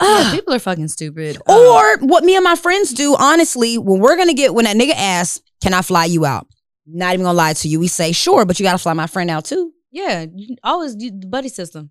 yeah, 0.01 0.31
people 0.31 0.53
are 0.53 0.59
fucking 0.59 0.87
stupid. 0.89 1.37
Or 1.47 1.97
what 1.99 2.23
me 2.23 2.35
and 2.35 2.43
my 2.43 2.55
friends 2.55 2.93
do, 2.93 3.15
honestly, 3.17 3.77
when 3.77 3.99
we're 3.99 4.17
gonna 4.17 4.33
get 4.33 4.53
when 4.53 4.65
that 4.65 4.75
nigga 4.75 4.93
asks, 4.95 5.41
"Can 5.61 5.73
I 5.73 5.81
fly 5.81 6.05
you 6.05 6.25
out?" 6.25 6.47
Not 6.85 7.13
even 7.13 7.25
gonna 7.25 7.37
lie 7.37 7.53
to 7.53 7.67
you. 7.67 7.79
We 7.79 7.87
say, 7.87 8.11
"Sure," 8.11 8.45
but 8.45 8.59
you 8.59 8.63
gotta 8.63 8.77
fly 8.77 8.93
my 8.93 9.07
friend 9.07 9.29
out 9.29 9.45
too. 9.45 9.71
yeah, 9.91 10.25
you 10.35 10.57
always 10.63 10.95
the 10.97 11.11
buddy 11.11 11.47
system. 11.49 11.89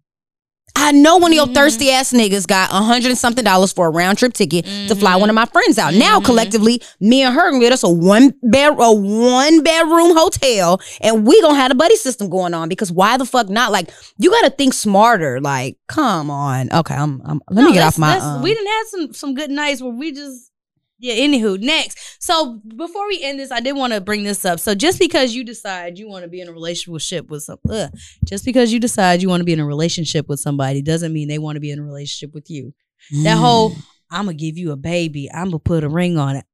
I 0.77 0.91
know 0.93 1.17
one 1.17 1.31
of 1.31 1.37
your 1.37 1.47
Mhm. 1.47 1.55
thirsty 1.55 1.91
ass 1.91 2.13
niggas 2.13 2.47
got 2.47 2.71
a 2.71 2.75
hundred 2.75 3.09
and 3.11 3.19
something 3.19 3.45
dollars 3.45 3.73
for 3.73 3.87
a 3.87 3.91
round 3.91 4.19
trip 4.19 4.35
ticket 4.35 4.65
to 4.89 4.95
fly 4.97 5.15
one 5.17 5.31
of 5.31 5.35
my 5.35 5.47
friends 5.47 5.79
out. 5.79 5.95
Now 5.95 6.19
Mhm. 6.21 6.25
collectively, 6.25 6.83
me 7.01 7.23
and 7.23 7.35
her 7.35 7.51
gonna 7.51 7.61
get 7.61 7.73
us 7.73 7.83
a 7.85 7.89
one 7.89 8.35
bed 8.43 8.75
a 8.79 8.93
one 8.93 9.63
bedroom 9.63 10.17
hotel, 10.17 10.81
and 11.01 11.25
we 11.27 11.41
gonna 11.41 11.55
have 11.55 11.71
a 11.71 11.75
buddy 11.75 11.97
system 11.97 12.29
going 12.29 12.55
on. 12.55 12.69
Because 12.69 12.91
why 12.91 13.17
the 13.17 13.25
fuck 13.25 13.49
not? 13.49 13.73
Like 13.73 13.91
you 14.19 14.31
gotta 14.31 14.51
think 14.51 14.75
smarter. 14.75 15.41
Like, 15.41 15.77
come 15.89 16.31
on. 16.31 16.69
Okay, 16.73 16.95
I'm. 16.95 17.23
I'm 17.25 17.41
let 17.51 17.63
No, 17.63 17.69
me 17.69 17.75
get 17.75 17.83
off 17.87 17.97
my. 17.97 18.19
um, 18.19 18.43
we 18.43 18.53
didn't 18.53 18.67
have 18.69 18.87
some 18.91 19.15
some 19.15 19.35
good 19.35 19.51
nights 19.51 19.81
where 19.81 19.93
we 19.93 20.13
just 20.13 20.51
yeah. 20.99 21.15
Anywho, 21.15 21.61
next. 21.61 22.23
So 22.23 22.61
before 22.77 23.07
we 23.09 23.23
end 23.23 23.39
this, 23.39 23.51
I 23.51 23.61
did 23.61 23.77
want 23.77 23.93
to 23.93 24.01
bring 24.01 24.25
this 24.25 24.45
up. 24.45 24.61
So 24.61 24.75
just 24.75 24.99
because 24.99 25.35
you 25.35 25.45
decide 25.45 25.99
you 25.99 26.09
want 26.09 26.25
to 26.25 26.29
be 26.29 26.41
in 26.41 26.49
a 26.49 26.53
relationship 26.53 27.29
with 27.29 27.43
some, 27.43 27.59
ugh, 27.71 27.91
just 28.25 28.45
because 28.45 28.73
you 28.73 28.81
decide 28.81 29.23
you 29.23 29.29
want 29.29 29.41
to 29.41 29.45
be 29.45 29.53
in 29.53 29.61
a 29.61 29.67
relationship 29.67 30.29
with 30.29 30.41
somebody 30.41 30.83
doesn't 30.83 31.13
mean 31.13 31.29
they 31.29 31.39
want 31.39 31.57
to 31.57 31.61
be 31.61 31.71
in 31.71 31.79
a 31.79 31.85
relationship 31.85 32.35
with 32.35 32.51
you. 32.51 32.75
That 33.23 33.37
whole 33.37 33.71
mm. 33.71 33.83
I'm 34.11 34.27
gonna 34.27 34.35
give 34.35 34.57
you 34.57 34.73
a 34.73 34.77
baby, 34.77 35.31
I'm 35.33 35.47
gonna 35.47 35.59
put 35.59 35.85
a 35.85 35.89
ring 35.89 36.17
on 36.17 36.37
it. 36.37 36.45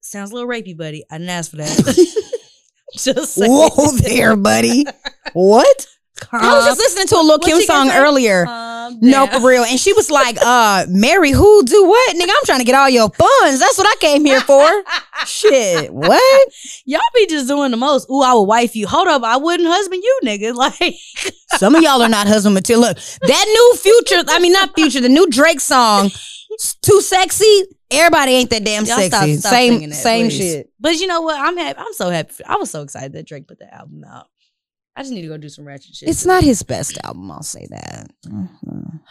Sounds 0.00 0.30
a 0.30 0.34
little 0.34 0.48
rapey, 0.48 0.76
buddy. 0.76 1.04
I 1.10 1.18
didn't 1.18 1.30
ask 1.30 1.50
for 1.50 1.56
that. 1.56 2.12
just 2.96 3.34
saying. 3.34 3.50
Whoa 3.50 3.92
there, 3.98 4.36
buddy. 4.36 4.84
what? 5.32 5.86
I 6.32 6.54
was 6.54 6.64
just 6.64 6.78
listening 6.78 7.06
to 7.08 7.16
a 7.16 7.22
Lil 7.22 7.38
Kim 7.40 7.60
song 7.62 7.90
earlier. 7.90 8.44
No, 9.00 9.26
for 9.26 9.46
real. 9.48 9.64
And 9.64 9.78
she 9.80 9.92
was 9.92 10.10
like, 10.10 10.38
uh, 10.40 10.86
Mary, 10.88 11.32
who 11.32 11.64
do 11.64 11.86
what? 11.86 12.16
Nigga, 12.16 12.28
I'm 12.30 12.44
trying 12.44 12.60
to 12.60 12.64
get 12.64 12.74
all 12.76 12.88
your 12.88 13.10
funds. 13.10 13.58
That's 13.60 13.76
what 13.76 13.86
I 13.86 13.94
came 14.00 14.24
here 14.24 14.40
for. 14.42 14.66
Shit. 15.26 15.92
What? 15.92 16.52
Y'all 16.84 17.00
be 17.14 17.26
just 17.26 17.48
doing 17.48 17.70
the 17.72 17.76
most. 17.76 18.08
Ooh, 18.10 18.22
I 18.22 18.32
would 18.34 18.42
wife 18.44 18.76
you. 18.76 18.86
Hold 18.86 19.08
up, 19.08 19.22
I 19.24 19.36
wouldn't 19.36 19.68
husband 19.68 20.02
you, 20.04 20.20
nigga. 20.24 20.54
Like, 20.56 20.94
Some 21.58 21.74
of 21.74 21.82
y'all 21.82 22.00
are 22.02 22.08
not 22.08 22.26
husband 22.28 22.54
material. 22.54 22.82
Look, 22.88 22.96
that 22.96 23.44
new 23.48 23.74
future, 23.80 24.22
I 24.28 24.38
mean, 24.38 24.52
not 24.52 24.74
future, 24.74 25.00
the 25.00 25.08
new 25.08 25.28
Drake 25.28 25.60
song, 25.60 26.10
Too 26.82 27.00
Sexy. 27.00 27.64
Everybody 27.90 28.32
ain't 28.32 28.50
that 28.50 28.64
damn 28.64 28.84
Y'all 28.84 28.96
stop- 28.98 29.20
sexy. 29.20 29.36
stop 29.36 29.50
same 29.52 29.72
singing 29.74 29.88
that, 29.90 29.94
same 29.96 30.26
please. 30.28 30.38
shit. 30.38 30.70
But 30.80 30.98
you 31.00 31.06
know 31.06 31.20
what? 31.20 31.38
I'm 31.40 31.56
happy. 31.56 31.78
I'm 31.78 31.92
so 31.92 32.10
happy. 32.10 32.44
I 32.44 32.56
was 32.56 32.70
so 32.70 32.82
excited 32.82 33.12
that 33.12 33.26
Drake 33.26 33.46
put 33.46 33.58
that 33.60 33.74
album 33.74 34.04
out. 34.04 34.26
I 34.96 35.02
just 35.02 35.12
need 35.12 35.22
to 35.22 35.28
go 35.28 35.36
do 35.36 35.48
some 35.50 35.66
ratchet 35.66 35.94
shit. 35.94 36.08
It's 36.08 36.24
not 36.24 36.42
his 36.42 36.62
best 36.62 36.96
album, 37.04 37.30
I'll 37.30 37.42
say 37.42 37.66
that. 37.70 38.08
Mhm. 38.26 38.48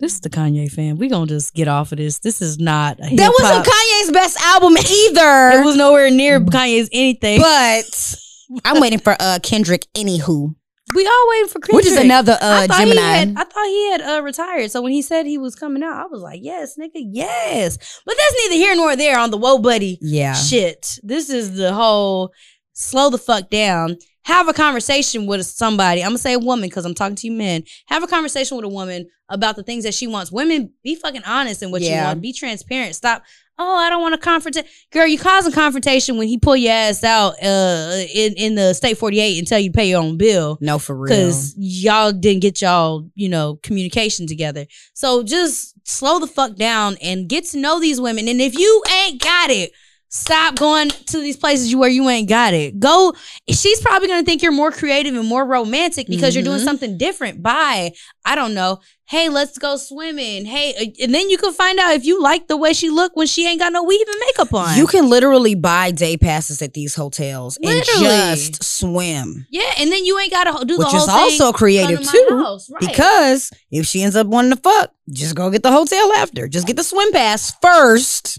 This 0.00 0.14
is 0.14 0.20
the 0.20 0.30
Kanye 0.30 0.72
fan. 0.72 0.96
We 0.96 1.08
gonna 1.08 1.26
just 1.26 1.52
get 1.52 1.68
off 1.68 1.92
of 1.92 1.98
this. 1.98 2.20
This 2.20 2.40
is 2.40 2.58
not. 2.58 2.98
A 3.00 3.14
That 3.16 3.34
wasn't 3.38 3.66
hip-hop- 3.66 3.66
Kanye's 3.66 4.10
best 4.10 4.40
album 4.42 4.74
either. 4.78 5.50
It 5.60 5.64
was 5.64 5.76
nowhere 5.76 6.10
near 6.10 6.40
Kanye's 6.40 6.88
anything. 6.90 7.38
but 7.38 8.16
I'm 8.64 8.80
waiting 8.80 8.98
for 8.98 9.14
uh 9.20 9.40
Kendrick 9.42 9.86
anywho. 9.94 10.54
we 10.94 11.06
all 11.06 11.26
waiting 11.28 11.48
for 11.48 11.60
Kendrick. 11.60 11.74
Which 11.76 11.86
is 11.86 11.98
another 11.98 12.32
uh 12.40 12.66
thought 12.66 12.78
he 12.80 12.84
Gemini. 12.94 13.02
had- 13.02 13.34
I 13.36 13.44
thought 13.44 13.66
he 13.66 13.90
had 13.90 14.00
uh, 14.00 14.22
retired. 14.22 14.70
So 14.70 14.80
when 14.80 14.92
he 14.92 15.02
said 15.02 15.26
he 15.26 15.36
was 15.36 15.54
coming 15.54 15.82
out, 15.82 15.92
I 16.02 16.06
was 16.06 16.22
like, 16.22 16.40
"Yes, 16.42 16.76
nigga, 16.80 16.92
yes." 16.94 17.76
But 18.06 18.16
that's 18.16 18.34
neither 18.44 18.54
here 18.54 18.74
nor 18.76 18.96
there 18.96 19.18
on 19.18 19.30
the 19.30 19.36
Whoa 19.36 19.58
Buddy 19.58 19.98
yeah. 20.00 20.32
shit. 20.32 20.98
This 21.02 21.28
is 21.28 21.56
the 21.56 21.74
whole 21.74 22.32
slow 22.72 23.10
the 23.10 23.18
fuck 23.18 23.50
down. 23.50 23.98
Have 24.24 24.48
a 24.48 24.52
conversation 24.52 25.26
with 25.26 25.44
somebody. 25.46 26.02
I'm 26.02 26.10
gonna 26.10 26.18
say 26.18 26.34
a 26.34 26.38
woman 26.38 26.68
because 26.68 26.84
I'm 26.84 26.94
talking 26.94 27.16
to 27.16 27.26
you 27.26 27.32
men. 27.32 27.64
Have 27.86 28.02
a 28.02 28.06
conversation 28.06 28.56
with 28.56 28.66
a 28.66 28.68
woman 28.68 29.08
about 29.28 29.56
the 29.56 29.62
things 29.62 29.84
that 29.84 29.94
she 29.94 30.06
wants. 30.06 30.30
Women, 30.30 30.72
be 30.84 30.94
fucking 30.94 31.22
honest 31.24 31.62
in 31.62 31.70
what 31.70 31.82
you 31.82 31.88
want. 32.04 32.20
Be 32.20 32.32
transparent. 32.32 32.94
Stop. 32.94 33.22
Oh, 33.62 33.76
I 33.76 33.90
don't 33.90 34.00
want 34.00 34.14
a 34.14 34.18
confrontation. 34.18 34.68
Girl, 34.90 35.06
you 35.06 35.18
causing 35.18 35.52
confrontation 35.52 36.16
when 36.16 36.28
he 36.28 36.38
pull 36.38 36.56
your 36.56 36.72
ass 36.72 37.04
out 37.04 37.34
uh 37.42 38.02
in, 38.14 38.34
in 38.34 38.54
the 38.54 38.72
Steak 38.74 38.96
48 38.96 39.38
and 39.38 39.46
tell 39.46 39.58
you 39.58 39.70
to 39.70 39.76
pay 39.76 39.88
your 39.88 40.02
own 40.02 40.16
bill 40.16 40.56
No, 40.60 40.78
for 40.78 40.94
real. 40.96 41.08
because 41.14 41.54
y'all 41.58 42.12
didn't 42.12 42.40
get 42.40 42.60
y'all, 42.62 43.06
you 43.14 43.28
know, 43.28 43.58
communication 43.62 44.26
together. 44.26 44.66
So 44.94 45.22
just 45.22 45.74
slow 45.86 46.18
the 46.18 46.26
fuck 46.26 46.56
down 46.56 46.96
and 47.02 47.28
get 47.28 47.44
to 47.46 47.58
know 47.58 47.80
these 47.80 48.00
women. 48.00 48.28
And 48.28 48.40
if 48.40 48.58
you 48.58 48.82
ain't 49.04 49.20
got 49.20 49.50
it, 49.50 49.72
stop 50.12 50.56
going 50.56 50.88
to 50.90 51.20
these 51.20 51.36
places 51.36 51.70
you 51.70 51.78
where 51.78 51.88
you 51.88 52.08
ain't 52.08 52.28
got 52.28 52.52
it. 52.52 52.78
Go. 52.80 53.14
She's 53.48 53.80
probably 53.80 54.08
gonna 54.08 54.24
think 54.24 54.42
you're 54.42 54.50
more 54.52 54.72
creative 54.72 55.14
and 55.14 55.26
more 55.26 55.44
romantic 55.46 56.06
because 56.08 56.34
you're 56.34 56.44
doing 56.44 56.60
Mhm. 56.60 56.64
something 56.64 56.98
different. 56.98 57.42
By 57.42 57.92
I 58.24 58.34
don't 58.34 58.52
know. 58.54 58.80
Hey, 59.06 59.28
let's 59.28 59.58
go 59.58 59.76
swimming. 59.76 60.44
Hey, 60.44 60.72
uh, 60.80 61.02
and 61.04 61.12
then 61.14 61.30
you 61.30 61.36
can 61.38 61.52
find 61.52 61.80
out 61.80 61.94
if 61.94 62.04
you 62.04 62.22
like 62.22 62.46
the 62.46 62.56
way 62.56 62.72
she 62.72 62.90
look 62.90 63.16
when 63.16 63.26
she 63.26 63.44
ain't 63.46 63.58
got 63.58 63.72
no 63.72 63.82
weave 63.82 64.06
and 64.06 64.16
makeup 64.26 64.54
on. 64.54 64.76
You 64.78 64.86
can 64.86 65.08
literally 65.08 65.56
buy 65.56 65.90
day 65.90 66.16
passes 66.16 66.62
at 66.62 66.74
these 66.74 66.94
hotels 66.94 67.58
Literally. 67.60 68.06
and 68.06 68.36
just 68.38 68.62
swim. 68.62 69.46
yeah, 69.50 69.62
and 69.78 69.90
then 69.90 70.04
you 70.04 70.16
ain't 70.20 70.30
got 70.30 70.44
to 70.58 70.64
do 70.64 70.76
the 70.76 70.84
whole 70.84 71.06
thing. 71.06 71.14
Which 71.24 71.32
is 71.34 71.40
also 71.40 71.52
creative 71.52 72.00
to 72.02 72.26
too. 72.28 72.38
house. 72.42 72.68
Right. 72.70 72.80
Because 72.88 73.50
if 73.72 73.86
she 73.86 74.02
ends 74.02 74.14
up 74.14 74.28
wanting 74.28 74.52
to 74.52 74.56
fuck, 74.56 74.92
just 75.12 75.34
go 75.34 75.50
get 75.50 75.62
the 75.64 75.72
hotel 75.72 76.12
after. 76.14 76.46
Just 76.46 76.66
get 76.68 76.76
the 76.76 76.84
swim 76.84 77.10
pass 77.10 77.52
first, 77.60 78.38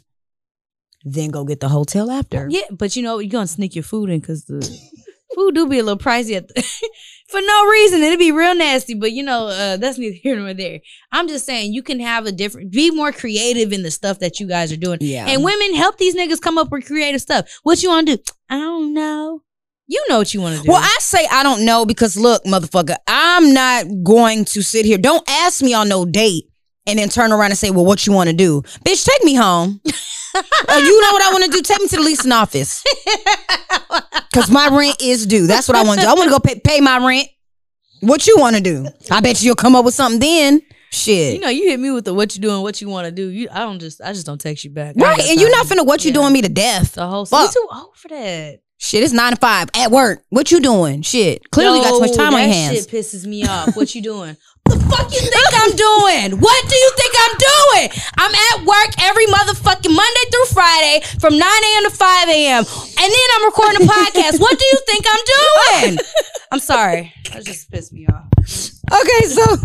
then 1.03 1.29
go 1.29 1.43
get 1.43 1.59
the 1.59 1.69
hotel 1.69 2.11
after. 2.11 2.47
Yeah, 2.49 2.61
but 2.71 2.95
you 2.95 3.03
know 3.03 3.19
you're 3.19 3.31
gonna 3.31 3.47
sneak 3.47 3.75
your 3.75 3.83
food 3.83 4.09
in 4.09 4.19
because 4.19 4.45
the 4.45 4.61
food 5.35 5.55
do 5.55 5.67
be 5.67 5.79
a 5.79 5.83
little 5.83 5.97
pricey 5.97 6.35
at 6.35 6.47
the, 6.47 6.61
for 7.29 7.41
no 7.41 7.67
reason. 7.67 8.01
It'd 8.01 8.19
be 8.19 8.31
real 8.31 8.55
nasty, 8.55 8.93
but 8.93 9.11
you 9.11 9.23
know 9.23 9.47
uh, 9.47 9.77
that's 9.77 9.97
neither 9.97 10.15
here 10.15 10.37
nor 10.37 10.53
there. 10.53 10.79
I'm 11.11 11.27
just 11.27 11.45
saying 11.45 11.73
you 11.73 11.83
can 11.83 11.99
have 11.99 12.25
a 12.25 12.31
different, 12.31 12.71
be 12.71 12.91
more 12.91 13.11
creative 13.11 13.71
in 13.71 13.83
the 13.83 13.91
stuff 13.91 14.19
that 14.19 14.39
you 14.39 14.47
guys 14.47 14.71
are 14.71 14.77
doing. 14.77 14.99
Yeah. 15.01 15.25
And 15.27 15.43
women 15.43 15.75
help 15.75 15.97
these 15.97 16.15
niggas 16.15 16.41
come 16.41 16.57
up 16.57 16.71
with 16.71 16.85
creative 16.85 17.21
stuff. 17.21 17.49
What 17.63 17.81
you 17.81 17.89
want 17.89 18.07
to 18.07 18.17
do? 18.17 18.23
I 18.49 18.59
don't 18.59 18.93
know. 18.93 19.43
You 19.87 20.03
know 20.07 20.19
what 20.19 20.33
you 20.33 20.39
want 20.39 20.57
to 20.57 20.63
do. 20.63 20.69
Well, 20.71 20.81
I 20.81 20.97
say 20.99 21.27
I 21.29 21.43
don't 21.43 21.65
know 21.65 21.85
because 21.85 22.15
look, 22.15 22.43
motherfucker, 22.45 22.95
I'm 23.07 23.53
not 23.53 23.85
going 24.03 24.45
to 24.45 24.61
sit 24.61 24.85
here. 24.85 24.97
Don't 24.97 25.27
ask 25.29 25.61
me 25.61 25.73
on 25.73 25.89
no 25.89 26.05
date 26.05 26.45
and 26.85 26.97
then 26.97 27.09
turn 27.09 27.33
around 27.33 27.51
and 27.51 27.57
say, 27.57 27.71
"Well, 27.71 27.85
what 27.85 28.07
you 28.07 28.13
want 28.13 28.29
to 28.29 28.35
do, 28.35 28.61
bitch? 28.85 29.05
Take 29.05 29.23
me 29.23 29.35
home." 29.35 29.81
Uh, 30.33 30.77
you 30.77 31.01
know 31.01 31.11
what 31.11 31.21
I 31.21 31.29
want 31.31 31.43
to 31.45 31.51
do? 31.51 31.61
Take 31.61 31.81
me 31.81 31.87
to 31.87 31.95
the 31.97 32.01
leasing 32.01 32.31
office 32.31 32.83
because 34.31 34.49
my 34.49 34.69
rent 34.71 35.01
is 35.01 35.25
due. 35.25 35.47
That's 35.47 35.67
what 35.67 35.77
I 35.77 35.83
want 35.83 35.99
to 35.99 36.05
do. 36.05 36.09
I 36.11 36.13
want 36.13 36.25
to 36.25 36.29
go 36.29 36.39
pay, 36.39 36.59
pay 36.59 36.79
my 36.81 37.05
rent. 37.05 37.27
What 38.01 38.25
you 38.27 38.37
want 38.37 38.55
to 38.55 38.61
do? 38.61 38.87
I 39.11 39.19
bet 39.21 39.43
you'll 39.43 39.55
come 39.55 39.75
up 39.75 39.85
with 39.85 39.93
something 39.93 40.19
then. 40.19 40.61
Shit. 40.93 41.35
you 41.35 41.39
know 41.39 41.47
you 41.47 41.69
hit 41.69 41.79
me 41.79 41.89
with 41.91 42.03
the 42.03 42.13
what 42.13 42.35
you 42.35 42.41
doing, 42.41 42.61
what 42.63 42.81
you 42.81 42.89
want 42.89 43.05
to 43.05 43.11
do. 43.11 43.29
You, 43.29 43.47
I 43.51 43.59
don't 43.59 43.79
just, 43.79 44.01
I 44.01 44.11
just 44.11 44.25
don't 44.25 44.41
text 44.41 44.65
you 44.65 44.71
back. 44.71 44.95
Right, 44.97 45.19
and 45.21 45.39
you're 45.39 45.51
not 45.51 45.65
finna 45.65 45.85
what 45.85 46.03
you 46.03 46.09
Yeah. 46.11 46.15
doing 46.15 46.33
me 46.33 46.41
to 46.41 46.49
death. 46.49 46.93
The 46.95 47.07
whole. 47.07 47.25
Fuck. 47.25 47.53
You 47.55 47.61
too 47.61 47.67
old 47.73 47.95
for 47.95 48.07
that. 48.09 48.59
Shit, 48.77 49.03
it's 49.03 49.13
nine 49.13 49.31
to 49.31 49.37
five 49.37 49.69
at 49.75 49.91
work. 49.91 50.23
What 50.31 50.51
you 50.51 50.59
doing? 50.59 51.01
Shit, 51.03 51.49
clearly 51.51 51.79
got 51.81 51.91
too 51.91 51.99
much 51.99 52.15
time 52.17 52.33
on 52.33 52.39
your 52.41 52.49
hands. 52.49 52.75
Shit 52.79 52.87
pisses 52.89 53.25
me 53.27 53.45
off. 53.45 53.75
What 53.75 53.93
you 53.95 54.01
doing? 54.01 54.35
the 54.71 54.79
fuck 54.89 55.07
you 55.11 55.19
think 55.21 55.51
I'm 55.53 55.75
doing? 55.75 56.39
What 56.39 56.61
do 56.69 56.75
you 56.75 56.91
think 56.97 57.13
I'm 57.19 57.35
doing? 57.37 57.85
I'm 58.17 58.33
at 58.33 58.57
work 58.65 58.91
every 58.99 59.25
motherfucking 59.27 59.93
Monday 59.93 60.25
through 60.31 60.45
Friday 60.55 61.01
from 61.19 61.37
9 61.37 61.41
a.m. 61.43 61.83
to 61.85 61.89
5 61.91 62.29
a.m. 62.29 62.63
And 62.63 63.09
then 63.11 63.27
I'm 63.35 63.45
recording 63.45 63.81
a 63.83 63.91
podcast. 63.91 64.39
What 64.39 64.57
do 64.57 64.65
you 64.71 64.79
think 64.87 65.05
I'm 65.09 65.25
doing? 65.35 65.97
I'm 66.51 66.59
sorry. 66.59 67.13
That 67.33 67.45
just 67.45 67.69
pissed 67.71 67.93
me 67.93 68.07
off. 68.07 68.25
Okay, 68.91 69.27
so 69.27 69.55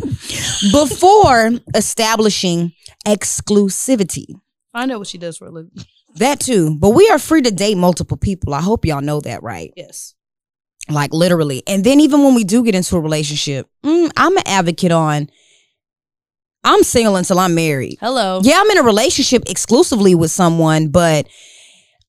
before 0.73 1.51
establishing 1.75 2.73
exclusivity, 3.07 4.27
I 4.75 4.87
know 4.87 4.99
what 4.99 5.09
she 5.09 5.19
does 5.19 5.39
for 5.39 5.47
a 5.47 5.51
living. 5.51 5.71
that 6.17 6.39
too, 6.41 6.77
but 6.79 6.91
we 6.91 7.09
are 7.09 7.19
free 7.19 7.43
to 7.43 7.51
date 7.51 7.77
multiple 7.77 8.17
people. 8.17 8.55
I 8.55 8.61
hope 8.61 8.85
y'all 8.85 9.01
know 9.01 9.21
that, 9.21 9.43
right? 9.43 9.73
Yes. 9.77 10.15
Like 10.89 11.13
literally. 11.13 11.63
And 11.67 11.83
then 11.85 12.01
even 12.01 12.23
when 12.23 12.35
we 12.35 12.45
do 12.45 12.63
get 12.65 12.75
into 12.75 12.97
a 12.97 13.01
relationship, 13.01 13.69
mm, 13.85 14.11
I'm 14.17 14.37
an 14.37 14.43
advocate 14.47 14.93
on 14.93 15.29
I'm 16.65 16.83
single 16.83 17.15
until 17.17 17.39
I'm 17.39 17.55
married. 17.55 17.99
Hello. 18.01 18.41
Yeah, 18.43 18.57
I'm 18.59 18.71
in 18.71 18.79
a 18.79 18.83
relationship 18.83 19.45
exclusively 19.49 20.15
with 20.17 20.33
someone, 20.33 20.89
but 20.89 21.29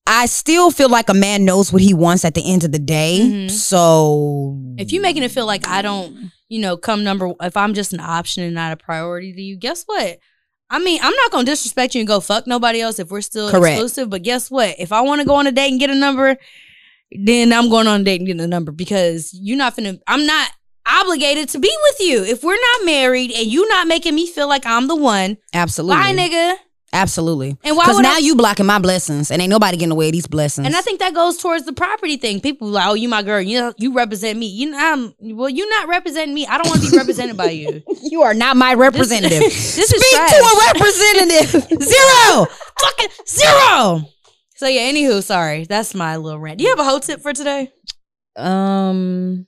I 0.06 0.26
still 0.26 0.70
feel 0.70 0.88
like 0.88 1.08
a 1.08 1.14
man 1.14 1.44
knows 1.44 1.72
what 1.72 1.82
he 1.82 1.94
wants 1.94 2.24
at 2.24 2.34
the 2.34 2.42
end 2.50 2.64
of 2.64 2.72
the 2.72 2.78
day. 2.78 3.20
Mhm. 3.22 3.50
So 3.50 4.58
If 4.76 4.90
you're 4.92 5.02
making 5.02 5.22
it 5.22 5.30
feel 5.30 5.46
like 5.46 5.66
I 5.68 5.82
don't, 5.82 6.32
you 6.48 6.60
know, 6.60 6.76
come 6.76 7.04
number, 7.04 7.32
if 7.40 7.56
I'm 7.56 7.74
just 7.74 7.92
an 7.92 8.00
option 8.00 8.42
and 8.42 8.54
not 8.54 8.72
a 8.72 8.76
priority 8.76 9.32
to 9.32 9.40
you, 9.40 9.56
guess 9.56 9.84
what? 9.86 10.18
I 10.70 10.78
mean, 10.80 10.98
I'm 11.02 11.14
not 11.14 11.30
gonna 11.30 11.44
disrespect 11.44 11.94
you 11.94 12.00
and 12.00 12.08
go 12.08 12.20
fuck 12.20 12.46
nobody 12.46 12.80
else 12.80 12.98
if 12.98 13.10
we're 13.10 13.20
still 13.20 13.50
Correct. 13.50 13.74
exclusive. 13.74 14.10
But 14.10 14.22
guess 14.22 14.50
what? 14.50 14.74
If 14.78 14.92
I 14.92 15.02
want 15.02 15.20
to 15.20 15.26
go 15.26 15.34
on 15.36 15.46
a 15.46 15.52
date 15.52 15.70
and 15.70 15.78
get 15.80 15.88
a 15.90 15.94
number, 15.94 16.36
then 17.12 17.52
I'm 17.52 17.68
going 17.70 17.86
on 17.86 18.00
a 18.02 18.04
date 18.04 18.20
and 18.20 18.26
getting 18.26 18.40
a 18.42 18.46
number 18.46 18.72
because 18.72 19.30
you're 19.32 19.58
not 19.58 19.76
finna. 19.76 19.98
I'm 20.06 20.26
not 20.26 20.50
obligated 20.86 21.48
to 21.50 21.58
be 21.58 21.70
with 21.90 22.00
you 22.00 22.24
if 22.24 22.42
we're 22.42 22.54
not 22.74 22.86
married 22.86 23.30
and 23.32 23.46
you 23.46 23.68
not 23.68 23.86
making 23.86 24.14
me 24.14 24.26
feel 24.26 24.48
like 24.48 24.64
I'm 24.66 24.88
the 24.88 24.96
one. 24.96 25.36
absolutely. 25.54 25.96
Bye, 25.96 26.14
nigga. 26.14 26.54
Absolutely. 26.90 27.54
And 27.64 27.76
why 27.76 27.84
Because 27.84 27.98
now 28.00 28.14
I? 28.14 28.18
you 28.18 28.34
blocking 28.34 28.64
my 28.64 28.78
blessings 28.78 29.30
and 29.30 29.42
ain't 29.42 29.50
nobody 29.50 29.76
getting 29.76 29.92
away 29.92 30.06
with 30.06 30.14
these 30.14 30.26
blessings. 30.26 30.66
and 30.66 30.74
I 30.74 30.80
think 30.80 31.00
that 31.00 31.12
goes 31.12 31.36
towards 31.36 31.66
the 31.66 31.74
property 31.74 32.16
thing. 32.16 32.40
People 32.40 32.68
like, 32.68 32.88
oh, 32.88 32.94
you 32.94 33.10
my 33.10 33.22
girl. 33.22 33.42
You 33.42 33.60
know, 33.60 33.74
you 33.76 33.92
represent 33.92 34.38
me. 34.38 34.46
You 34.46 34.70
know, 34.70 34.78
I'm, 34.80 35.14
well, 35.36 35.50
you're 35.50 35.68
not 35.68 35.86
representing 35.88 36.34
me. 36.34 36.46
I 36.46 36.56
don't 36.56 36.66
want 36.68 36.82
to 36.82 36.90
be 36.90 36.96
represented 36.96 37.36
by 37.36 37.50
you. 37.50 37.82
you 38.04 38.22
are 38.22 38.32
not 38.32 38.56
my 38.56 38.72
representative. 38.72 39.38
This 39.42 39.78
is 39.78 39.90
Speak 39.90 40.14
trash. 40.14 40.30
to 40.30 40.36
a 40.38 40.72
representative. 40.72 41.82
Zero. 41.82 42.46
fucking 42.80 43.08
zero. 43.28 44.02
So 44.58 44.66
yeah, 44.66 44.90
anywho, 44.90 45.22
sorry. 45.22 45.66
That's 45.66 45.94
my 45.94 46.16
little 46.16 46.40
rant. 46.40 46.58
Do 46.58 46.64
you 46.64 46.70
have 46.70 46.80
a 46.80 46.84
whole 46.84 46.98
tip 46.98 47.20
for 47.20 47.32
today? 47.32 47.70
Um 48.34 49.46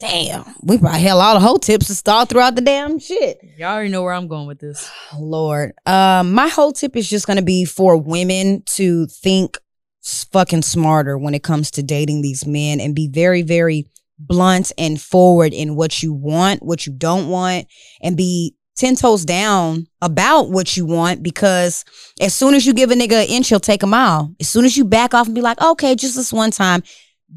damn. 0.00 0.44
We 0.64 0.78
probably 0.78 0.98
had 0.98 1.12
a 1.12 1.14
lot 1.14 1.36
of 1.36 1.42
whole 1.42 1.60
tips 1.60 1.86
to 1.86 1.94
start 1.94 2.28
throughout 2.28 2.56
the 2.56 2.60
damn 2.60 2.98
shit. 2.98 3.38
Y'all 3.56 3.74
already 3.74 3.90
know 3.90 4.02
where 4.02 4.12
I'm 4.12 4.26
going 4.26 4.48
with 4.48 4.58
this. 4.58 4.90
Lord. 5.16 5.74
Um, 5.86 6.32
my 6.32 6.48
whole 6.48 6.72
tip 6.72 6.96
is 6.96 7.08
just 7.08 7.28
gonna 7.28 7.40
be 7.40 7.64
for 7.64 7.96
women 7.96 8.64
to 8.70 9.06
think 9.06 9.58
fucking 10.02 10.62
smarter 10.62 11.16
when 11.16 11.34
it 11.34 11.44
comes 11.44 11.70
to 11.72 11.82
dating 11.84 12.22
these 12.22 12.44
men 12.44 12.80
and 12.80 12.96
be 12.96 13.06
very, 13.06 13.42
very 13.42 13.86
blunt 14.18 14.72
and 14.76 15.00
forward 15.00 15.52
in 15.52 15.76
what 15.76 16.02
you 16.02 16.12
want, 16.12 16.64
what 16.64 16.84
you 16.84 16.92
don't 16.92 17.28
want, 17.28 17.68
and 18.02 18.16
be 18.16 18.56
10 18.78 18.96
toes 18.96 19.24
down 19.24 19.86
about 20.00 20.50
what 20.50 20.76
you 20.76 20.86
want 20.86 21.22
because 21.22 21.84
as 22.20 22.32
soon 22.34 22.54
as 22.54 22.64
you 22.66 22.72
give 22.72 22.90
a 22.90 22.94
nigga 22.94 23.24
an 23.24 23.28
inch, 23.28 23.48
he'll 23.48 23.60
take 23.60 23.82
a 23.82 23.86
mile. 23.86 24.34
As 24.40 24.48
soon 24.48 24.64
as 24.64 24.76
you 24.76 24.84
back 24.84 25.14
off 25.14 25.26
and 25.26 25.34
be 25.34 25.40
like, 25.40 25.60
okay, 25.60 25.94
just 25.94 26.16
this 26.16 26.32
one 26.32 26.50
time, 26.50 26.82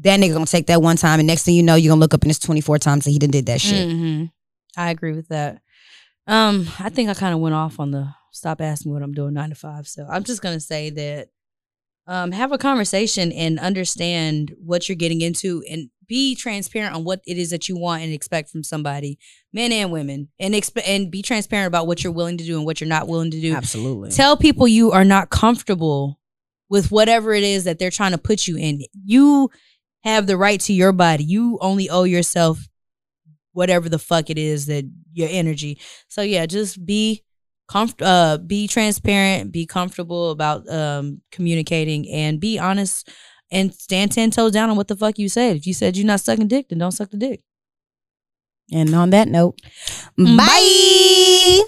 that 0.00 0.18
nigga 0.20 0.32
gonna 0.32 0.46
take 0.46 0.66
that 0.68 0.80
one 0.80 0.96
time, 0.96 1.20
and 1.20 1.26
next 1.26 1.42
thing 1.44 1.54
you 1.54 1.62
know, 1.62 1.74
you're 1.74 1.90
gonna 1.90 2.00
look 2.00 2.14
up 2.14 2.22
and 2.22 2.30
it's 2.30 2.38
24 2.40 2.78
times 2.78 3.04
that 3.04 3.10
he 3.10 3.18
done 3.18 3.30
did 3.30 3.46
that 3.46 3.60
shit. 3.60 3.88
Mhm. 3.88 4.30
I 4.76 4.90
agree 4.90 5.12
with 5.12 5.28
that. 5.28 5.60
Um, 6.26 6.66
I 6.78 6.88
think 6.88 7.10
I 7.10 7.14
kind 7.14 7.34
of 7.34 7.40
went 7.40 7.54
off 7.54 7.78
on 7.78 7.90
the 7.90 8.08
stop 8.30 8.60
asking 8.60 8.92
what 8.92 9.02
I'm 9.02 9.12
doing 9.12 9.34
nine 9.34 9.50
to 9.50 9.54
five. 9.54 9.86
So 9.86 10.06
I'm 10.08 10.24
just 10.24 10.40
gonna 10.40 10.60
say 10.60 10.88
that 10.90 11.28
um, 12.06 12.32
have 12.32 12.52
a 12.52 12.58
conversation 12.58 13.32
and 13.32 13.58
understand 13.58 14.54
what 14.58 14.88
you're 14.88 14.96
getting 14.96 15.20
into 15.20 15.62
and 15.70 15.90
be 16.08 16.34
transparent 16.34 16.94
on 16.94 17.04
what 17.04 17.20
it 17.26 17.38
is 17.38 17.50
that 17.50 17.68
you 17.68 17.76
want 17.76 18.02
and 18.02 18.12
expect 18.12 18.50
from 18.50 18.62
somebody, 18.62 19.18
men 19.52 19.72
and 19.72 19.90
women, 19.90 20.28
and 20.38 20.52
exp- 20.54 20.82
and 20.86 21.10
be 21.10 21.22
transparent 21.22 21.68
about 21.68 21.86
what 21.86 22.02
you're 22.02 22.12
willing 22.12 22.36
to 22.36 22.44
do 22.44 22.56
and 22.56 22.66
what 22.66 22.80
you're 22.80 22.88
not 22.88 23.08
willing 23.08 23.30
to 23.30 23.40
do. 23.40 23.54
Absolutely. 23.54 24.10
Tell 24.10 24.36
people 24.36 24.68
you 24.68 24.90
are 24.90 25.04
not 25.04 25.30
comfortable 25.30 26.18
with 26.68 26.90
whatever 26.90 27.32
it 27.32 27.44
is 27.44 27.64
that 27.64 27.78
they're 27.78 27.90
trying 27.90 28.12
to 28.12 28.18
put 28.18 28.46
you 28.46 28.56
in. 28.56 28.82
You 29.04 29.50
have 30.04 30.26
the 30.26 30.36
right 30.36 30.60
to 30.60 30.72
your 30.72 30.92
body. 30.92 31.24
You 31.24 31.58
only 31.60 31.88
owe 31.88 32.04
yourself 32.04 32.58
whatever 33.52 33.88
the 33.88 33.98
fuck 33.98 34.30
it 34.30 34.38
is 34.38 34.66
that 34.66 34.84
your 35.12 35.28
energy. 35.30 35.78
So 36.08 36.22
yeah, 36.22 36.46
just 36.46 36.84
be 36.84 37.22
comf- 37.72 37.94
uh, 38.02 38.38
be 38.38 38.66
transparent, 38.68 39.52
be 39.52 39.66
comfortable 39.66 40.30
about 40.30 40.68
um, 40.68 41.22
communicating, 41.30 42.08
and 42.10 42.38
be 42.40 42.58
honest 42.58 43.08
and 43.50 43.74
stand 43.74 44.12
ten 44.12 44.30
toes 44.30 44.52
down 44.52 44.70
on 44.70 44.76
what 44.76 44.88
the 44.88 44.96
fuck 44.96 45.18
you 45.18 45.28
said. 45.28 45.56
If 45.56 45.66
you 45.66 45.74
said 45.74 45.96
you're 45.96 46.06
not 46.06 46.20
sucking 46.20 46.48
dick, 46.48 46.68
then 46.68 46.78
don't 46.78 46.92
suck 46.92 47.10
the 47.10 47.16
dick. 47.16 47.40
And 48.72 48.94
on 48.94 49.10
that 49.10 49.28
note, 49.28 49.58
Bye. 50.16 50.36
bye. 50.36 51.62